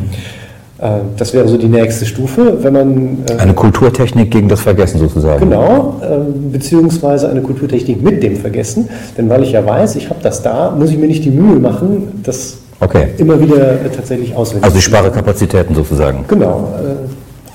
Äh, 0.78 1.00
das 1.16 1.34
wäre 1.34 1.48
so 1.48 1.56
die 1.56 1.68
nächste 1.68 2.06
Stufe, 2.06 2.58
wenn 2.62 2.72
man. 2.72 3.18
Äh, 3.28 3.38
eine 3.38 3.54
Kulturtechnik 3.54 4.30
gegen 4.30 4.48
das 4.48 4.60
Vergessen 4.60 4.98
sozusagen. 4.98 5.40
Genau, 5.40 6.00
äh, 6.00 6.52
beziehungsweise 6.52 7.28
eine 7.28 7.42
Kulturtechnik 7.42 8.02
mit 8.02 8.22
dem 8.22 8.36
Vergessen. 8.36 8.88
Denn 9.16 9.28
weil 9.28 9.42
ich 9.42 9.52
ja 9.52 9.64
weiß, 9.64 9.96
ich 9.96 10.08
habe 10.08 10.20
das 10.22 10.42
da, 10.42 10.70
muss 10.70 10.90
ich 10.90 10.98
mir 10.98 11.08
nicht 11.08 11.24
die 11.24 11.30
Mühe 11.30 11.58
machen, 11.58 12.20
das 12.22 12.58
okay. 12.80 13.08
immer 13.18 13.40
wieder 13.40 13.90
tatsächlich 13.94 14.34
auswendig 14.36 14.64
Also 14.64 14.78
ich 14.78 14.84
spare 14.84 15.10
Kapazitäten 15.10 15.74
sozusagen. 15.74 16.24
Genau. 16.28 16.68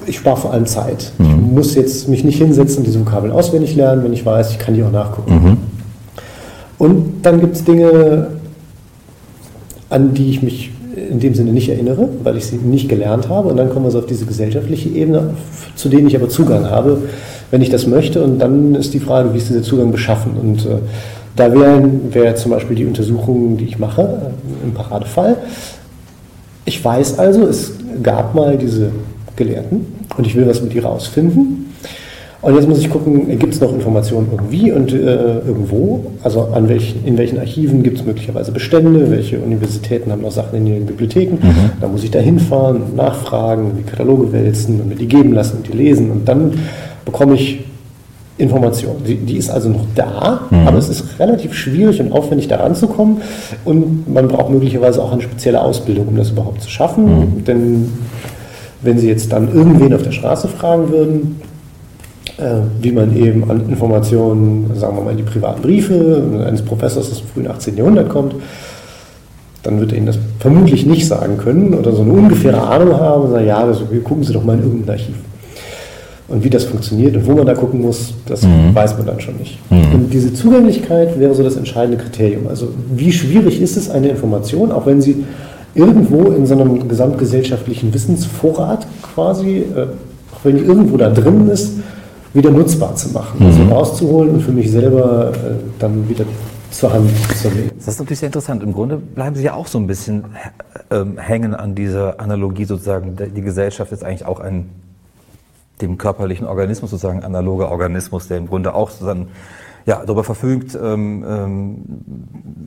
Ich 0.05 0.17
spare 0.17 0.35
vor 0.35 0.51
allem 0.51 0.65
Zeit. 0.65 1.13
Mhm. 1.17 1.25
Ich 1.25 1.55
muss 1.55 1.75
jetzt 1.75 2.09
mich 2.09 2.25
nicht 2.25 2.37
hinsetzen 2.37 2.79
und 2.79 2.87
diese 2.87 2.99
Vokabeln 2.99 3.31
auswendig 3.31 3.73
lernen, 3.75 4.03
wenn 4.03 4.11
ich 4.11 4.25
weiß, 4.25 4.51
ich 4.51 4.59
kann 4.59 4.73
die 4.73 4.83
auch 4.83 4.91
nachgucken. 4.91 5.33
Mhm. 5.33 5.57
Und 6.77 7.21
dann 7.21 7.39
gibt 7.39 7.55
es 7.55 7.63
Dinge, 7.63 8.27
an 9.89 10.13
die 10.13 10.31
ich 10.31 10.43
mich 10.43 10.72
in 10.95 11.19
dem 11.19 11.33
Sinne 11.33 11.51
nicht 11.51 11.69
erinnere, 11.69 12.09
weil 12.23 12.37
ich 12.37 12.45
sie 12.45 12.57
nicht 12.57 12.89
gelernt 12.89 13.29
habe. 13.29 13.49
Und 13.49 13.57
dann 13.57 13.69
kommen 13.69 13.85
wir 13.85 13.91
so 13.91 13.99
auf 13.99 14.05
diese 14.05 14.25
gesellschaftliche 14.25 14.89
Ebene, 14.89 15.31
zu 15.75 15.89
denen 15.89 16.07
ich 16.07 16.15
aber 16.15 16.29
Zugang 16.29 16.69
habe, 16.69 17.03
wenn 17.51 17.61
ich 17.61 17.69
das 17.69 17.87
möchte. 17.87 18.23
Und 18.23 18.39
dann 18.39 18.75
ist 18.75 18.93
die 18.93 18.99
Frage, 18.99 19.33
wie 19.33 19.37
ist 19.37 19.49
dieser 19.49 19.63
Zugang 19.63 19.91
beschaffen? 19.91 20.33
Und 20.39 20.65
äh, 20.65 20.79
da 21.35 21.51
wäre 21.53 21.83
wär 22.11 22.35
zum 22.35 22.51
Beispiel 22.51 22.75
die 22.75 22.85
Untersuchung, 22.85 23.57
die 23.57 23.65
ich 23.65 23.79
mache, 23.79 24.01
äh, 24.01 24.65
im 24.65 24.73
Paradefall. 24.73 25.37
Ich 26.65 26.83
weiß 26.83 27.19
also, 27.19 27.43
es 27.47 27.73
gab 28.01 28.35
mal 28.35 28.57
diese 28.57 28.91
Gelehrten 29.35 29.85
und 30.17 30.27
ich 30.27 30.35
will 30.35 30.47
was 30.47 30.61
mit 30.61 30.73
ihr 30.73 30.85
rausfinden. 30.85 31.72
Und 32.43 32.55
jetzt 32.55 32.67
muss 32.67 32.79
ich 32.79 32.89
gucken, 32.89 33.39
gibt 33.39 33.53
es 33.53 33.61
noch 33.61 33.73
Informationen 33.73 34.27
irgendwie 34.29 34.69
und 34.73 34.91
äh, 34.91 35.39
irgendwo? 35.39 36.11
Also 36.23 36.49
an 36.53 36.67
welchen, 36.67 37.05
in 37.05 37.17
welchen 37.17 37.39
Archiven 37.39 37.83
gibt 37.83 37.99
es 37.99 38.05
möglicherweise 38.05 38.51
Bestände? 38.51 39.09
Welche 39.09 39.39
Universitäten 39.39 40.11
haben 40.11 40.21
noch 40.21 40.31
Sachen 40.31 40.57
in 40.57 40.67
ihren 40.67 40.85
Bibliotheken? 40.85 41.37
Mhm. 41.41 41.71
Da 41.79 41.87
muss 41.87 42.03
ich 42.03 42.11
da 42.11 42.19
hinfahren, 42.19 42.97
nachfragen, 42.97 43.71
die 43.79 43.83
Kataloge 43.83 44.33
wälzen 44.33 44.81
und 44.81 44.89
mir 44.89 44.95
die 44.95 45.07
geben 45.07 45.31
lassen 45.31 45.57
und 45.57 45.69
die 45.69 45.71
lesen. 45.71 46.11
Und 46.11 46.27
dann 46.27 46.51
bekomme 47.05 47.35
ich 47.35 47.63
Information. 48.37 48.97
Die, 49.07 49.15
die, 49.15 49.37
ist 49.37 49.49
also 49.49 49.69
noch 49.69 49.85
da, 49.95 50.41
mhm. 50.49 50.67
aber 50.67 50.77
es 50.77 50.89
ist 50.89 51.17
relativ 51.19 51.53
schwierig 51.53 52.01
und 52.01 52.11
aufwendig 52.11 52.49
da 52.49 52.57
ranzukommen. 52.57 53.21
Und 53.63 54.13
man 54.13 54.27
braucht 54.27 54.51
möglicherweise 54.51 55.01
auch 55.01 55.13
eine 55.13 55.21
spezielle 55.21 55.61
Ausbildung, 55.61 56.09
um 56.09 56.17
das 56.17 56.31
überhaupt 56.31 56.61
zu 56.61 56.69
schaffen. 56.69 57.05
Mhm. 57.05 57.45
Denn 57.45 57.93
wenn 58.81 58.97
Sie 58.97 59.07
jetzt 59.07 59.31
dann 59.31 59.53
irgendwen 59.53 59.93
auf 59.93 60.03
der 60.03 60.11
Straße 60.11 60.49
fragen 60.49 60.89
würden, 60.89 61.39
wie 62.81 62.91
man 62.91 63.15
eben 63.15 63.49
an 63.49 63.69
Informationen, 63.69 64.71
sagen 64.75 64.97
wir 64.97 65.03
mal, 65.03 65.15
die 65.15 65.23
privaten 65.23 65.61
Briefe 65.61 66.23
eines 66.47 66.61
Professors 66.61 67.11
aus 67.11 67.19
dem 67.19 67.27
frühen 67.27 67.47
18. 67.47 67.77
Jahrhundert 67.77 68.09
kommt, 68.09 68.35
dann 69.63 69.79
wird 69.79 69.91
er 69.91 69.97
Ihnen 69.97 70.07
das 70.07 70.19
vermutlich 70.39 70.85
nicht 70.85 71.07
sagen 71.07 71.37
können 71.37 71.73
oder 71.73 71.93
so 71.93 72.01
eine 72.01 72.11
ungefähre 72.11 72.61
Ahnung 72.61 72.99
haben 72.99 73.23
und 73.23 73.31
sagen, 73.31 73.47
ja, 73.47 73.65
das, 73.65 73.81
gucken 74.03 74.23
Sie 74.23 74.33
doch 74.33 74.43
mal 74.43 74.57
in 74.57 74.63
irgendein 74.63 74.99
Archiv. 74.99 75.15
Und 76.27 76.43
wie 76.43 76.49
das 76.49 76.63
funktioniert 76.63 77.15
und 77.15 77.27
wo 77.27 77.33
man 77.33 77.45
da 77.45 77.53
gucken 77.53 77.81
muss, 77.81 78.13
das 78.25 78.43
mhm. 78.43 78.73
weiß 78.73 78.97
man 78.97 79.05
dann 79.05 79.19
schon 79.19 79.37
nicht. 79.37 79.59
Mhm. 79.69 79.93
Und 79.93 80.13
diese 80.13 80.33
Zugänglichkeit 80.33 81.19
wäre 81.19 81.33
so 81.33 81.43
das 81.43 81.55
entscheidende 81.55 81.97
Kriterium. 81.97 82.47
Also 82.47 82.69
wie 82.93 83.11
schwierig 83.11 83.61
ist 83.61 83.77
es, 83.77 83.89
eine 83.89 84.09
Information, 84.09 84.71
auch 84.71 84.85
wenn 84.85 85.01
sie 85.01 85.23
irgendwo 85.75 86.31
in 86.31 86.45
so 86.45 86.55
einem 86.55 86.87
gesamtgesellschaftlichen 86.87 87.93
Wissensvorrat 87.93 88.87
quasi, 89.01 89.57
äh, 89.75 89.83
auch 90.33 90.43
wenn 90.43 90.57
die 90.57 90.63
irgendwo 90.63 90.97
da 90.97 91.09
drin 91.09 91.49
ist, 91.49 91.73
wieder 92.33 92.51
nutzbar 92.51 92.95
zu 92.95 93.09
machen. 93.09 93.43
Also 93.45 93.59
mhm. 93.59 93.65
Also 93.65 93.75
rauszuholen 93.75 94.35
und 94.35 94.41
für 94.41 94.51
mich 94.51 94.71
selber 94.71 95.31
äh, 95.33 95.55
dann 95.79 96.07
wieder 96.09 96.25
zur 96.71 96.91
Hand 96.91 97.09
zu 97.35 97.49
nehmen. 97.49 97.71
Das 97.75 97.89
ist 97.89 97.99
natürlich 97.99 98.19
sehr 98.19 98.27
interessant. 98.27 98.63
Im 98.63 98.73
Grunde 98.73 98.97
bleiben 98.97 99.35
Sie 99.35 99.43
ja 99.43 99.53
auch 99.53 99.67
so 99.67 99.77
ein 99.77 99.85
bisschen 99.85 100.25
äh, 100.89 101.03
hängen 101.17 101.53
an 101.53 101.75
dieser 101.75 102.19
Analogie 102.19 102.65
sozusagen. 102.65 103.15
Die 103.15 103.41
Gesellschaft 103.41 103.91
ist 103.91 104.03
eigentlich 104.03 104.25
auch 104.25 104.39
ein 104.39 104.69
dem 105.81 105.97
körperlichen 105.97 106.47
Organismus 106.47 106.91
sozusagen 106.91 107.23
analoger 107.23 107.71
Organismus, 107.71 108.27
der 108.27 108.37
im 108.37 108.47
Grunde 108.47 108.73
auch 108.73 108.89
sozusagen 108.89 109.27
ja, 109.85 110.01
darüber 110.05 110.23
verfügt, 110.23 110.77
ähm, 110.81 111.25
ähm, 111.27 111.77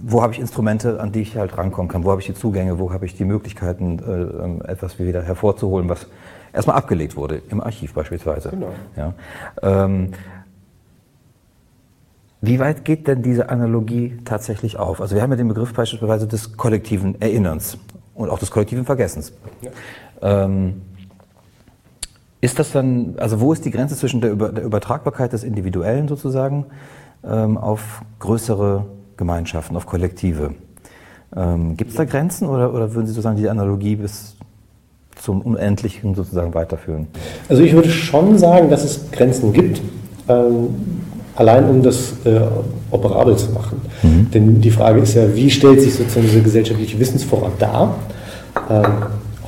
wo 0.04 0.22
habe 0.22 0.34
ich 0.34 0.38
Instrumente, 0.38 1.00
an 1.00 1.12
die 1.12 1.22
ich 1.22 1.36
halt 1.36 1.56
rankommen 1.56 1.88
kann, 1.88 2.04
wo 2.04 2.10
habe 2.10 2.20
ich 2.20 2.26
die 2.26 2.34
Zugänge, 2.34 2.78
wo 2.78 2.92
habe 2.92 3.06
ich 3.06 3.16
die 3.16 3.24
Möglichkeiten, 3.24 3.98
äh, 3.98 4.44
ähm, 4.44 4.62
etwas 4.66 4.98
wieder 4.98 5.22
hervorzuholen, 5.22 5.88
was 5.88 6.06
erstmal 6.56 6.76
abgelegt 6.76 7.16
wurde, 7.16 7.42
im 7.50 7.60
Archiv 7.60 7.94
beispielsweise. 7.94 8.50
Genau. 8.50 8.72
Ja. 8.96 9.12
Ähm, 9.62 10.12
wie 12.40 12.58
weit 12.58 12.84
geht 12.84 13.06
denn 13.08 13.22
diese 13.22 13.48
Analogie 13.48 14.18
tatsächlich 14.24 14.78
auf? 14.78 15.00
Also 15.00 15.14
wir 15.14 15.22
haben 15.22 15.30
ja 15.30 15.36
den 15.36 15.48
Begriff 15.48 15.72
beispielsweise 15.72 16.26
des 16.26 16.56
kollektiven 16.56 17.20
Erinnerns 17.20 17.78
und 18.14 18.30
auch 18.30 18.38
des 18.38 18.50
kollektiven 18.50 18.84
Vergessens. 18.84 19.32
Ja. 19.62 20.44
Ähm, 20.44 20.82
ist 22.40 22.58
das 22.58 22.72
dann, 22.72 23.14
also 23.18 23.40
wo 23.40 23.52
ist 23.52 23.64
die 23.64 23.70
Grenze 23.70 23.96
zwischen 23.96 24.20
der, 24.20 24.30
Über 24.30 24.50
der 24.50 24.64
Übertragbarkeit 24.64 25.32
des 25.32 25.44
Individuellen 25.44 26.08
sozusagen 26.08 26.66
ähm, 27.24 27.58
auf 27.58 28.02
größere 28.18 28.86
Gemeinschaften, 29.16 29.76
auf 29.76 29.86
Kollektive? 29.86 30.54
Ähm, 31.34 31.76
Gibt 31.76 31.90
es 31.90 31.96
da 31.96 32.04
Grenzen 32.04 32.48
oder, 32.48 32.72
oder 32.72 32.94
würden 32.94 33.06
Sie 33.06 33.12
sozusagen 33.12 33.36
die 33.36 33.48
Analogie 33.48 33.96
bis 33.96 34.36
zum 35.20 35.40
Unendlichen 35.40 36.14
sozusagen 36.14 36.54
weiterführen? 36.54 37.06
Also 37.48 37.62
ich 37.62 37.72
würde 37.72 37.90
schon 37.90 38.38
sagen, 38.38 38.70
dass 38.70 38.84
es 38.84 39.10
Grenzen 39.10 39.52
gibt, 39.52 39.80
ähm, 40.28 40.68
allein 41.34 41.68
um 41.68 41.82
das 41.82 42.12
äh, 42.24 42.40
operabel 42.90 43.36
zu 43.36 43.50
machen. 43.52 43.80
Mhm. 44.02 44.30
Denn 44.30 44.60
die 44.60 44.70
Frage 44.70 45.00
ist 45.00 45.14
ja, 45.14 45.34
wie 45.34 45.50
stellt 45.50 45.80
sich 45.80 45.94
sozusagen 45.94 46.26
dieser 46.26 46.40
gesellschaftliche 46.40 46.98
Wissensvorrat 46.98 47.52
dar? 47.58 47.94
Ähm, 48.70 48.84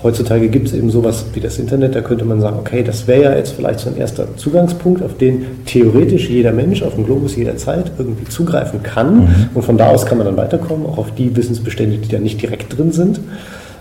Heutzutage 0.01 0.49
gibt 0.49 0.69
es 0.69 0.75
eben 0.75 0.91
sowas 0.91 1.25
wie 1.33 1.41
das 1.41 1.59
Internet, 1.59 1.97
da 1.97 2.03
könnte 2.03 2.25
man 2.25 2.41
sagen, 2.41 2.57
okay, 2.61 2.85
das 2.85 3.09
wäre 3.09 3.23
ja 3.23 3.37
jetzt 3.37 3.53
vielleicht 3.53 3.81
so 3.81 3.91
ein 3.91 3.97
erster 3.97 4.37
Zugangspunkt, 4.37 5.03
auf 5.03 5.17
den 5.17 5.65
theoretisch 5.67 6.29
jeder 6.29 6.53
Mensch 6.53 6.83
auf 6.83 6.95
dem 6.95 7.05
Globus 7.05 7.35
jederzeit 7.35 7.91
irgendwie 7.99 8.25
zugreifen 8.25 8.85
kann. 8.85 9.17
Mhm. 9.17 9.35
Und 9.55 9.65
von 9.65 9.77
da 9.77 9.89
aus 9.89 10.07
kann 10.07 10.19
man 10.19 10.27
dann 10.27 10.37
weiterkommen, 10.37 10.87
auch 10.87 10.99
auf 10.99 11.15
die 11.17 11.35
Wissensbestände, 11.35 11.99
die 11.99 12.09
da 12.09 12.21
nicht 12.21 12.41
direkt 12.41 12.79
drin 12.79 12.93
sind. 12.93 13.19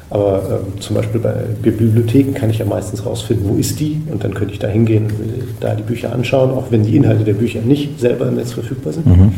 Aber 0.10 0.62
ähm, 0.66 0.82
zum 0.82 0.96
Beispiel 0.96 1.20
bei 1.20 1.34
Bibliotheken 1.62 2.34
kann 2.34 2.50
ich 2.50 2.60
ja 2.60 2.66
meistens 2.66 3.06
rausfinden, 3.06 3.50
wo 3.50 3.56
ist 3.56 3.80
die 3.80 4.02
und 4.10 4.24
dann 4.24 4.34
könnte 4.34 4.54
ich 4.54 4.60
da 4.60 4.68
hingehen 4.68 5.06
und 5.06 5.44
da 5.60 5.76
die 5.76 5.84
Bücher 5.84 6.14
anschauen, 6.14 6.52
auch 6.52 6.68
wenn 6.70 6.84
die 6.84 6.96
Inhalte 6.96 7.26
der 7.26 7.34
Bücher 7.34 7.60
nicht 7.60 8.00
selber 8.00 8.28
im 8.28 8.36
Netz 8.36 8.54
verfügbar 8.54 8.94
sind. 8.94 9.06
Mhm. 9.06 9.34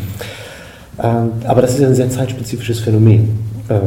Ähm, 1.02 1.32
aber 1.46 1.62
das 1.62 1.74
ist 1.74 1.84
ein 1.84 1.96
sehr 1.96 2.10
zeitspezifisches 2.10 2.80
Phänomen. 2.80 3.40
Ähm, 3.70 3.82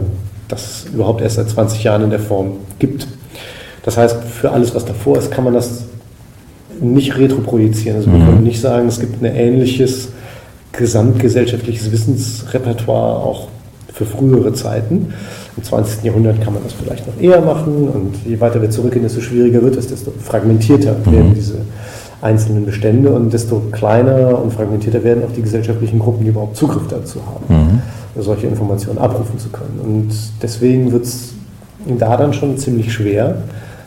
das 0.48 0.84
es 0.84 0.92
überhaupt 0.92 1.22
erst 1.22 1.36
seit 1.36 1.48
20 1.48 1.82
Jahren 1.82 2.02
in 2.02 2.10
der 2.10 2.18
Form 2.18 2.52
gibt. 2.78 3.06
Das 3.84 3.96
heißt, 3.96 4.16
für 4.24 4.50
alles, 4.50 4.74
was 4.74 4.84
davor 4.84 5.18
ist, 5.18 5.30
kann 5.30 5.44
man 5.44 5.54
das 5.54 5.84
nicht 6.80 7.16
retroprojizieren. 7.16 7.98
Also 7.98 8.10
wir 8.10 8.18
mhm. 8.18 8.26
können 8.26 8.42
nicht 8.42 8.60
sagen, 8.60 8.88
es 8.88 9.00
gibt 9.00 9.22
ein 9.22 9.34
ähnliches 9.34 10.08
gesamtgesellschaftliches 10.72 11.90
Wissensrepertoire 11.92 13.22
auch 13.24 13.48
für 13.92 14.04
frühere 14.04 14.52
Zeiten. 14.52 15.14
Im 15.56 15.62
20. 15.62 16.02
Jahrhundert 16.04 16.40
kann 16.40 16.54
man 16.54 16.62
das 16.62 16.72
vielleicht 16.72 17.06
noch 17.06 17.20
eher 17.20 17.40
machen 17.40 17.88
und 17.88 18.14
je 18.26 18.40
weiter 18.40 18.62
wir 18.62 18.70
zurückgehen, 18.70 19.02
desto 19.02 19.20
schwieriger 19.20 19.62
wird 19.62 19.76
es, 19.76 19.86
desto 19.86 20.10
fragmentierter 20.10 20.96
mhm. 21.04 21.12
werden 21.12 21.34
diese 21.34 21.56
einzelnen 22.22 22.64
Bestände 22.64 23.10
und 23.10 23.32
desto 23.32 23.60
kleiner 23.72 24.40
und 24.40 24.52
fragmentierter 24.52 25.02
werden 25.04 25.24
auch 25.24 25.32
die 25.32 25.42
gesellschaftlichen 25.42 25.98
Gruppen, 25.98 26.24
die 26.24 26.30
überhaupt 26.30 26.56
Zugriff 26.56 26.86
dazu 26.88 27.20
haben. 27.26 27.44
Mhm 27.48 27.82
solche 28.16 28.46
Informationen 28.46 28.98
abrufen 28.98 29.38
zu 29.38 29.48
können. 29.48 29.80
Und 29.82 30.10
deswegen 30.42 30.92
wird 30.92 31.04
es 31.04 31.32
da 31.98 32.16
dann 32.16 32.32
schon 32.32 32.58
ziemlich 32.58 32.92
schwer, 32.92 33.36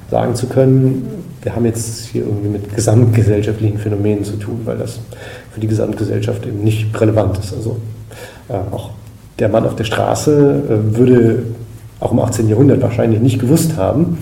sagen 0.09 0.35
zu 0.35 0.47
können, 0.47 1.07
wir 1.41 1.55
haben 1.55 1.65
jetzt 1.65 2.05
hier 2.07 2.23
irgendwie 2.23 2.49
mit 2.49 2.75
gesamtgesellschaftlichen 2.75 3.77
Phänomenen 3.77 4.23
zu 4.23 4.37
tun, 4.37 4.61
weil 4.65 4.77
das 4.77 4.99
für 5.51 5.59
die 5.59 5.67
Gesamtgesellschaft 5.67 6.45
eben 6.45 6.63
nicht 6.63 6.99
relevant 6.99 7.37
ist. 7.37 7.53
Also 7.53 7.77
äh, 8.49 8.53
auch 8.71 8.91
der 9.39 9.49
Mann 9.49 9.65
auf 9.65 9.75
der 9.75 9.83
Straße 9.83 10.63
äh, 10.69 10.97
würde 10.97 11.43
auch 11.99 12.11
im 12.11 12.19
18. 12.19 12.49
Jahrhundert 12.49 12.81
wahrscheinlich 12.81 13.19
nicht 13.21 13.39
gewusst 13.39 13.77
haben, 13.77 14.17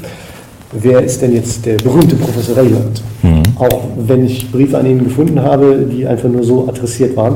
wer 0.71 1.01
ist 1.01 1.21
denn 1.21 1.33
jetzt 1.33 1.65
der 1.65 1.77
berühmte 1.77 2.15
Professor 2.15 2.57
Rayland. 2.57 3.01
Mhm. 3.21 3.43
Auch 3.57 3.83
wenn 3.97 4.25
ich 4.25 4.51
Briefe 4.51 4.77
an 4.77 4.85
ihn 4.85 5.03
gefunden 5.03 5.41
habe, 5.41 5.87
die 5.91 6.05
einfach 6.07 6.29
nur 6.29 6.43
so 6.43 6.67
adressiert 6.67 7.15
waren, 7.15 7.35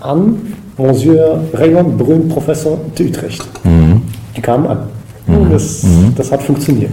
an 0.00 0.36
Monsieur 0.76 1.40
Raymond 1.52 1.98
Brun, 1.98 2.28
Professor 2.28 2.78
de 2.98 3.08
Utrecht. 3.08 3.46
Mhm. 3.64 4.02
Die 4.36 4.40
kamen 4.40 4.66
an. 4.66 4.78
Mhm. 5.26 5.50
Das, 5.50 5.82
mhm. 5.82 6.14
das 6.16 6.32
hat 6.32 6.42
funktioniert. 6.42 6.92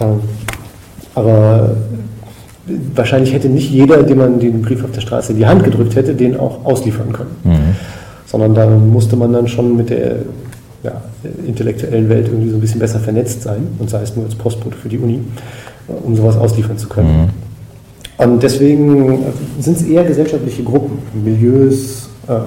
Ähm, 0.00 0.20
aber 1.14 1.76
wahrscheinlich 2.94 3.32
hätte 3.32 3.48
nicht 3.48 3.70
jeder, 3.70 4.02
dem 4.02 4.18
man 4.18 4.38
den 4.38 4.62
Brief 4.62 4.84
auf 4.84 4.90
der 4.90 5.00
Straße 5.00 5.32
in 5.32 5.38
die 5.38 5.46
Hand 5.46 5.64
gedrückt 5.64 5.94
hätte, 5.94 6.14
den 6.14 6.38
auch 6.38 6.64
ausliefern 6.64 7.12
können. 7.12 7.36
Sondern 8.26 8.54
da 8.54 8.66
musste 8.66 9.16
man 9.16 9.32
dann 9.32 9.48
schon 9.48 9.76
mit 9.76 9.90
der 9.90 10.16
ja, 10.82 11.00
intellektuellen 11.46 12.08
Welt 12.08 12.28
irgendwie 12.28 12.50
so 12.50 12.56
ein 12.56 12.60
bisschen 12.60 12.80
besser 12.80 13.00
vernetzt 13.00 13.42
sein 13.42 13.66
und 13.78 13.88
sei 13.88 14.02
es 14.02 14.14
nur 14.14 14.24
als 14.24 14.34
Postbote 14.34 14.76
für 14.76 14.88
die 14.88 14.98
Uni, 14.98 15.20
um 16.04 16.14
sowas 16.16 16.36
ausliefern 16.36 16.78
zu 16.78 16.88
können. 16.88 17.22
Mhm. 17.22 17.28
Und 18.18 18.42
deswegen 18.42 19.24
sind 19.60 19.76
es 19.76 19.82
eher 19.82 20.04
gesellschaftliche 20.04 20.62
Gruppen, 20.62 20.98
Milieus, 21.12 22.08
äh, 22.28 22.38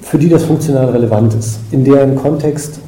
für 0.00 0.18
die 0.18 0.28
das 0.28 0.44
funktional 0.44 0.90
relevant 0.90 1.34
ist, 1.34 1.60
in 1.70 1.84
deren 1.84 2.16
Kontext 2.16 2.80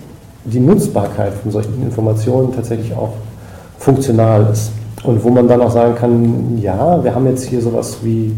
die 0.44 0.60
Nutzbarkeit 0.60 1.32
von 1.34 1.50
solchen 1.50 1.82
Informationen 1.82 2.52
tatsächlich 2.54 2.94
auch 2.94 3.14
funktional 3.78 4.48
ist. 4.52 4.72
Und 5.04 5.22
wo 5.22 5.30
man 5.30 5.48
dann 5.48 5.60
auch 5.60 5.70
sagen 5.70 5.94
kann, 5.94 6.58
ja, 6.60 7.02
wir 7.02 7.14
haben 7.14 7.26
jetzt 7.26 7.44
hier 7.44 7.60
sowas 7.60 7.98
wie, 8.02 8.32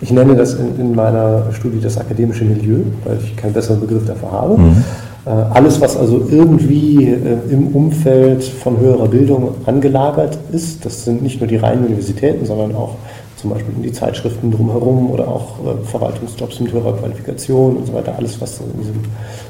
ich 0.00 0.10
nenne 0.10 0.34
das 0.36 0.54
in, 0.54 0.78
in 0.78 0.94
meiner 0.94 1.52
Studie 1.52 1.80
das 1.80 1.98
akademische 1.98 2.44
Milieu, 2.44 2.80
weil 3.04 3.18
ich 3.22 3.36
keinen 3.36 3.52
besseren 3.52 3.80
Begriff 3.80 4.06
dafür 4.06 4.32
habe. 4.32 4.58
Mhm. 4.58 4.84
Äh, 5.26 5.30
alles, 5.30 5.80
was 5.80 5.96
also 5.96 6.26
irgendwie 6.30 7.04
äh, 7.04 7.38
im 7.50 7.68
Umfeld 7.68 8.44
von 8.44 8.78
höherer 8.78 9.08
Bildung 9.08 9.54
angelagert 9.66 10.38
ist, 10.52 10.84
das 10.84 11.04
sind 11.04 11.22
nicht 11.22 11.40
nur 11.40 11.48
die 11.48 11.56
reinen 11.56 11.84
Universitäten, 11.86 12.46
sondern 12.46 12.74
auch 12.74 12.96
zum 13.36 13.50
Beispiel 13.50 13.74
die 13.82 13.92
Zeitschriften 13.92 14.50
drumherum 14.50 15.10
oder 15.10 15.28
auch 15.28 15.58
äh, 15.58 15.84
Verwaltungsjobs 15.84 16.60
mit 16.60 16.72
höherer 16.72 16.96
Qualifikation 16.96 17.76
und 17.76 17.86
so 17.86 17.92
weiter, 17.94 18.14
alles, 18.16 18.40
was 18.40 18.60
in 18.60 18.80
diesem 18.80 19.00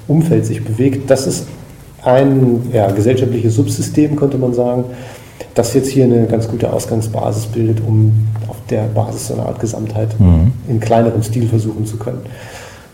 Umfeld 0.08 0.46
sich 0.46 0.64
bewegt, 0.64 1.10
das 1.10 1.26
ist 1.26 1.46
ein 2.02 2.70
ja, 2.72 2.90
gesellschaftliches 2.90 3.56
Subsystem, 3.56 4.16
könnte 4.16 4.38
man 4.38 4.54
sagen, 4.54 4.84
das 5.54 5.74
jetzt 5.74 5.88
hier 5.88 6.04
eine 6.04 6.26
ganz 6.26 6.48
gute 6.48 6.72
Ausgangsbasis 6.72 7.46
bildet, 7.46 7.80
um 7.86 8.28
der 8.70 8.82
Basis 8.82 9.28
so 9.28 9.34
eine 9.34 9.46
Art 9.46 9.60
Gesamtheit 9.60 10.18
mhm. 10.18 10.52
in 10.68 10.80
kleinerem 10.80 11.22
Stil 11.22 11.48
versuchen 11.48 11.86
zu 11.86 11.96
können. 11.96 12.20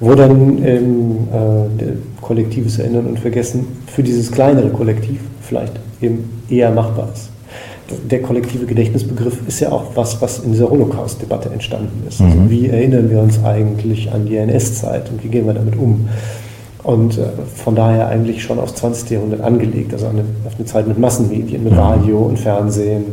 Wo 0.01 0.15
dann 0.15 0.65
ähm, 0.65 1.29
äh, 1.33 2.21
kollektives 2.21 2.79
Erinnern 2.79 3.07
und 3.07 3.19
Vergessen 3.19 3.67
für 3.87 4.03
dieses 4.03 4.33
kleinere 4.33 4.71
Kollektiv 4.71 5.21
vielleicht 5.41 5.75
eben 6.01 6.43
eher 6.49 6.71
machbar 6.71 7.09
ist 7.13 7.33
der 8.11 8.23
kollektive 8.23 8.67
Gedächtnisbegriff 8.67 9.39
ist 9.47 9.61
ja 9.61 9.71
auch 9.71 9.85
was, 9.95 10.21
was 10.21 10.41
in 10.41 10.53
dieser 10.53 10.71
Holocaust-Debatte 10.71 11.51
entstanden 11.51 12.05
ist. 12.09 12.21
Also 12.21 12.37
mhm. 12.37 12.51
wie 12.51 12.69
erinnern 12.69 13.11
wir 13.11 13.21
uns 13.21 13.43
eigentlich 13.45 14.11
an 14.13 14.27
die 14.27 14.37
NS-Zeit 14.37 15.11
und 15.11 15.23
wie 15.23 15.29
gehen 15.29 15.47
wir 15.47 15.55
damit 15.55 15.77
um? 15.77 16.09
Und 16.85 17.17
äh, 17.17 17.27
von 17.55 17.77
daher 17.77 18.09
eigentlich 18.09 18.43
schon 18.43 18.59
aufs 18.59 18.75
20. 18.75 19.11
Jahrhundert 19.11 19.41
angelegt, 19.41 19.93
also 19.93 20.09
eine, 20.09 20.25
auf 20.45 20.57
eine 20.57 20.65
Zeit 20.65 20.89
mit 20.89 20.99
Massenmedien, 20.99 21.63
mit 21.63 21.73
mhm. 21.73 21.79
Radio 21.79 22.19
und 22.19 22.39
Fernsehen, 22.39 23.05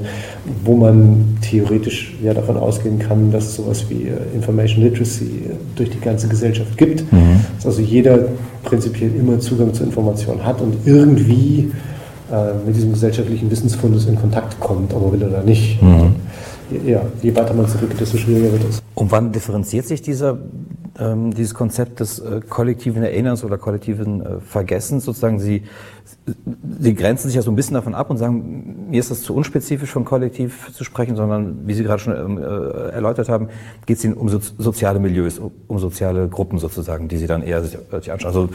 wo 0.64 0.76
man 0.76 1.38
theoretisch 1.42 2.16
ja 2.24 2.34
davon 2.34 2.58
ausgehen 2.58 2.98
kann, 2.98 3.32
dass 3.32 3.46
es 3.46 3.56
sowas 3.58 3.86
wie 3.90 4.08
äh, 4.08 4.18
Information 4.34 4.84
Literacy 4.84 5.26
äh, 5.26 5.54
durch 5.76 5.92
die 5.92 6.00
ganze 6.00 6.28
Gesellschaft 6.28 6.78
gibt. 6.78 7.12
Mhm. 7.14 7.42
Dass 7.58 7.68
also 7.68 7.82
jeder 7.82 8.20
prinzipiell 8.64 9.12
immer 9.16 9.40
Zugang 9.40 9.72
zu 9.74 9.84
Informationen 9.84 10.44
hat 10.44 10.62
und 10.62 10.76
irgendwie 10.86 11.72
äh, 12.32 12.54
mit 12.66 12.76
diesem 12.76 12.94
gesellschaftlichen 12.94 13.52
Wissensfundus 13.52 14.08
in 14.08 14.16
Kontakt 14.16 14.60
kommt, 14.60 14.96
ob 14.96 15.06
er 15.06 15.12
will 15.12 15.28
oder 15.28 15.44
nicht. 15.44 15.80
Mhm. 15.82 16.16
Ja, 16.86 17.02
je 17.22 17.36
weiter 17.36 17.54
man 17.54 17.68
zurückgeht, 17.68 18.00
desto 18.00 18.18
schwieriger 18.18 18.52
wird 18.52 18.64
es. 18.70 18.82
Und 18.96 19.12
wann 19.12 19.32
differenziert 19.32 19.86
sich 19.86 20.02
dieser, 20.02 20.38
ähm, 21.00 21.34
dieses 21.34 21.54
Konzept 21.54 22.00
des 22.00 22.20
äh, 22.20 22.42
kollektiven 22.48 23.04
Erinnerns 23.04 23.44
oder 23.44 23.58
kollektiven 23.58 24.22
äh, 24.22 24.40
Vergessens 24.40 25.06
sozusagen? 25.06 25.40
Sie, 25.40 25.64
Sie 26.80 26.96
grenzen 26.96 27.28
sich 27.28 27.36
ja 27.36 27.42
so 27.42 27.52
ein 27.52 27.56
bisschen 27.56 27.76
davon 27.76 27.96
ab 27.96 28.10
und 28.10 28.18
sagen, 28.18 28.88
mir 28.90 29.00
ist 29.00 29.12
das 29.12 29.22
zu 29.22 29.34
unspezifisch 29.34 29.92
von 29.92 30.06
kollektiv 30.06 30.72
zu 30.74 30.84
sprechen, 30.84 31.16
sondern 31.16 31.68
wie 31.68 31.74
Sie 31.74 31.84
gerade 31.84 32.02
schon 32.02 32.16
ähm, 32.16 32.38
äh, 32.38 32.90
erläutert 32.92 33.30
haben, 33.30 33.50
geht 33.86 33.98
es 33.98 34.04
Ihnen 34.04 34.16
um 34.16 34.30
so, 34.30 34.40
soziale 34.58 35.00
Milieus, 35.00 35.40
um, 35.40 35.52
um, 35.68 35.80
soziale 35.80 36.28
Gruppen 36.28 36.60
sozusagen, 36.60 37.08
die 37.08 37.18
Sie 37.18 37.28
dann 37.28 37.44
eher 37.44 37.64
sich, 37.64 37.78
sich 38.00 38.12
anschauen. 38.12 38.34
Also 38.34 38.50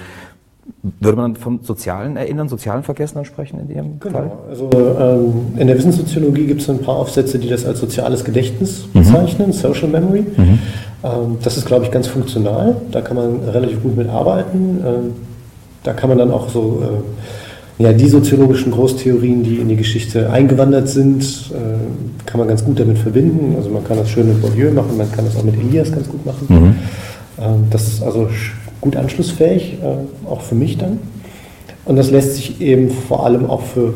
würde 1.00 1.16
man 1.16 1.36
von 1.36 1.60
sozialen 1.62 2.16
Erinnern, 2.16 2.48
sozialen 2.48 2.82
Vergessen 2.82 3.16
dann 3.16 3.24
sprechen 3.24 3.60
in 3.60 3.74
Ihrem 3.74 4.00
genau. 4.00 4.18
Fall? 4.18 4.32
Also 4.48 4.70
ähm, 4.72 5.58
in 5.58 5.66
der 5.66 5.76
Wissenssoziologie 5.76 6.46
gibt 6.46 6.62
es 6.62 6.70
ein 6.70 6.80
paar 6.80 6.96
Aufsätze, 6.96 7.38
die 7.38 7.48
das 7.48 7.64
als 7.64 7.80
soziales 7.80 8.24
Gedächtnis 8.24 8.86
mhm. 8.92 9.00
bezeichnen, 9.00 9.52
Social 9.52 9.88
Memory. 9.88 10.24
Mhm. 10.36 10.58
Ähm, 11.02 11.38
das 11.42 11.56
ist, 11.56 11.66
glaube 11.66 11.84
ich, 11.84 11.90
ganz 11.90 12.06
funktional. 12.06 12.76
Da 12.90 13.00
kann 13.00 13.16
man 13.16 13.40
relativ 13.48 13.82
gut 13.82 13.96
mit 13.96 14.08
arbeiten. 14.08 14.82
Ähm, 14.84 15.12
da 15.82 15.92
kann 15.92 16.08
man 16.08 16.18
dann 16.18 16.30
auch 16.30 16.48
so 16.48 16.82
äh, 16.82 17.82
ja, 17.82 17.92
die 17.92 18.08
soziologischen 18.08 18.72
Großtheorien, 18.72 19.42
die 19.42 19.56
in 19.56 19.68
die 19.68 19.76
Geschichte 19.76 20.30
eingewandert 20.30 20.88
sind, 20.88 21.22
äh, 21.52 22.24
kann 22.24 22.38
man 22.38 22.48
ganz 22.48 22.64
gut 22.64 22.78
damit 22.78 22.98
verbinden. 22.98 23.54
Also 23.56 23.68
man 23.68 23.84
kann 23.84 23.98
das 23.98 24.08
schön 24.08 24.28
mit 24.28 24.40
Bourdieu 24.40 24.70
machen, 24.70 24.96
man 24.96 25.10
kann 25.10 25.24
das 25.24 25.36
auch 25.36 25.42
mit 25.42 25.56
Elias 25.56 25.90
ganz 25.92 26.08
gut 26.08 26.24
machen. 26.24 26.46
Mhm. 26.48 26.74
Ähm, 27.38 27.64
das 27.70 27.88
ist 27.88 28.02
also 28.02 28.28
gut 28.84 28.96
anschlussfähig, 28.96 29.78
äh, 29.82 30.28
auch 30.28 30.42
für 30.42 30.54
mich 30.54 30.76
dann. 30.76 30.98
Und 31.86 31.96
das 31.96 32.10
lässt 32.10 32.36
sich 32.36 32.60
eben 32.60 32.90
vor 32.90 33.24
allem 33.24 33.46
auch 33.46 33.62
für 33.62 33.94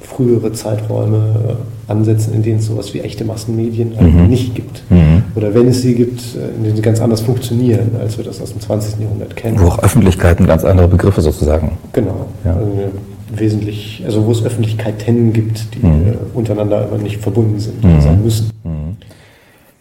frühere 0.00 0.52
Zeiträume 0.52 1.56
äh, 1.88 1.90
ansetzen, 1.90 2.34
in 2.34 2.42
denen 2.42 2.58
es 2.58 2.66
sowas 2.66 2.92
wie 2.94 3.00
echte 3.00 3.24
Massenmedien 3.24 3.92
mhm. 3.98 4.26
nicht 4.26 4.54
gibt. 4.54 4.82
Mhm. 4.90 5.22
Oder 5.36 5.54
wenn 5.54 5.68
es 5.68 5.82
sie 5.82 5.94
gibt, 5.94 6.20
äh, 6.34 6.56
in 6.56 6.64
denen 6.64 6.76
sie 6.76 6.82
ganz 6.82 7.00
anders 7.00 7.20
funktionieren, 7.20 7.92
als 8.00 8.18
wir 8.18 8.24
das 8.24 8.40
aus 8.40 8.50
dem 8.50 8.60
20. 8.60 9.00
Jahrhundert 9.00 9.36
kennen. 9.36 9.60
Wo 9.60 9.68
auch 9.68 9.78
Öffentlichkeiten 9.78 10.46
ganz 10.46 10.64
andere 10.64 10.88
Begriffe 10.88 11.20
sozusagen. 11.20 11.78
Genau. 11.92 12.26
Ja. 12.44 12.54
Also 12.54 12.72
wesentlich, 13.34 14.02
also 14.04 14.26
wo 14.26 14.32
es 14.32 14.44
Öffentlichkeiten 14.44 15.32
gibt, 15.32 15.74
die 15.74 15.86
mhm. 15.86 16.16
untereinander 16.34 16.80
aber 16.80 16.98
nicht 16.98 17.18
verbunden 17.18 17.60
sind, 17.60 17.84
mhm. 17.84 18.00
sein 18.00 18.22
müssen. 18.22 18.50
Mhm. 18.64 18.96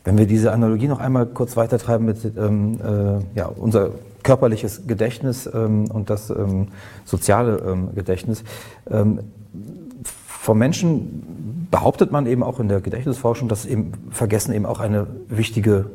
Wenn 0.03 0.17
wir 0.17 0.25
diese 0.25 0.53
Analogie 0.53 0.87
noch 0.87 0.99
einmal 0.99 1.25
kurz 1.25 1.57
weitertreiben 1.57 2.05
mit 2.05 2.17
ähm, 2.37 2.77
äh, 2.81 3.37
ja, 3.37 3.47
unser 3.47 3.89
körperliches 4.27 4.85
Gedächtnis 4.87 5.49
ähm, 5.51 5.89
und 5.89 6.09
das 6.09 6.29
ähm, 6.29 6.67
soziale 7.05 7.59
ähm, 7.65 7.95
Gedächtnis. 7.95 8.43
Ähm, 8.91 9.19
vom 10.03 10.57
Menschen 10.57 11.67
behauptet 11.71 12.11
man 12.11 12.27
eben 12.27 12.43
auch 12.43 12.59
in 12.59 12.67
der 12.67 12.81
Gedächtnisforschung, 12.81 13.47
dass 13.47 13.65
eben 13.65 13.93
Vergessen 14.11 14.53
eben 14.53 14.65
auch 14.65 14.81
eine 14.81 15.07
wichtige 15.29 15.91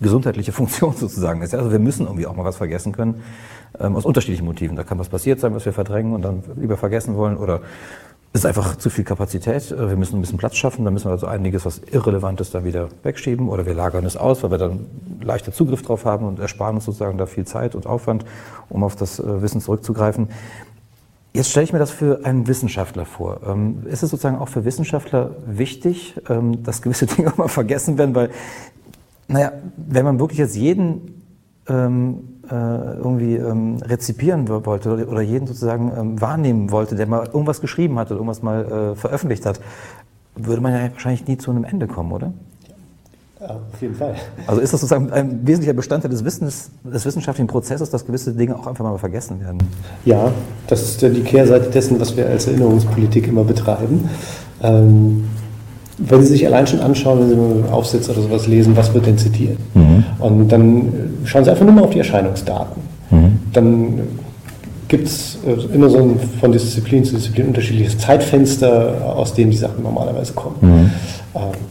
gesundheitliche 0.00 0.50
Funktion 0.58 0.94
sozusagen 0.94 1.42
ist. 1.42 1.54
Also 1.54 1.70
wir 1.70 1.78
müssen 1.78 2.06
irgendwie 2.06 2.26
auch 2.26 2.34
mal 2.34 2.44
was 2.44 2.56
vergessen 2.56 2.90
können, 2.90 3.22
ähm, 3.78 3.94
aus 3.94 4.04
unterschiedlichen 4.04 4.44
Motiven. 4.44 4.74
Da 4.74 4.82
kann 4.82 4.98
was 4.98 5.08
passiert 5.08 5.38
sein, 5.38 5.54
was 5.54 5.64
wir 5.64 5.72
verdrängen 5.72 6.12
und 6.12 6.22
dann 6.22 6.42
lieber 6.56 6.76
vergessen 6.76 7.14
wollen 7.16 7.36
oder 7.36 7.60
ist 8.40 8.46
einfach 8.46 8.76
zu 8.76 8.90
viel 8.90 9.04
Kapazität. 9.04 9.70
Äh, 9.70 9.88
wir 9.88 9.96
müssen 9.96 10.16
ein 10.16 10.20
bisschen 10.20 10.38
Platz 10.38 10.56
schaffen. 10.56 10.84
Da 10.84 10.90
müssen 10.90 11.06
wir 11.06 11.12
also 11.12 11.26
einiges, 11.26 11.64
was 11.64 11.80
Irrelevantes, 11.90 12.50
da 12.50 12.64
wieder 12.64 12.88
wegschieben. 13.02 13.48
Oder 13.48 13.66
wir 13.66 13.74
lagern 13.74 14.04
es 14.04 14.16
aus, 14.16 14.42
weil 14.42 14.50
wir 14.50 14.58
dann 14.58 14.86
leichter 15.20 15.52
Zugriff 15.52 15.82
drauf 15.82 16.04
haben 16.04 16.26
und 16.26 16.38
ersparen 16.38 16.76
uns 16.76 16.84
sozusagen 16.84 17.18
da 17.18 17.26
viel 17.26 17.44
Zeit 17.44 17.74
und 17.74 17.86
Aufwand, 17.86 18.24
um 18.68 18.84
auf 18.84 18.96
das 18.96 19.18
äh, 19.18 19.42
Wissen 19.42 19.60
zurückzugreifen. 19.60 20.28
Jetzt 21.32 21.50
stelle 21.50 21.64
ich 21.64 21.72
mir 21.72 21.78
das 21.78 21.90
für 21.90 22.24
einen 22.24 22.46
Wissenschaftler 22.46 23.04
vor. 23.04 23.40
Ähm, 23.46 23.82
ist 23.86 24.02
es 24.02 24.10
sozusagen 24.10 24.38
auch 24.38 24.48
für 24.48 24.64
Wissenschaftler 24.64 25.32
wichtig, 25.46 26.14
ähm, 26.28 26.62
dass 26.62 26.80
gewisse 26.80 27.06
Dinge 27.16 27.32
auch 27.32 27.36
mal 27.36 27.48
vergessen 27.48 27.98
werden? 27.98 28.14
Weil, 28.14 28.30
naja, 29.28 29.52
wenn 29.76 30.04
man 30.04 30.18
wirklich 30.18 30.38
jetzt 30.38 30.56
jeden 30.56 31.22
ähm, 31.68 32.20
äh, 32.35 32.35
irgendwie 32.50 33.36
ähm, 33.36 33.76
rezipieren 33.82 34.48
wollte 34.48 35.06
oder 35.06 35.20
jeden 35.20 35.46
sozusagen 35.46 35.92
ähm, 35.96 36.20
wahrnehmen 36.20 36.70
wollte, 36.70 36.96
der 36.96 37.06
mal 37.06 37.26
irgendwas 37.26 37.60
geschrieben 37.60 37.98
hat 37.98 38.08
oder 38.08 38.16
irgendwas 38.16 38.42
mal 38.42 38.92
äh, 38.92 38.94
veröffentlicht 38.94 39.46
hat, 39.46 39.60
würde 40.34 40.60
man 40.60 40.72
ja 40.72 40.92
wahrscheinlich 40.92 41.26
nie 41.26 41.38
zu 41.38 41.50
einem 41.50 41.64
Ende 41.64 41.86
kommen, 41.86 42.12
oder? 42.12 42.32
Ja, 43.40 43.48
auf 43.48 43.82
jeden 43.82 43.94
Fall. 43.94 44.14
Also 44.46 44.60
ist 44.60 44.72
das 44.72 44.80
sozusagen 44.80 45.12
ein 45.12 45.46
wesentlicher 45.46 45.74
Bestandteil 45.74 46.10
des 46.10 46.24
Wissens, 46.24 46.70
des 46.84 47.04
wissenschaftlichen 47.04 47.48
Prozesses, 47.48 47.90
dass 47.90 48.06
gewisse 48.06 48.32
Dinge 48.32 48.56
auch 48.56 48.66
einfach 48.66 48.84
mal 48.84 48.96
vergessen 48.98 49.40
werden? 49.40 49.58
Ja, 50.04 50.32
das 50.68 50.82
ist 50.82 51.02
ja 51.02 51.10
die 51.10 51.22
Kehrseite 51.22 51.70
dessen, 51.70 52.00
was 52.00 52.16
wir 52.16 52.26
als 52.26 52.46
Erinnerungspolitik 52.46 53.28
immer 53.28 53.44
betreiben. 53.44 54.08
Ähm, 54.62 55.28
wenn 55.98 56.22
Sie 56.22 56.28
sich 56.28 56.46
allein 56.46 56.66
schon 56.66 56.80
anschauen, 56.80 57.20
wenn 57.20 57.28
Sie 57.28 57.34
einen 57.34 57.68
Aufsatz 57.70 58.08
oder 58.08 58.20
sowas 58.20 58.46
lesen, 58.46 58.76
was 58.76 58.92
wird 58.92 59.06
denn 59.06 59.18
zitiert? 59.18 59.58
Mhm. 59.74 60.04
Und 60.18 60.48
dann 60.48 60.92
schauen 61.24 61.44
Sie 61.44 61.50
einfach 61.50 61.64
nur 61.64 61.74
mal 61.74 61.84
auf 61.84 61.90
die 61.90 61.98
Erscheinungsdaten. 61.98 62.82
Mhm. 63.10 63.38
Dann 63.52 64.00
gibt 64.88 65.08
es 65.08 65.38
äh, 65.46 65.74
immer 65.74 65.88
so 65.88 65.98
ein 65.98 66.20
von 66.40 66.52
Disziplin 66.52 67.04
zu 67.04 67.14
Disziplin 67.14 67.48
unterschiedliches 67.48 67.98
Zeitfenster, 67.98 69.14
aus 69.16 69.34
dem 69.34 69.50
die 69.50 69.56
Sachen 69.56 69.82
normalerweise 69.82 70.32
kommen. 70.32 70.56
Mhm. 70.60 70.90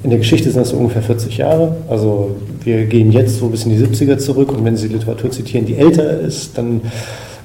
In 0.04 0.12
der 0.12 0.20
Geschichte 0.20 0.52
sind 0.52 0.62
das 0.62 0.70
so 0.70 0.78
ungefähr 0.78 1.02
40 1.02 1.38
Jahre. 1.38 1.76
Also 1.90 2.36
wir 2.64 2.86
gehen 2.86 3.12
jetzt 3.12 3.40
so 3.40 3.48
bis 3.48 3.66
in 3.66 3.72
die 3.72 3.84
70er 3.84 4.18
zurück 4.20 4.52
und 4.52 4.64
wenn 4.64 4.78
Sie 4.78 4.88
Literatur 4.88 5.32
zitieren, 5.32 5.66
die 5.66 5.76
älter 5.76 6.20
ist, 6.20 6.56
dann 6.58 6.82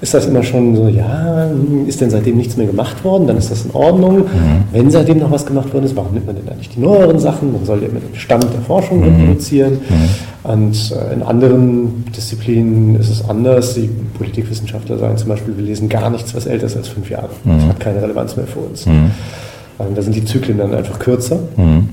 ist 0.01 0.14
das 0.14 0.26
immer 0.26 0.42
schon 0.42 0.74
so, 0.76 0.88
ja, 0.88 1.51
ist 1.86 2.01
denn 2.01 2.09
seitdem 2.09 2.36
nichts 2.36 2.57
mehr 2.57 2.66
gemacht 2.66 3.05
worden, 3.05 3.26
dann 3.26 3.36
ist 3.36 3.51
das 3.51 3.66
in 3.66 3.70
Ordnung. 3.72 4.20
Mhm. 4.20 4.64
Wenn 4.72 4.90
seitdem 4.90 5.18
noch 5.18 5.30
was 5.30 5.44
gemacht 5.44 5.72
worden 5.74 5.84
ist, 5.84 5.94
warum 5.94 6.14
nimmt 6.14 6.26
man 6.26 6.36
denn 6.36 6.46
da 6.46 6.55
nicht 6.55 6.74
die 6.74 6.80
neueren 6.80 7.18
Sachen? 7.18 7.53
Man 7.53 7.64
soll 7.66 7.82
ja 7.82 7.88
immer 7.88 8.01
den 8.01 8.14
Stand 8.14 8.44
der 8.44 8.62
Forschung 8.62 9.01
mhm. 9.01 9.20
reproduzieren. 9.20 9.72
Mhm. 9.74 10.51
Und 10.51 10.92
äh, 10.92 11.14
in 11.14 11.22
anderen 11.22 12.05
Disziplinen 12.16 12.98
ist 12.98 13.11
es 13.11 13.28
anders. 13.28 13.74
Die 13.74 13.90
Politikwissenschaftler 14.16 14.96
sagen 14.96 15.18
zum 15.18 15.28
Beispiel, 15.28 15.55
wir 15.57 15.64
lesen 15.64 15.90
gar 15.90 16.09
nichts, 16.09 16.34
was 16.34 16.46
älter 16.46 16.66
ist 16.66 16.76
als 16.78 16.88
fünf 16.88 17.11
Jahre. 17.11 17.28
Das 17.44 17.64
mhm. 17.64 17.68
hat 17.68 17.80
keine 17.80 18.01
Relevanz 18.01 18.36
mehr 18.36 18.46
für 18.46 18.61
uns. 18.61 18.86
Und 18.86 19.96
da 19.96 20.03
sind 20.03 20.14
die 20.16 20.24
Zyklen 20.24 20.57
dann 20.57 20.74
einfach 20.74 20.98
kürzer. 20.98 21.40
Mhm. 21.57 21.88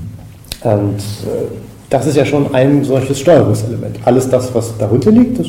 Und 0.62 0.98
äh, 0.98 1.46
das 1.90 2.06
ist 2.06 2.16
ja 2.16 2.24
schon 2.24 2.54
ein 2.54 2.84
solches 2.84 3.20
Steuerungselement. 3.20 3.96
Alles 4.04 4.28
das, 4.28 4.54
was 4.54 4.76
darunter 4.78 5.10
liegt, 5.10 5.38
das 5.38 5.46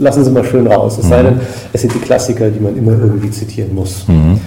lassen 0.00 0.24
Sie 0.24 0.30
mal 0.30 0.44
schön 0.44 0.66
raus. 0.66 0.98
Es 0.98 1.04
mhm. 1.04 1.08
sei 1.08 1.22
denn, 1.22 1.40
es 1.72 1.80
sind 1.82 1.94
die 1.94 1.98
Klassiker, 1.98 2.50
die 2.50 2.60
man 2.60 2.76
immer 2.76 2.92
irgendwie 2.92 3.30
zitieren 3.30 3.74
muss. 3.74 4.08
Mhm. 4.08 4.40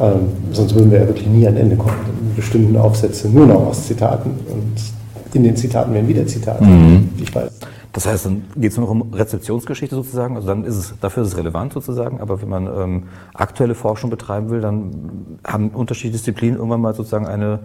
Ähm, 0.00 0.14
sonst 0.52 0.74
würden 0.74 0.90
wir 0.90 1.00
ja 1.00 1.06
wirklich 1.06 1.26
nie 1.26 1.46
an 1.46 1.56
Ende 1.56 1.76
kommen. 1.76 1.96
Bestimmten 2.36 2.76
Aufsätze 2.76 3.28
nur 3.28 3.46
noch 3.46 3.66
aus 3.66 3.86
Zitaten 3.86 4.30
und 4.30 5.34
in 5.34 5.42
den 5.42 5.56
Zitaten 5.56 5.92
werden 5.92 6.08
wieder 6.08 6.26
Zitate. 6.26 6.64
Mhm. 6.64 7.10
Ich 7.20 7.34
weiß. 7.34 7.50
Das 7.92 8.06
heißt, 8.06 8.26
dann 8.26 8.42
geht 8.56 8.72
es 8.72 8.78
nur 8.78 8.86
noch 8.86 8.92
um 8.92 9.12
Rezeptionsgeschichte 9.12 9.94
sozusagen, 9.94 10.36
also 10.36 10.46
dann 10.46 10.64
ist 10.64 10.76
es, 10.76 10.94
dafür 11.00 11.22
ist 11.22 11.30
es 11.30 11.36
relevant 11.36 11.72
sozusagen, 11.72 12.20
aber 12.20 12.40
wenn 12.42 12.48
man 12.48 12.66
ähm, 12.66 13.02
aktuelle 13.34 13.74
Forschung 13.74 14.10
betreiben 14.10 14.50
will, 14.50 14.60
dann 14.60 15.38
haben 15.44 15.70
unterschiedliche 15.70 16.18
Disziplinen 16.18 16.56
irgendwann 16.56 16.82
mal 16.82 16.94
sozusagen 16.94 17.26
eine, 17.26 17.60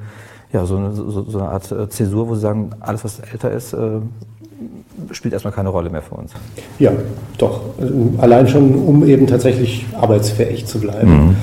ja, 0.51 0.65
so 0.65 0.77
eine, 0.77 0.93
so, 0.93 1.23
so 1.23 1.37
eine 1.37 1.49
Art 1.49 1.71
äh, 1.71 1.89
Zäsur, 1.89 2.29
wo 2.29 2.35
sie 2.35 2.41
sagen, 2.41 2.71
alles 2.79 3.03
was 3.03 3.19
älter 3.19 3.51
ist, 3.51 3.73
äh, 3.73 3.99
spielt 5.11 5.33
erstmal 5.33 5.53
keine 5.53 5.69
Rolle 5.69 5.89
mehr 5.89 6.01
für 6.01 6.15
uns. 6.15 6.31
Ja, 6.79 6.91
doch. 7.37 7.61
Allein 8.17 8.47
schon, 8.47 8.75
um 8.75 9.05
eben 9.07 9.27
tatsächlich 9.27 9.85
arbeitsfähig 9.93 10.65
zu 10.65 10.79
bleiben. 10.79 11.11
Mhm. 11.11 11.35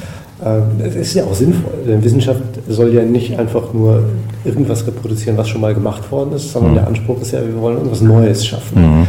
Ähm, 0.44 0.62
es 0.84 0.94
ist 0.96 1.14
ja 1.14 1.24
auch 1.24 1.34
sinnvoll, 1.34 1.72
denn 1.86 2.02
Wissenschaft 2.02 2.42
soll 2.68 2.94
ja 2.94 3.02
nicht 3.02 3.38
einfach 3.38 3.74
nur 3.74 4.04
irgendwas 4.44 4.86
reproduzieren, 4.86 5.36
was 5.36 5.48
schon 5.48 5.60
mal 5.60 5.74
gemacht 5.74 6.10
worden 6.10 6.32
ist, 6.32 6.52
sondern 6.52 6.72
mhm. 6.72 6.76
der 6.76 6.86
Anspruch 6.86 7.20
ist 7.20 7.32
ja, 7.32 7.40
wir 7.46 7.60
wollen 7.60 7.76
irgendwas 7.76 8.00
Neues 8.00 8.46
schaffen. 8.46 9.00
Mhm. 9.00 9.06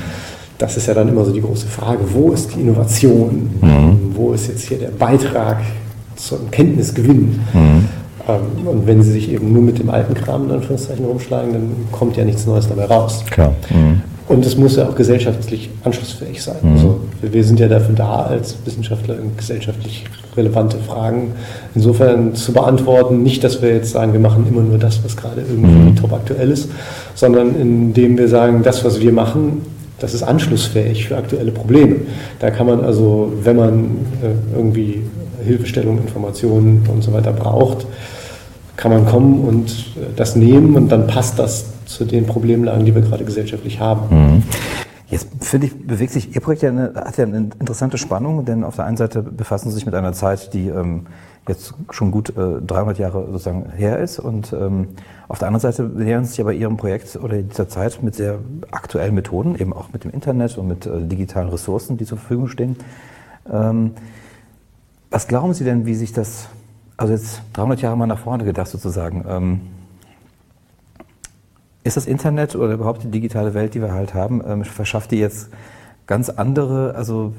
Das 0.57 0.77
ist 0.77 0.87
ja 0.87 0.93
dann 0.93 1.07
immer 1.07 1.23
so 1.25 1.31
die 1.31 1.41
große 1.41 1.67
Frage, 1.67 1.99
wo 2.13 2.31
ist 2.31 2.53
die 2.53 2.61
Innovation? 2.61 3.49
Mhm. 3.61 4.11
Wo 4.13 4.33
ist 4.33 4.47
jetzt 4.47 4.67
hier 4.67 4.77
der 4.77 4.89
Beitrag 4.89 5.57
zum 6.15 6.51
Kenntnisgewinn? 6.51 7.39
Ähm, 8.27 8.67
und 8.67 8.87
wenn 8.87 9.01
Sie 9.01 9.11
sich 9.11 9.31
eben 9.31 9.53
nur 9.53 9.61
mit 9.61 9.79
dem 9.79 9.89
alten 9.89 10.13
Kram 10.13 10.45
in 10.45 10.51
Anführungszeichen 10.51 11.05
rumschlagen, 11.05 11.53
dann 11.53 11.71
kommt 11.91 12.17
ja 12.17 12.25
nichts 12.25 12.45
Neues 12.45 12.67
dabei 12.67 12.85
raus. 12.85 13.23
Klar. 13.29 13.53
Mhm. 13.69 14.01
Und 14.27 14.45
es 14.45 14.55
muss 14.55 14.77
ja 14.77 14.87
auch 14.87 14.95
gesellschaftlich 14.95 15.69
anschlussfähig 15.83 16.41
sein. 16.41 16.55
Mhm. 16.61 16.71
Also 16.71 16.99
wir 17.21 17.43
sind 17.43 17.59
ja 17.59 17.67
dafür 17.67 17.95
da, 17.95 18.23
als 18.23 18.55
Wissenschaftler 18.63 19.15
gesellschaftlich 19.35 20.05
relevante 20.37 20.77
Fragen 20.77 21.33
insofern 21.75 22.33
zu 22.33 22.53
beantworten. 22.53 23.23
Nicht, 23.23 23.43
dass 23.43 23.61
wir 23.61 23.73
jetzt 23.73 23.91
sagen, 23.91 24.13
wir 24.13 24.21
machen 24.21 24.45
immer 24.49 24.61
nur 24.61 24.77
das, 24.77 25.03
was 25.03 25.17
gerade 25.17 25.41
irgendwie 25.41 25.89
mhm. 25.89 25.95
top 25.97 26.13
aktuell 26.13 26.49
ist, 26.49 26.69
sondern 27.13 27.59
indem 27.59 28.17
wir 28.17 28.29
sagen, 28.29 28.63
das, 28.63 28.85
was 28.85 29.01
wir 29.01 29.11
machen, 29.11 29.63
das 29.99 30.13
ist 30.13 30.23
anschlussfähig 30.23 31.07
für 31.07 31.17
aktuelle 31.17 31.51
Probleme. 31.51 31.97
Da 32.39 32.49
kann 32.51 32.67
man 32.67 32.81
also, 32.81 33.33
wenn 33.43 33.55
man 33.57 33.83
äh, 34.23 34.55
irgendwie 34.57 35.01
Hilfestellung, 35.43 35.97
Informationen 35.97 36.87
und 36.91 37.03
so 37.03 37.13
weiter 37.13 37.33
braucht, 37.33 37.85
kann 38.75 38.91
man 38.91 39.05
kommen 39.05 39.41
und 39.41 39.69
äh, 39.69 40.13
das 40.15 40.35
nehmen 40.35 40.75
und 40.75 40.89
dann 40.89 41.07
passt 41.07 41.39
das 41.39 41.65
zu 41.85 42.05
den 42.05 42.25
Problemlagen, 42.25 42.85
die 42.85 42.95
wir 42.95 43.01
gerade 43.01 43.25
gesellschaftlich 43.25 43.79
haben. 43.79 44.15
Mhm. 44.15 44.43
Jetzt 45.11 45.27
finde 45.41 45.67
ich, 45.67 45.87
bewegt 45.87 46.13
sich 46.13 46.33
Ihr 46.33 46.39
Projekt 46.39 46.61
ja 46.61 46.69
eine, 46.69 46.93
hat 46.95 47.17
ja 47.17 47.25
eine 47.25 47.49
interessante 47.59 47.97
Spannung, 47.97 48.45
denn 48.45 48.63
auf 48.63 48.77
der 48.77 48.85
einen 48.85 48.95
Seite 48.95 49.21
befassen 49.21 49.69
Sie 49.69 49.75
sich 49.75 49.85
mit 49.85 49.93
einer 49.93 50.13
Zeit, 50.13 50.53
die 50.53 50.69
ähm, 50.69 51.05
jetzt 51.49 51.73
schon 51.89 52.11
gut 52.11 52.29
äh, 52.29 52.61
300 52.65 52.97
Jahre 52.97 53.25
sozusagen 53.29 53.69
her 53.75 53.99
ist 53.99 54.19
und 54.19 54.53
ähm, 54.53 54.87
auf 55.27 55.37
der 55.37 55.49
anderen 55.49 55.61
Seite 55.61 55.83
nähern 55.83 56.23
Sie 56.23 56.31
sich 56.31 56.41
aber 56.41 56.53
Ihrem 56.53 56.77
Projekt 56.77 57.17
oder 57.21 57.41
dieser 57.41 57.67
Zeit 57.67 58.01
mit 58.01 58.15
sehr 58.15 58.39
aktuellen 58.71 59.13
Methoden, 59.13 59.55
eben 59.59 59.73
auch 59.73 59.91
mit 59.91 60.05
dem 60.05 60.11
Internet 60.11 60.57
und 60.57 60.69
mit 60.69 60.85
äh, 60.85 61.01
digitalen 61.01 61.49
Ressourcen, 61.49 61.97
die 61.97 62.05
zur 62.05 62.17
Verfügung 62.17 62.47
stehen. 62.47 62.77
Ähm, 63.51 63.91
was 65.11 65.27
glauben 65.27 65.53
Sie 65.53 65.65
denn, 65.65 65.85
wie 65.85 65.93
sich 65.93 66.13
das, 66.13 66.47
also 66.97 67.13
jetzt 67.13 67.41
300 67.53 67.81
Jahre 67.81 67.97
mal 67.97 68.07
nach 68.07 68.19
vorne 68.19 68.45
gedacht 68.45 68.69
sozusagen, 68.69 69.25
ähm, 69.27 69.61
ist 71.83 71.97
das 71.97 72.05
Internet 72.05 72.55
oder 72.55 72.73
überhaupt 72.73 73.03
die 73.03 73.11
digitale 73.11 73.53
Welt, 73.53 73.73
die 73.73 73.81
wir 73.81 73.93
halt 73.93 74.13
haben, 74.13 74.41
ähm, 74.47 74.63
verschafft 74.63 75.11
die 75.11 75.17
jetzt 75.17 75.49
ganz 76.07 76.29
andere 76.29 76.95
also 76.95 77.33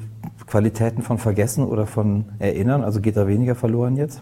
Qualitäten 0.47 1.03
von 1.03 1.19
Vergessen 1.19 1.65
oder 1.65 1.87
von 1.87 2.27
Erinnern? 2.39 2.85
Also 2.85 3.01
geht 3.01 3.17
da 3.17 3.27
weniger 3.27 3.55
verloren 3.55 3.97
jetzt? 3.97 4.21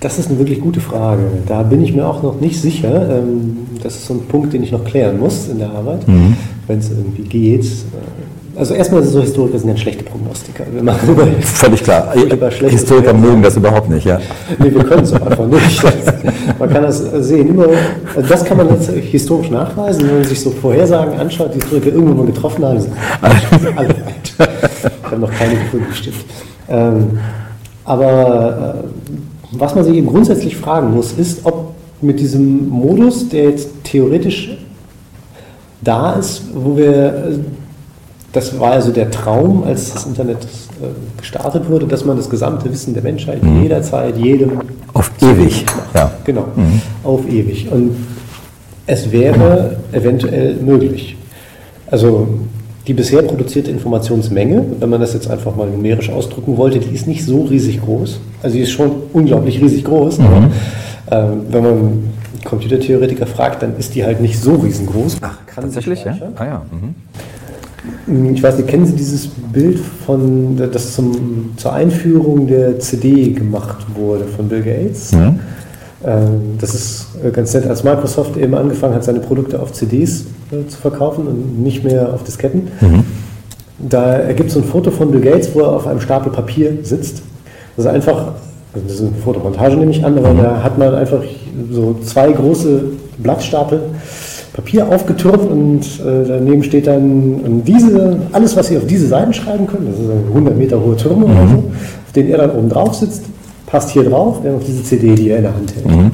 Das 0.00 0.18
ist 0.18 0.28
eine 0.28 0.38
wirklich 0.38 0.60
gute 0.60 0.80
Frage. 0.80 1.22
Da 1.46 1.62
bin 1.62 1.82
ich 1.82 1.94
mir 1.94 2.06
auch 2.06 2.22
noch 2.22 2.40
nicht 2.40 2.60
sicher. 2.60 3.18
Ähm, 3.18 3.66
das 3.82 3.96
ist 3.96 4.06
so 4.06 4.14
ein 4.14 4.26
Punkt, 4.28 4.52
den 4.52 4.62
ich 4.62 4.70
noch 4.70 4.84
klären 4.84 5.18
muss 5.18 5.48
in 5.48 5.58
der 5.58 5.70
Arbeit, 5.70 6.06
mhm. 6.06 6.36
wenn 6.66 6.78
es 6.78 6.90
irgendwie 6.90 7.22
geht. 7.22 7.66
Also 8.54 8.74
erstmal 8.74 9.02
so 9.02 9.20
Historiker 9.20 9.58
sind 9.58 9.70
ja 9.70 9.76
schlechte 9.76 10.03
Prognostiker. 10.34 10.64
Wir 10.72 10.82
machen 10.82 11.08
immer 11.08 11.26
Völlig 11.42 11.82
klar. 11.82 12.12
Historiker 12.68 13.14
mögen 13.14 13.42
das 13.42 13.56
überhaupt 13.56 13.88
nicht, 13.88 14.04
ja. 14.04 14.18
Nee, 14.58 14.74
wir 14.74 14.84
können 14.84 15.04
es 15.04 15.12
einfach 15.12 15.46
nicht. 15.46 15.82
Man 16.58 16.70
kann 16.70 16.82
das 16.82 16.98
sehen. 16.98 17.48
Immer, 17.48 17.68
also 18.14 18.28
das 18.28 18.44
kann 18.44 18.56
man 18.56 18.68
jetzt 18.70 18.90
historisch 18.90 19.50
nachweisen, 19.50 20.06
wenn 20.06 20.20
man 20.20 20.24
sich 20.24 20.40
so 20.40 20.50
Vorhersagen 20.50 21.18
anschaut, 21.18 21.54
die 21.54 21.60
Historiker 21.60 21.88
irgendwann 21.88 22.16
mal 22.18 22.26
getroffen 22.26 22.64
haben, 22.64 22.80
sind 22.80 22.92
alle 23.20 23.34
falsch. 23.74 23.94
Ich 24.36 25.10
habe 25.10 25.20
noch 25.20 25.30
keine 25.30 25.54
gefunden, 25.54 25.86
bestimmt. 25.88 26.16
Ähm, 26.68 27.18
aber 27.84 28.74
äh, 28.82 29.58
was 29.58 29.74
man 29.74 29.84
sich 29.84 29.94
eben 29.96 30.06
grundsätzlich 30.06 30.56
fragen 30.56 30.94
muss, 30.94 31.12
ist, 31.12 31.44
ob 31.44 31.74
mit 32.00 32.20
diesem 32.20 32.68
Modus, 32.68 33.28
der 33.28 33.50
jetzt 33.50 33.68
theoretisch 33.84 34.56
da 35.80 36.14
ist, 36.14 36.42
wo 36.54 36.76
wir 36.76 37.40
das 38.34 38.58
war 38.58 38.72
also 38.72 38.90
der 38.90 39.10
Traum, 39.10 39.62
als 39.64 39.94
das 39.94 40.06
Internet 40.06 40.38
äh, 40.42 41.18
gestartet 41.20 41.70
wurde, 41.70 41.86
dass 41.86 42.04
man 42.04 42.16
das 42.16 42.28
gesamte 42.28 42.70
Wissen 42.70 42.92
der 42.92 43.02
Menschheit 43.02 43.42
mhm. 43.42 43.62
jederzeit, 43.62 44.16
jedem. 44.16 44.60
Auf 44.92 45.10
ewig. 45.22 45.64
Ja. 45.94 46.10
Genau, 46.24 46.48
mhm. 46.56 46.82
auf 47.04 47.26
ewig. 47.28 47.70
Und 47.70 47.96
es 48.86 49.10
wäre 49.12 49.76
eventuell 49.92 50.56
möglich. 50.56 51.16
Also 51.88 52.26
die 52.88 52.92
bisher 52.92 53.22
produzierte 53.22 53.70
Informationsmenge, 53.70 54.64
wenn 54.80 54.90
man 54.90 55.00
das 55.00 55.14
jetzt 55.14 55.30
einfach 55.30 55.54
mal 55.54 55.68
numerisch 55.68 56.10
ausdrücken 56.10 56.56
wollte, 56.56 56.80
die 56.80 56.92
ist 56.92 57.06
nicht 57.06 57.24
so 57.24 57.44
riesig 57.44 57.80
groß. 57.82 58.18
Also 58.42 58.56
die 58.56 58.62
ist 58.62 58.72
schon 58.72 58.90
unglaublich 59.12 59.60
riesig 59.60 59.84
groß. 59.84 60.18
Mhm. 60.18 60.26
Aber, 61.06 61.22
äh, 61.22 61.28
wenn 61.50 61.62
man 61.62 62.04
Computertheoretiker 62.44 63.26
fragt, 63.26 63.62
dann 63.62 63.76
ist 63.78 63.94
die 63.94 64.04
halt 64.04 64.20
nicht 64.20 64.40
so 64.40 64.56
riesengroß. 64.56 65.18
Ach, 65.20 65.38
kann 65.46 65.64
tatsächlich, 65.64 66.04
ja? 66.04 66.16
Ah 66.36 66.44
ja. 66.44 66.62
Mhm. 66.72 66.94
Ich 68.32 68.42
weiß 68.42 68.56
nicht, 68.56 68.68
kennen 68.68 68.86
Sie 68.86 68.94
dieses 68.94 69.26
Bild 69.26 69.78
von, 70.06 70.56
das 70.56 70.94
zum, 70.94 71.52
zur 71.56 71.72
Einführung 71.72 72.46
der 72.46 72.78
CD 72.78 73.30
gemacht 73.30 73.86
wurde 73.94 74.24
von 74.24 74.48
Bill 74.48 74.62
Gates? 74.62 75.10
Ja. 75.12 75.34
Ähm, 76.04 76.58
das 76.60 76.74
ist 76.74 77.06
äh, 77.24 77.30
ganz 77.30 77.54
nett, 77.54 77.66
als 77.66 77.82
Microsoft 77.82 78.36
eben 78.36 78.54
angefangen 78.54 78.94
hat, 78.94 79.04
seine 79.04 79.20
Produkte 79.20 79.60
auf 79.60 79.72
CDs 79.72 80.24
äh, 80.50 80.66
zu 80.68 80.78
verkaufen 80.78 81.26
und 81.26 81.62
nicht 81.62 81.84
mehr 81.84 82.12
auf 82.12 82.24
Disketten. 82.24 82.68
Mhm. 82.80 83.04
Da 83.78 84.14
ergibt 84.14 84.50
es 84.50 84.56
ein 84.56 84.64
Foto 84.64 84.90
von 84.90 85.10
Bill 85.10 85.20
Gates, 85.20 85.54
wo 85.54 85.60
er 85.60 85.72
auf 85.72 85.86
einem 85.86 86.00
Stapel 86.00 86.30
Papier 86.30 86.78
sitzt. 86.82 87.22
Das 87.76 87.86
ist 87.86 87.90
einfach, 87.90 88.34
also 88.72 88.86
das 88.86 88.96
ist 88.96 89.00
eine 89.00 89.16
Fotomontage 89.24 89.76
nehme 89.76 89.90
ich 89.90 90.04
an, 90.04 90.16
aber 90.18 90.32
mhm. 90.32 90.38
da 90.38 90.62
hat 90.62 90.78
man 90.78 90.94
einfach 90.94 91.22
so 91.70 91.96
zwei 92.04 92.32
große 92.32 92.84
Blattstapel 93.18 93.80
Papier 94.54 94.88
aufgetürmt 94.88 95.50
und 95.50 95.82
äh, 96.00 96.26
daneben 96.26 96.62
steht 96.62 96.86
dann 96.86 97.62
diese, 97.64 98.18
alles, 98.30 98.56
was 98.56 98.68
Sie 98.68 98.76
auf 98.76 98.86
diese 98.86 99.08
Seiten 99.08 99.34
schreiben 99.34 99.66
können, 99.66 99.88
das 99.90 99.98
ist 99.98 100.08
ein 100.08 100.28
100 100.28 100.56
Meter 100.56 100.80
hohe 100.80 100.96
Türme 100.96 101.26
mhm. 101.26 101.32
oder 101.32 101.48
so, 101.48 101.56
auf 101.56 102.12
denen 102.14 102.30
er 102.30 102.38
dann 102.38 102.52
oben 102.52 102.68
drauf 102.68 102.94
sitzt, 102.94 103.24
passt 103.66 103.90
hier 103.90 104.04
drauf, 104.04 104.38
während 104.42 104.60
auf 104.60 104.64
diese 104.64 104.84
CD, 104.84 105.16
die 105.16 105.30
er 105.30 105.38
in 105.38 105.42
der 105.42 105.54
Hand 105.54 105.74
hält. 105.74 105.86
Mhm. 105.86 106.12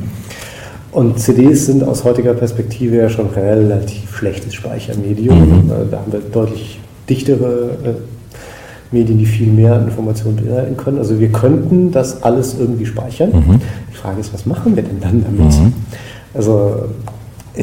Und 0.91 1.21
CDs 1.21 1.67
sind 1.67 1.85
aus 1.85 2.03
heutiger 2.05 2.33
Perspektive 2.33 2.97
ja 2.97 3.11
schon 3.11 3.29
relativ 3.29 4.17
schlechtes 4.17 4.55
Speichermedium. 4.55 5.39
Mhm. 5.39 5.71
Äh, 5.71 5.75
da 5.91 5.99
haben 5.99 6.11
wir 6.11 6.21
deutlich 6.21 6.81
dichtere 7.11 7.71
äh, 7.85 7.95
Medien, 8.91 9.19
die 9.19 9.27
viel 9.27 9.49
mehr 9.49 9.79
Informationen 9.83 10.37
beinhalten 10.37 10.79
können. 10.79 10.97
Also 10.97 11.21
wir 11.21 11.31
könnten 11.31 11.93
das 11.93 12.23
alles 12.23 12.57
irgendwie 12.59 12.87
speichern. 12.87 13.31
Mhm. 13.33 13.61
Die 13.93 13.97
Frage 13.97 14.19
ist, 14.19 14.33
was 14.33 14.47
machen 14.47 14.75
wir 14.75 14.83
denn 14.83 14.99
dann 14.99 15.23
damit? 15.23 15.55
Mhm. 15.55 15.73
Also 16.33 16.87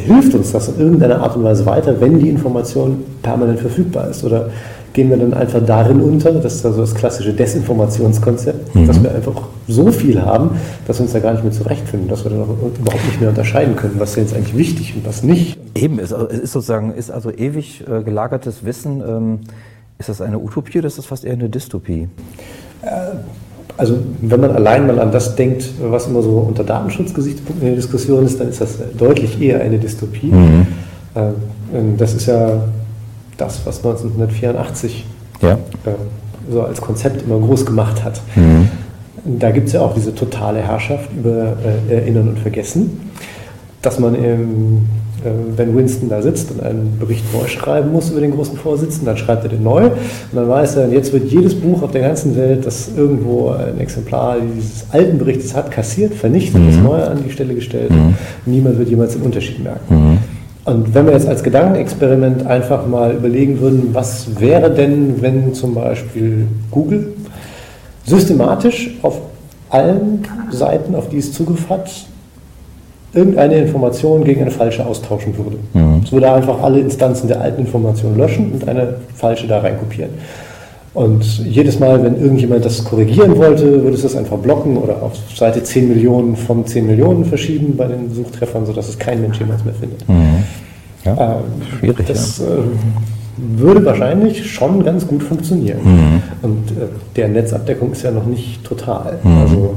hilft 0.00 0.34
uns 0.34 0.52
das 0.52 0.68
in 0.68 0.78
irgendeiner 0.78 1.20
Art 1.20 1.36
und 1.36 1.44
Weise 1.44 1.66
weiter, 1.66 2.00
wenn 2.00 2.18
die 2.18 2.28
Information 2.28 3.04
permanent 3.22 3.60
verfügbar 3.60 4.08
ist? 4.08 4.24
Oder 4.24 4.50
gehen 4.92 5.10
wir 5.10 5.16
dann 5.16 5.34
einfach 5.34 5.64
darin 5.64 6.00
unter, 6.00 6.32
das 6.32 6.56
ist 6.56 6.66
also 6.66 6.80
das 6.80 6.94
klassische 6.94 7.32
Desinformationskonzept, 7.32 8.74
mhm. 8.74 8.86
dass 8.86 9.02
wir 9.02 9.14
einfach 9.14 9.42
so 9.68 9.92
viel 9.92 10.20
haben, 10.22 10.50
dass 10.86 10.98
wir 10.98 11.04
uns 11.04 11.12
da 11.12 11.20
gar 11.20 11.32
nicht 11.32 11.44
mehr 11.44 11.52
zurechtfinden, 11.52 12.08
dass 12.08 12.24
wir 12.24 12.30
dann 12.30 12.42
überhaupt 12.42 13.06
nicht 13.06 13.20
mehr 13.20 13.28
unterscheiden 13.28 13.76
können, 13.76 13.94
was 13.98 14.10
ist 14.10 14.16
jetzt 14.16 14.34
eigentlich 14.34 14.56
wichtig 14.56 14.94
und 14.96 15.06
was 15.06 15.22
nicht. 15.22 15.58
Eben, 15.74 15.98
es 15.98 16.10
ist 16.10 16.52
sozusagen, 16.52 16.92
ist 16.92 17.10
also 17.10 17.30
ewig 17.30 17.84
äh, 17.88 18.02
gelagertes 18.02 18.64
Wissen, 18.64 19.02
ähm, 19.06 19.40
ist 19.98 20.08
das 20.08 20.20
eine 20.20 20.38
Utopie 20.38 20.78
oder 20.78 20.86
ist 20.86 20.98
das 20.98 21.06
fast 21.06 21.24
eher 21.24 21.34
eine 21.34 21.48
Dystopie? 21.48 22.08
Äh, 22.82 22.88
also 23.78 23.96
wenn 24.20 24.40
man 24.40 24.50
allein 24.50 24.86
mal 24.86 24.98
an 24.98 25.12
das 25.12 25.36
denkt, 25.36 25.70
was 25.80 26.08
immer 26.08 26.20
so 26.20 26.38
unter 26.38 26.64
Datenschutzgesichtspunkten 26.64 27.62
in 27.62 27.74
der 27.74 27.76
Diskussion 27.76 28.26
ist, 28.26 28.40
dann 28.40 28.48
ist 28.48 28.60
das 28.60 28.76
deutlich 28.98 29.40
eher 29.40 29.60
eine 29.60 29.78
Dystopie. 29.78 30.26
Mhm. 30.26 30.66
Ähm, 31.14 31.96
das 31.96 32.12
ist 32.14 32.26
ja 32.26 32.60
das, 33.36 33.64
was 33.64 33.78
1984 33.78 35.06
ja. 35.40 35.52
Äh, 35.52 35.56
so 36.50 36.62
als 36.62 36.80
Konzept 36.80 37.22
immer 37.22 37.38
groß 37.38 37.66
gemacht 37.66 38.02
hat. 38.02 38.20
Mhm. 38.34 38.68
Da 39.38 39.50
gibt 39.50 39.68
es 39.68 39.74
ja 39.74 39.80
auch 39.82 39.94
diese 39.94 40.14
totale 40.14 40.60
Herrschaft 40.60 41.10
über 41.16 41.56
äh, 41.88 41.94
Erinnern 41.94 42.28
und 42.28 42.38
Vergessen, 42.38 43.10
dass 43.80 43.98
man 44.00 44.14
im 44.14 44.22
äh, 44.24 45.07
wenn 45.56 45.76
Winston 45.76 46.08
da 46.08 46.22
sitzt 46.22 46.50
und 46.50 46.62
einen 46.62 46.96
Bericht 46.98 47.24
neu 47.32 47.46
schreiben 47.46 47.92
muss 47.92 48.10
über 48.10 48.20
den 48.20 48.30
großen 48.30 48.56
Vorsitzenden, 48.56 49.06
dann 49.06 49.16
schreibt 49.16 49.44
er 49.44 49.50
den 49.50 49.62
neu 49.62 49.86
und 49.86 49.92
dann 50.34 50.48
weiß 50.48 50.76
er, 50.76 50.88
jetzt 50.88 51.12
wird 51.12 51.30
jedes 51.30 51.54
Buch 51.54 51.82
auf 51.82 51.90
der 51.90 52.02
ganzen 52.02 52.36
Welt, 52.36 52.64
das 52.64 52.90
irgendwo 52.96 53.50
ein 53.50 53.80
Exemplar 53.80 54.36
dieses 54.56 54.86
alten 54.90 55.18
Berichtes 55.18 55.54
hat, 55.54 55.70
kassiert, 55.70 56.14
vernichtet, 56.14 56.60
mhm. 56.60 56.66
das 56.66 56.76
neue 56.76 57.08
an 57.08 57.18
die 57.24 57.30
Stelle 57.30 57.54
gestellt. 57.54 57.90
Mhm. 57.90 58.14
Niemand 58.46 58.78
wird 58.78 58.88
jemals 58.88 59.14
den 59.14 59.22
Unterschied 59.22 59.62
merken. 59.62 59.94
Mhm. 59.94 60.18
Und 60.64 60.94
wenn 60.94 61.06
wir 61.06 61.14
jetzt 61.14 61.26
als 61.26 61.42
Gedankenexperiment 61.42 62.46
einfach 62.46 62.86
mal 62.86 63.14
überlegen 63.14 63.60
würden, 63.60 63.88
was 63.94 64.38
wäre 64.38 64.70
denn, 64.70 65.22
wenn 65.22 65.54
zum 65.54 65.74
Beispiel 65.74 66.46
Google 66.70 67.14
systematisch 68.04 68.90
auf 69.02 69.20
allen 69.70 70.26
Seiten, 70.50 70.94
auf 70.94 71.08
die 71.08 71.18
es 71.18 71.32
Zugriff 71.32 71.68
hat, 71.70 71.90
irgendeine 73.12 73.56
Information 73.56 74.24
gegen 74.24 74.42
eine 74.42 74.50
falsche 74.50 74.84
austauschen 74.84 75.34
würde. 75.36 75.56
Mhm. 75.72 76.02
Es 76.04 76.12
würde 76.12 76.30
einfach 76.32 76.62
alle 76.62 76.80
Instanzen 76.80 77.28
der 77.28 77.40
alten 77.40 77.62
Information 77.62 78.16
löschen 78.16 78.52
und 78.52 78.68
eine 78.68 78.96
falsche 79.14 79.46
da 79.46 79.60
reinkopieren. 79.60 80.10
Und 80.94 81.38
jedes 81.46 81.78
Mal, 81.78 82.02
wenn 82.02 82.20
irgendjemand 82.20 82.64
das 82.64 82.84
korrigieren 82.84 83.36
wollte, 83.36 83.84
würde 83.84 83.94
es 83.94 84.02
das 84.02 84.16
einfach 84.16 84.38
blocken 84.38 84.76
oder 84.76 85.02
auf 85.02 85.12
Seite 85.34 85.62
10 85.62 85.88
Millionen 85.88 86.34
von 86.34 86.66
10 86.66 86.86
Millionen 86.86 87.24
verschieben 87.24 87.76
bei 87.76 87.86
den 87.86 88.12
Suchtreffern, 88.12 88.66
sodass 88.66 88.88
es 88.88 88.98
kein 88.98 89.20
Mensch 89.20 89.38
jemals 89.38 89.64
mehr 89.64 89.74
findet. 89.74 90.08
Mhm. 90.08 90.42
Ja, 91.04 91.36
ähm, 91.36 91.78
schwierig. 91.78 92.06
Das 92.06 92.38
ja. 92.38 92.46
äh, 92.46 93.58
würde 93.60 93.84
wahrscheinlich 93.84 94.50
schon 94.50 94.84
ganz 94.84 95.06
gut 95.06 95.22
funktionieren. 95.22 95.78
Mhm. 95.84 96.22
Und 96.42 96.70
äh, 96.72 96.86
der 97.16 97.28
Netzabdeckung 97.28 97.92
ist 97.92 98.02
ja 98.02 98.10
noch 98.10 98.26
nicht 98.26 98.64
total. 98.64 99.18
Mhm. 99.22 99.38
Also, 99.38 99.74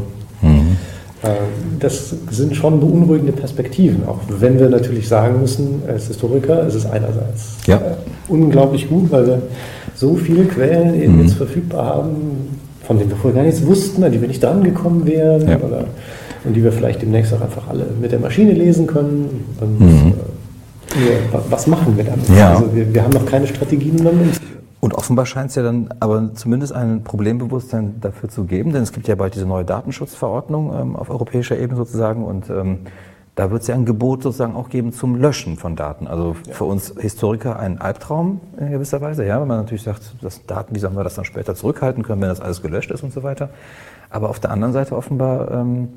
das 1.80 2.16
sind 2.32 2.56
schon 2.56 2.80
beunruhigende 2.80 3.32
Perspektiven, 3.32 4.08
auch 4.08 4.20
wenn 4.40 4.60
wir 4.60 4.70
natürlich 4.70 5.08
sagen 5.08 5.40
müssen, 5.40 5.84
als 5.88 6.08
Historiker 6.08 6.66
ist 6.66 6.74
es 6.74 6.86
einerseits 6.86 7.58
ja. 7.68 7.78
Äh, 7.78 7.94
unglaublich 8.28 8.90
gut, 8.90 9.12
weil 9.12 9.28
wir 9.28 9.42
so 9.96 10.16
viele 10.16 10.46
Quellen 10.46 11.00
eben 11.00 11.18
mhm. 11.18 11.22
jetzt 11.22 11.36
verfügbar 11.36 11.86
haben, 11.86 12.60
von 12.88 12.98
denen 12.98 13.12
wir 13.12 13.18
vorher 13.18 13.42
gar 13.42 13.46
nichts 13.46 13.64
wussten, 13.66 14.04
an 14.04 14.12
die 14.12 14.20
wir 14.20 14.28
nicht 14.28 14.42
drangekommen 14.42 15.06
wären 15.06 15.48
ja. 15.48 15.58
oder, 15.58 15.86
und 16.44 16.56
die 16.56 16.64
wir 16.64 16.72
vielleicht 16.72 17.04
demnächst 17.04 17.34
auch 17.36 17.42
einfach 17.42 17.68
alle 17.70 17.86
mit 18.02 18.12
der 18.12 18.20
Maschine 18.20 18.54
lesen 18.54 18.88
können. 18.88 19.46
Und, 19.62 19.80
mhm. 19.80 20.14
äh, 20.90 21.38
was 21.52 21.68
machen 21.68 21.98
wir 21.98 22.04
damit? 22.04 22.28
Ja. 22.36 22.56
Also 22.56 22.76
wir, 22.76 22.92
wir, 22.92 23.04
haben 23.04 23.14
noch 23.14 23.28
keine 23.28 23.46
Strategien, 23.46 23.98
damit 24.04 24.40
und 24.82 24.96
offenbar 24.96 25.26
scheint 25.26 25.52
es 25.52 25.56
ja 25.56 25.64
dann 25.64 25.90
aber 26.00 26.34
zumindest 26.34 26.74
ein 26.74 27.04
Problembewusstsein 27.04 28.02
dafür 28.02 28.30
zu 28.30 28.46
geben, 28.46 28.74
denn 28.74 28.82
es 28.82 28.92
gibt 28.92 29.08
ja 29.08 29.16
bald 29.16 29.36
diese 29.36 29.46
neue 29.46 29.64
Datenschutzverordnung 29.64 30.74
ähm, 30.78 30.96
auf 30.96 31.10
europäischer 31.10 31.58
Ebene 31.58 31.78
sozusagen 31.78 32.26
und 32.26 32.50
ähm, 32.50 32.80
da 33.36 33.50
wird 33.50 33.62
es 33.62 33.68
ja 33.68 33.76
ein 33.76 33.86
Gebot 33.86 34.24
sozusagen 34.24 34.56
auch 34.56 34.70
geben 34.70 34.92
zum 34.92 35.16
Löschen 35.16 35.56
von 35.56 35.76
Daten. 35.76 36.08
Also 36.08 36.36
ja. 36.46 36.54
für 36.54 36.66
uns 36.66 36.94
Historiker 37.00 37.60
ein 37.60 37.80
Albtraum 37.80 38.42
in 38.60 38.72
gewisser 38.72 39.00
Weise, 39.02 39.26
ja, 39.26 39.40
wenn 39.40 39.48
man 39.48 39.58
natürlich 39.60 39.84
sagt, 39.84 40.16
dass 40.22 40.46
Daten, 40.46 40.76
wie 40.76 40.80
sollen 40.80 40.96
wir 40.96 41.04
das 41.04 41.16
dann 41.16 41.26
später 41.26 41.56
zurückhalten 41.56 42.04
können, 42.04 42.22
wenn 42.22 42.30
das 42.30 42.42
alles 42.42 42.62
gelöscht 42.62 42.92
ist 42.92 43.04
und 43.04 43.14
so 43.14 43.24
weiter. 43.24 43.50
Aber 44.10 44.30
auf 44.30 44.40
der 44.40 44.52
anderen 44.52 44.74
Seite 44.74 44.98
offenbar 44.98 45.52
ähm, 45.52 45.90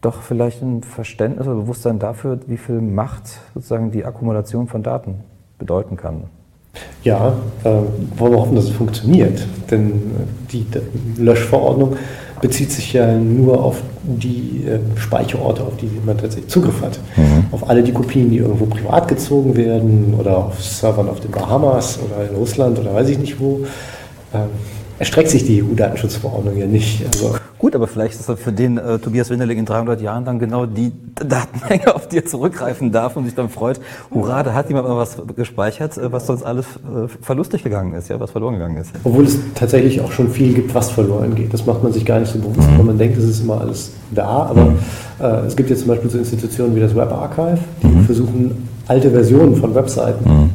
doch 0.00 0.20
vielleicht 0.20 0.62
ein 0.62 0.82
Verständnis 0.82 1.46
oder 1.46 1.56
Bewusstsein 1.56 1.98
dafür, 1.98 2.40
wie 2.46 2.58
viel 2.58 2.80
Macht 2.80 3.40
sozusagen 3.54 3.90
die 3.90 4.04
Akkumulation 4.04 4.66
von 4.68 4.82
Daten 4.82 5.24
bedeuten 5.58 5.96
kann. 5.96 6.24
Ja, 7.02 7.34
äh, 7.64 7.68
wollen 8.16 8.32
wir 8.32 8.40
hoffen, 8.40 8.56
dass 8.56 8.64
es 8.64 8.70
funktioniert. 8.70 9.46
Denn 9.70 9.90
äh, 9.90 10.52
die 10.52 10.66
Löschverordnung 11.18 11.96
bezieht 12.40 12.70
sich 12.70 12.92
ja 12.92 13.14
nur 13.14 13.62
auf 13.62 13.82
die 14.02 14.64
äh, 14.66 14.78
Speicherorte, 14.98 15.62
auf 15.62 15.76
die 15.76 15.90
man 16.04 16.18
tatsächlich 16.18 16.50
Zugriff 16.50 16.80
hat. 16.82 16.98
Mhm. 17.16 17.46
Auf 17.52 17.68
alle 17.68 17.82
die 17.82 17.92
Kopien, 17.92 18.30
die 18.30 18.38
irgendwo 18.38 18.66
privat 18.66 19.08
gezogen 19.08 19.56
werden 19.56 20.14
oder 20.18 20.38
auf 20.38 20.62
Servern 20.62 21.08
auf 21.08 21.20
den 21.20 21.30
Bahamas 21.30 21.98
oder 22.04 22.28
in 22.28 22.36
Russland 22.36 22.78
oder 22.78 22.94
weiß 22.94 23.08
ich 23.08 23.18
nicht 23.18 23.40
wo. 23.40 23.60
Ähm, 24.34 24.50
erstreckt 24.98 25.30
sich 25.30 25.44
die 25.44 25.62
EU-Datenschutzverordnung 25.62 26.56
ja 26.56 26.66
nicht. 26.66 27.04
Also 27.06 27.34
Gut, 27.58 27.74
aber 27.74 27.86
vielleicht 27.86 28.20
ist 28.20 28.28
das 28.28 28.38
für 28.38 28.52
den 28.52 28.76
äh, 28.76 28.98
Tobias 28.98 29.30
Winterling 29.30 29.58
in 29.58 29.64
300 29.64 30.00
Jahren 30.02 30.26
dann 30.26 30.38
genau 30.38 30.66
die 30.66 30.92
Datenmenge, 31.14 31.94
auf 31.94 32.06
die 32.06 32.18
er 32.18 32.26
zurückgreifen 32.26 32.92
darf 32.92 33.16
und 33.16 33.24
sich 33.24 33.34
dann 33.34 33.48
freut, 33.48 33.80
hurra, 34.12 34.42
da 34.42 34.52
hat 34.52 34.68
jemand 34.68 34.86
mal 34.86 34.96
was 34.96 35.16
gespeichert, 35.34 35.96
äh, 35.96 36.12
was 36.12 36.26
sonst 36.26 36.42
alles 36.42 36.66
äh, 36.66 37.08
verlustig 37.22 37.64
gegangen 37.64 37.94
ist, 37.94 38.08
ja, 38.08 38.20
was 38.20 38.30
verloren 38.30 38.54
gegangen 38.54 38.76
ist. 38.76 38.90
Obwohl 39.04 39.24
es 39.24 39.38
tatsächlich 39.54 40.02
auch 40.02 40.12
schon 40.12 40.28
viel 40.30 40.52
gibt, 40.52 40.74
was 40.74 40.90
verloren 40.90 41.34
geht. 41.34 41.54
Das 41.54 41.64
macht 41.64 41.82
man 41.82 41.94
sich 41.94 42.04
gar 42.04 42.20
nicht 42.20 42.30
so 42.30 42.38
bewusst, 42.38 42.70
mhm. 42.70 42.78
weil 42.78 42.84
man 42.84 42.98
denkt, 42.98 43.16
es 43.16 43.24
ist 43.24 43.40
immer 43.40 43.60
alles 43.60 43.92
da. 44.10 44.26
Aber 44.26 44.66
mhm. 44.66 44.78
äh, 45.18 45.46
es 45.46 45.56
gibt 45.56 45.70
jetzt 45.70 45.80
zum 45.80 45.88
Beispiel 45.88 46.10
so 46.10 46.18
Institutionen 46.18 46.76
wie 46.76 46.80
das 46.80 46.94
Web 46.94 47.10
Archive, 47.10 47.58
die 47.82 47.86
mhm. 47.86 48.04
versuchen, 48.04 48.68
alte 48.86 49.10
Versionen 49.10 49.56
von 49.56 49.74
Webseiten 49.74 50.30
mhm. 50.30 50.50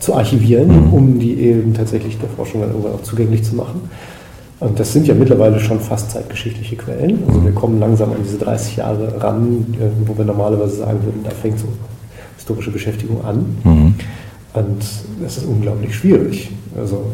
Zu 0.00 0.14
archivieren, 0.14 0.88
mhm. 0.88 0.92
um 0.92 1.18
die 1.18 1.38
eben 1.40 1.74
tatsächlich 1.74 2.18
der 2.18 2.28
Forschung 2.30 2.62
dann 2.62 2.70
irgendwann 2.70 2.94
auch 2.94 3.02
zugänglich 3.02 3.44
zu 3.44 3.54
machen. 3.54 3.82
Und 4.58 4.78
das 4.78 4.92
sind 4.92 5.06
ja 5.06 5.14
mittlerweile 5.14 5.58
schon 5.58 5.80
fast 5.80 6.10
zeitgeschichtliche 6.10 6.76
Quellen. 6.76 7.22
Also 7.26 7.42
wir 7.44 7.52
kommen 7.52 7.80
langsam 7.80 8.10
an 8.10 8.18
diese 8.22 8.38
30 8.38 8.76
Jahre 8.76 9.22
ran, 9.22 9.66
äh, 9.80 9.86
wo 10.06 10.16
wir 10.18 10.24
normalerweise 10.24 10.76
sagen 10.76 10.98
würden, 11.02 11.20
da 11.24 11.30
fängt 11.30 11.58
so 11.58 11.66
historische 12.36 12.70
Beschäftigung 12.70 13.24
an. 13.24 13.56
Mhm. 13.64 13.94
Und 14.52 14.82
das 15.22 15.38
ist 15.38 15.44
unglaublich 15.46 15.94
schwierig. 15.94 16.50
Also 16.78 17.04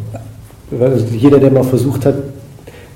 jeder, 1.13 1.39
der 1.39 1.51
mal 1.51 1.63
versucht 1.63 2.07
hat, 2.07 2.15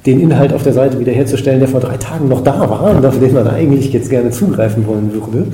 den 0.07 0.21
Inhalt 0.21 0.53
auf 0.53 0.63
der 0.63 0.73
Seite 0.73 0.99
wiederherzustellen, 0.99 1.61
der 1.61 1.69
vor 1.69 1.81
drei 1.81 1.97
Tagen 1.97 2.29
noch 2.29 2.43
da 2.43 2.59
war 2.59 2.97
und 2.97 3.05
auf 3.05 3.19
den 3.19 3.35
man 3.35 3.47
eigentlich 3.47 3.93
jetzt 3.93 4.09
gerne 4.09 4.31
zugreifen 4.31 4.87
wollen 4.87 5.13
würde, 5.13 5.47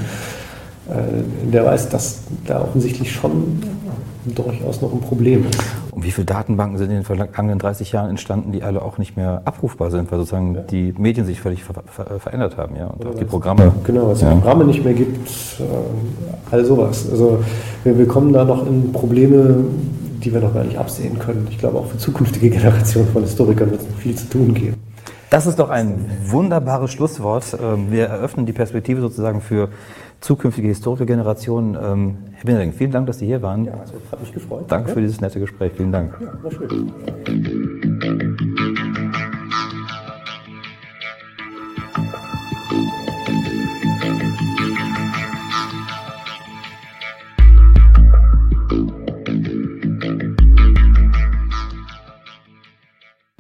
äh, 0.88 1.52
der 1.52 1.64
weiß, 1.64 1.88
dass 1.88 2.20
da 2.46 2.62
offensichtlich 2.62 3.10
schon 3.12 3.60
durchaus 4.34 4.80
noch 4.82 4.92
ein 4.92 5.00
Problem 5.00 5.46
ist. 5.48 5.60
Und 5.90 6.04
wie 6.04 6.10
viele 6.10 6.24
Datenbanken 6.24 6.78
sind 6.78 6.90
in 6.90 6.96
den 6.96 7.04
vergangenen 7.04 7.58
30 7.58 7.92
Jahren 7.92 8.10
entstanden, 8.10 8.52
die 8.52 8.62
alle 8.62 8.82
auch 8.82 8.98
nicht 8.98 9.16
mehr 9.16 9.42
abrufbar 9.44 9.90
sind, 9.90 10.10
weil 10.10 10.18
sozusagen 10.18 10.54
ja. 10.54 10.60
die 10.62 10.94
Medien 10.98 11.26
sich 11.26 11.40
völlig 11.40 11.64
ver 11.64 11.74
ver 11.86 12.20
verändert 12.20 12.56
haben, 12.56 12.76
ja, 12.76 12.86
und 12.86 13.00
Oder 13.00 13.10
auch 13.10 13.18
die 13.18 13.24
Programme. 13.24 13.72
Genau, 13.84 14.06
weil 14.06 14.12
es 14.12 14.20
ja. 14.20 14.30
Programme 14.30 14.64
nicht 14.64 14.84
mehr 14.84 14.94
gibt, 14.94 15.28
äh, 15.60 15.64
all 16.50 16.64
sowas. 16.64 17.08
Also 17.10 17.42
wir, 17.84 17.98
wir 17.98 18.08
kommen 18.08 18.32
da 18.32 18.44
noch 18.44 18.66
in 18.66 18.92
Probleme, 18.92 19.64
die 20.22 20.32
wir 20.32 20.40
noch 20.40 20.54
gar 20.54 20.64
nicht 20.64 20.78
absehen 20.78 21.18
können. 21.18 21.46
Ich 21.50 21.58
glaube, 21.58 21.78
auch 21.78 21.86
für 21.86 21.98
zukünftige 21.98 22.50
Generationen 22.56 23.08
von 23.08 23.22
Historikern 23.22 23.70
wird 23.70 23.82
es 23.82 23.88
noch 23.88 23.98
viel 23.98 24.14
zu 24.14 24.28
tun 24.28 24.54
geben. 24.54 24.76
Das 25.30 25.46
ist 25.46 25.58
doch 25.58 25.70
ein 25.70 26.04
wunderbares 26.24 26.92
Schlusswort. 26.92 27.56
Ähm, 27.60 27.90
wir 27.90 28.06
eröffnen 28.06 28.46
die 28.46 28.52
Perspektive 28.52 29.00
sozusagen 29.00 29.40
für 29.40 29.68
zukünftige 30.20 30.68
Historikergenerationen. 30.68 31.74
Ähm, 31.74 32.16
Herr 32.32 32.44
Beneding, 32.44 32.72
vielen 32.72 32.90
Dank, 32.90 33.06
dass 33.06 33.18
Sie 33.18 33.26
hier 33.26 33.42
waren. 33.42 33.64
Ja, 33.64 33.74
also 33.74 33.94
hat 34.10 34.20
mich 34.20 34.32
gefreut. 34.32 34.64
Danke 34.68 34.92
für 34.92 35.00
dieses 35.00 35.20
nette 35.20 35.40
Gespräch. 35.40 35.72
Vielen 35.76 35.92
Dank. 35.92 36.14
Ja, 36.20 36.42
war 36.42 36.50
schön. 36.50 37.95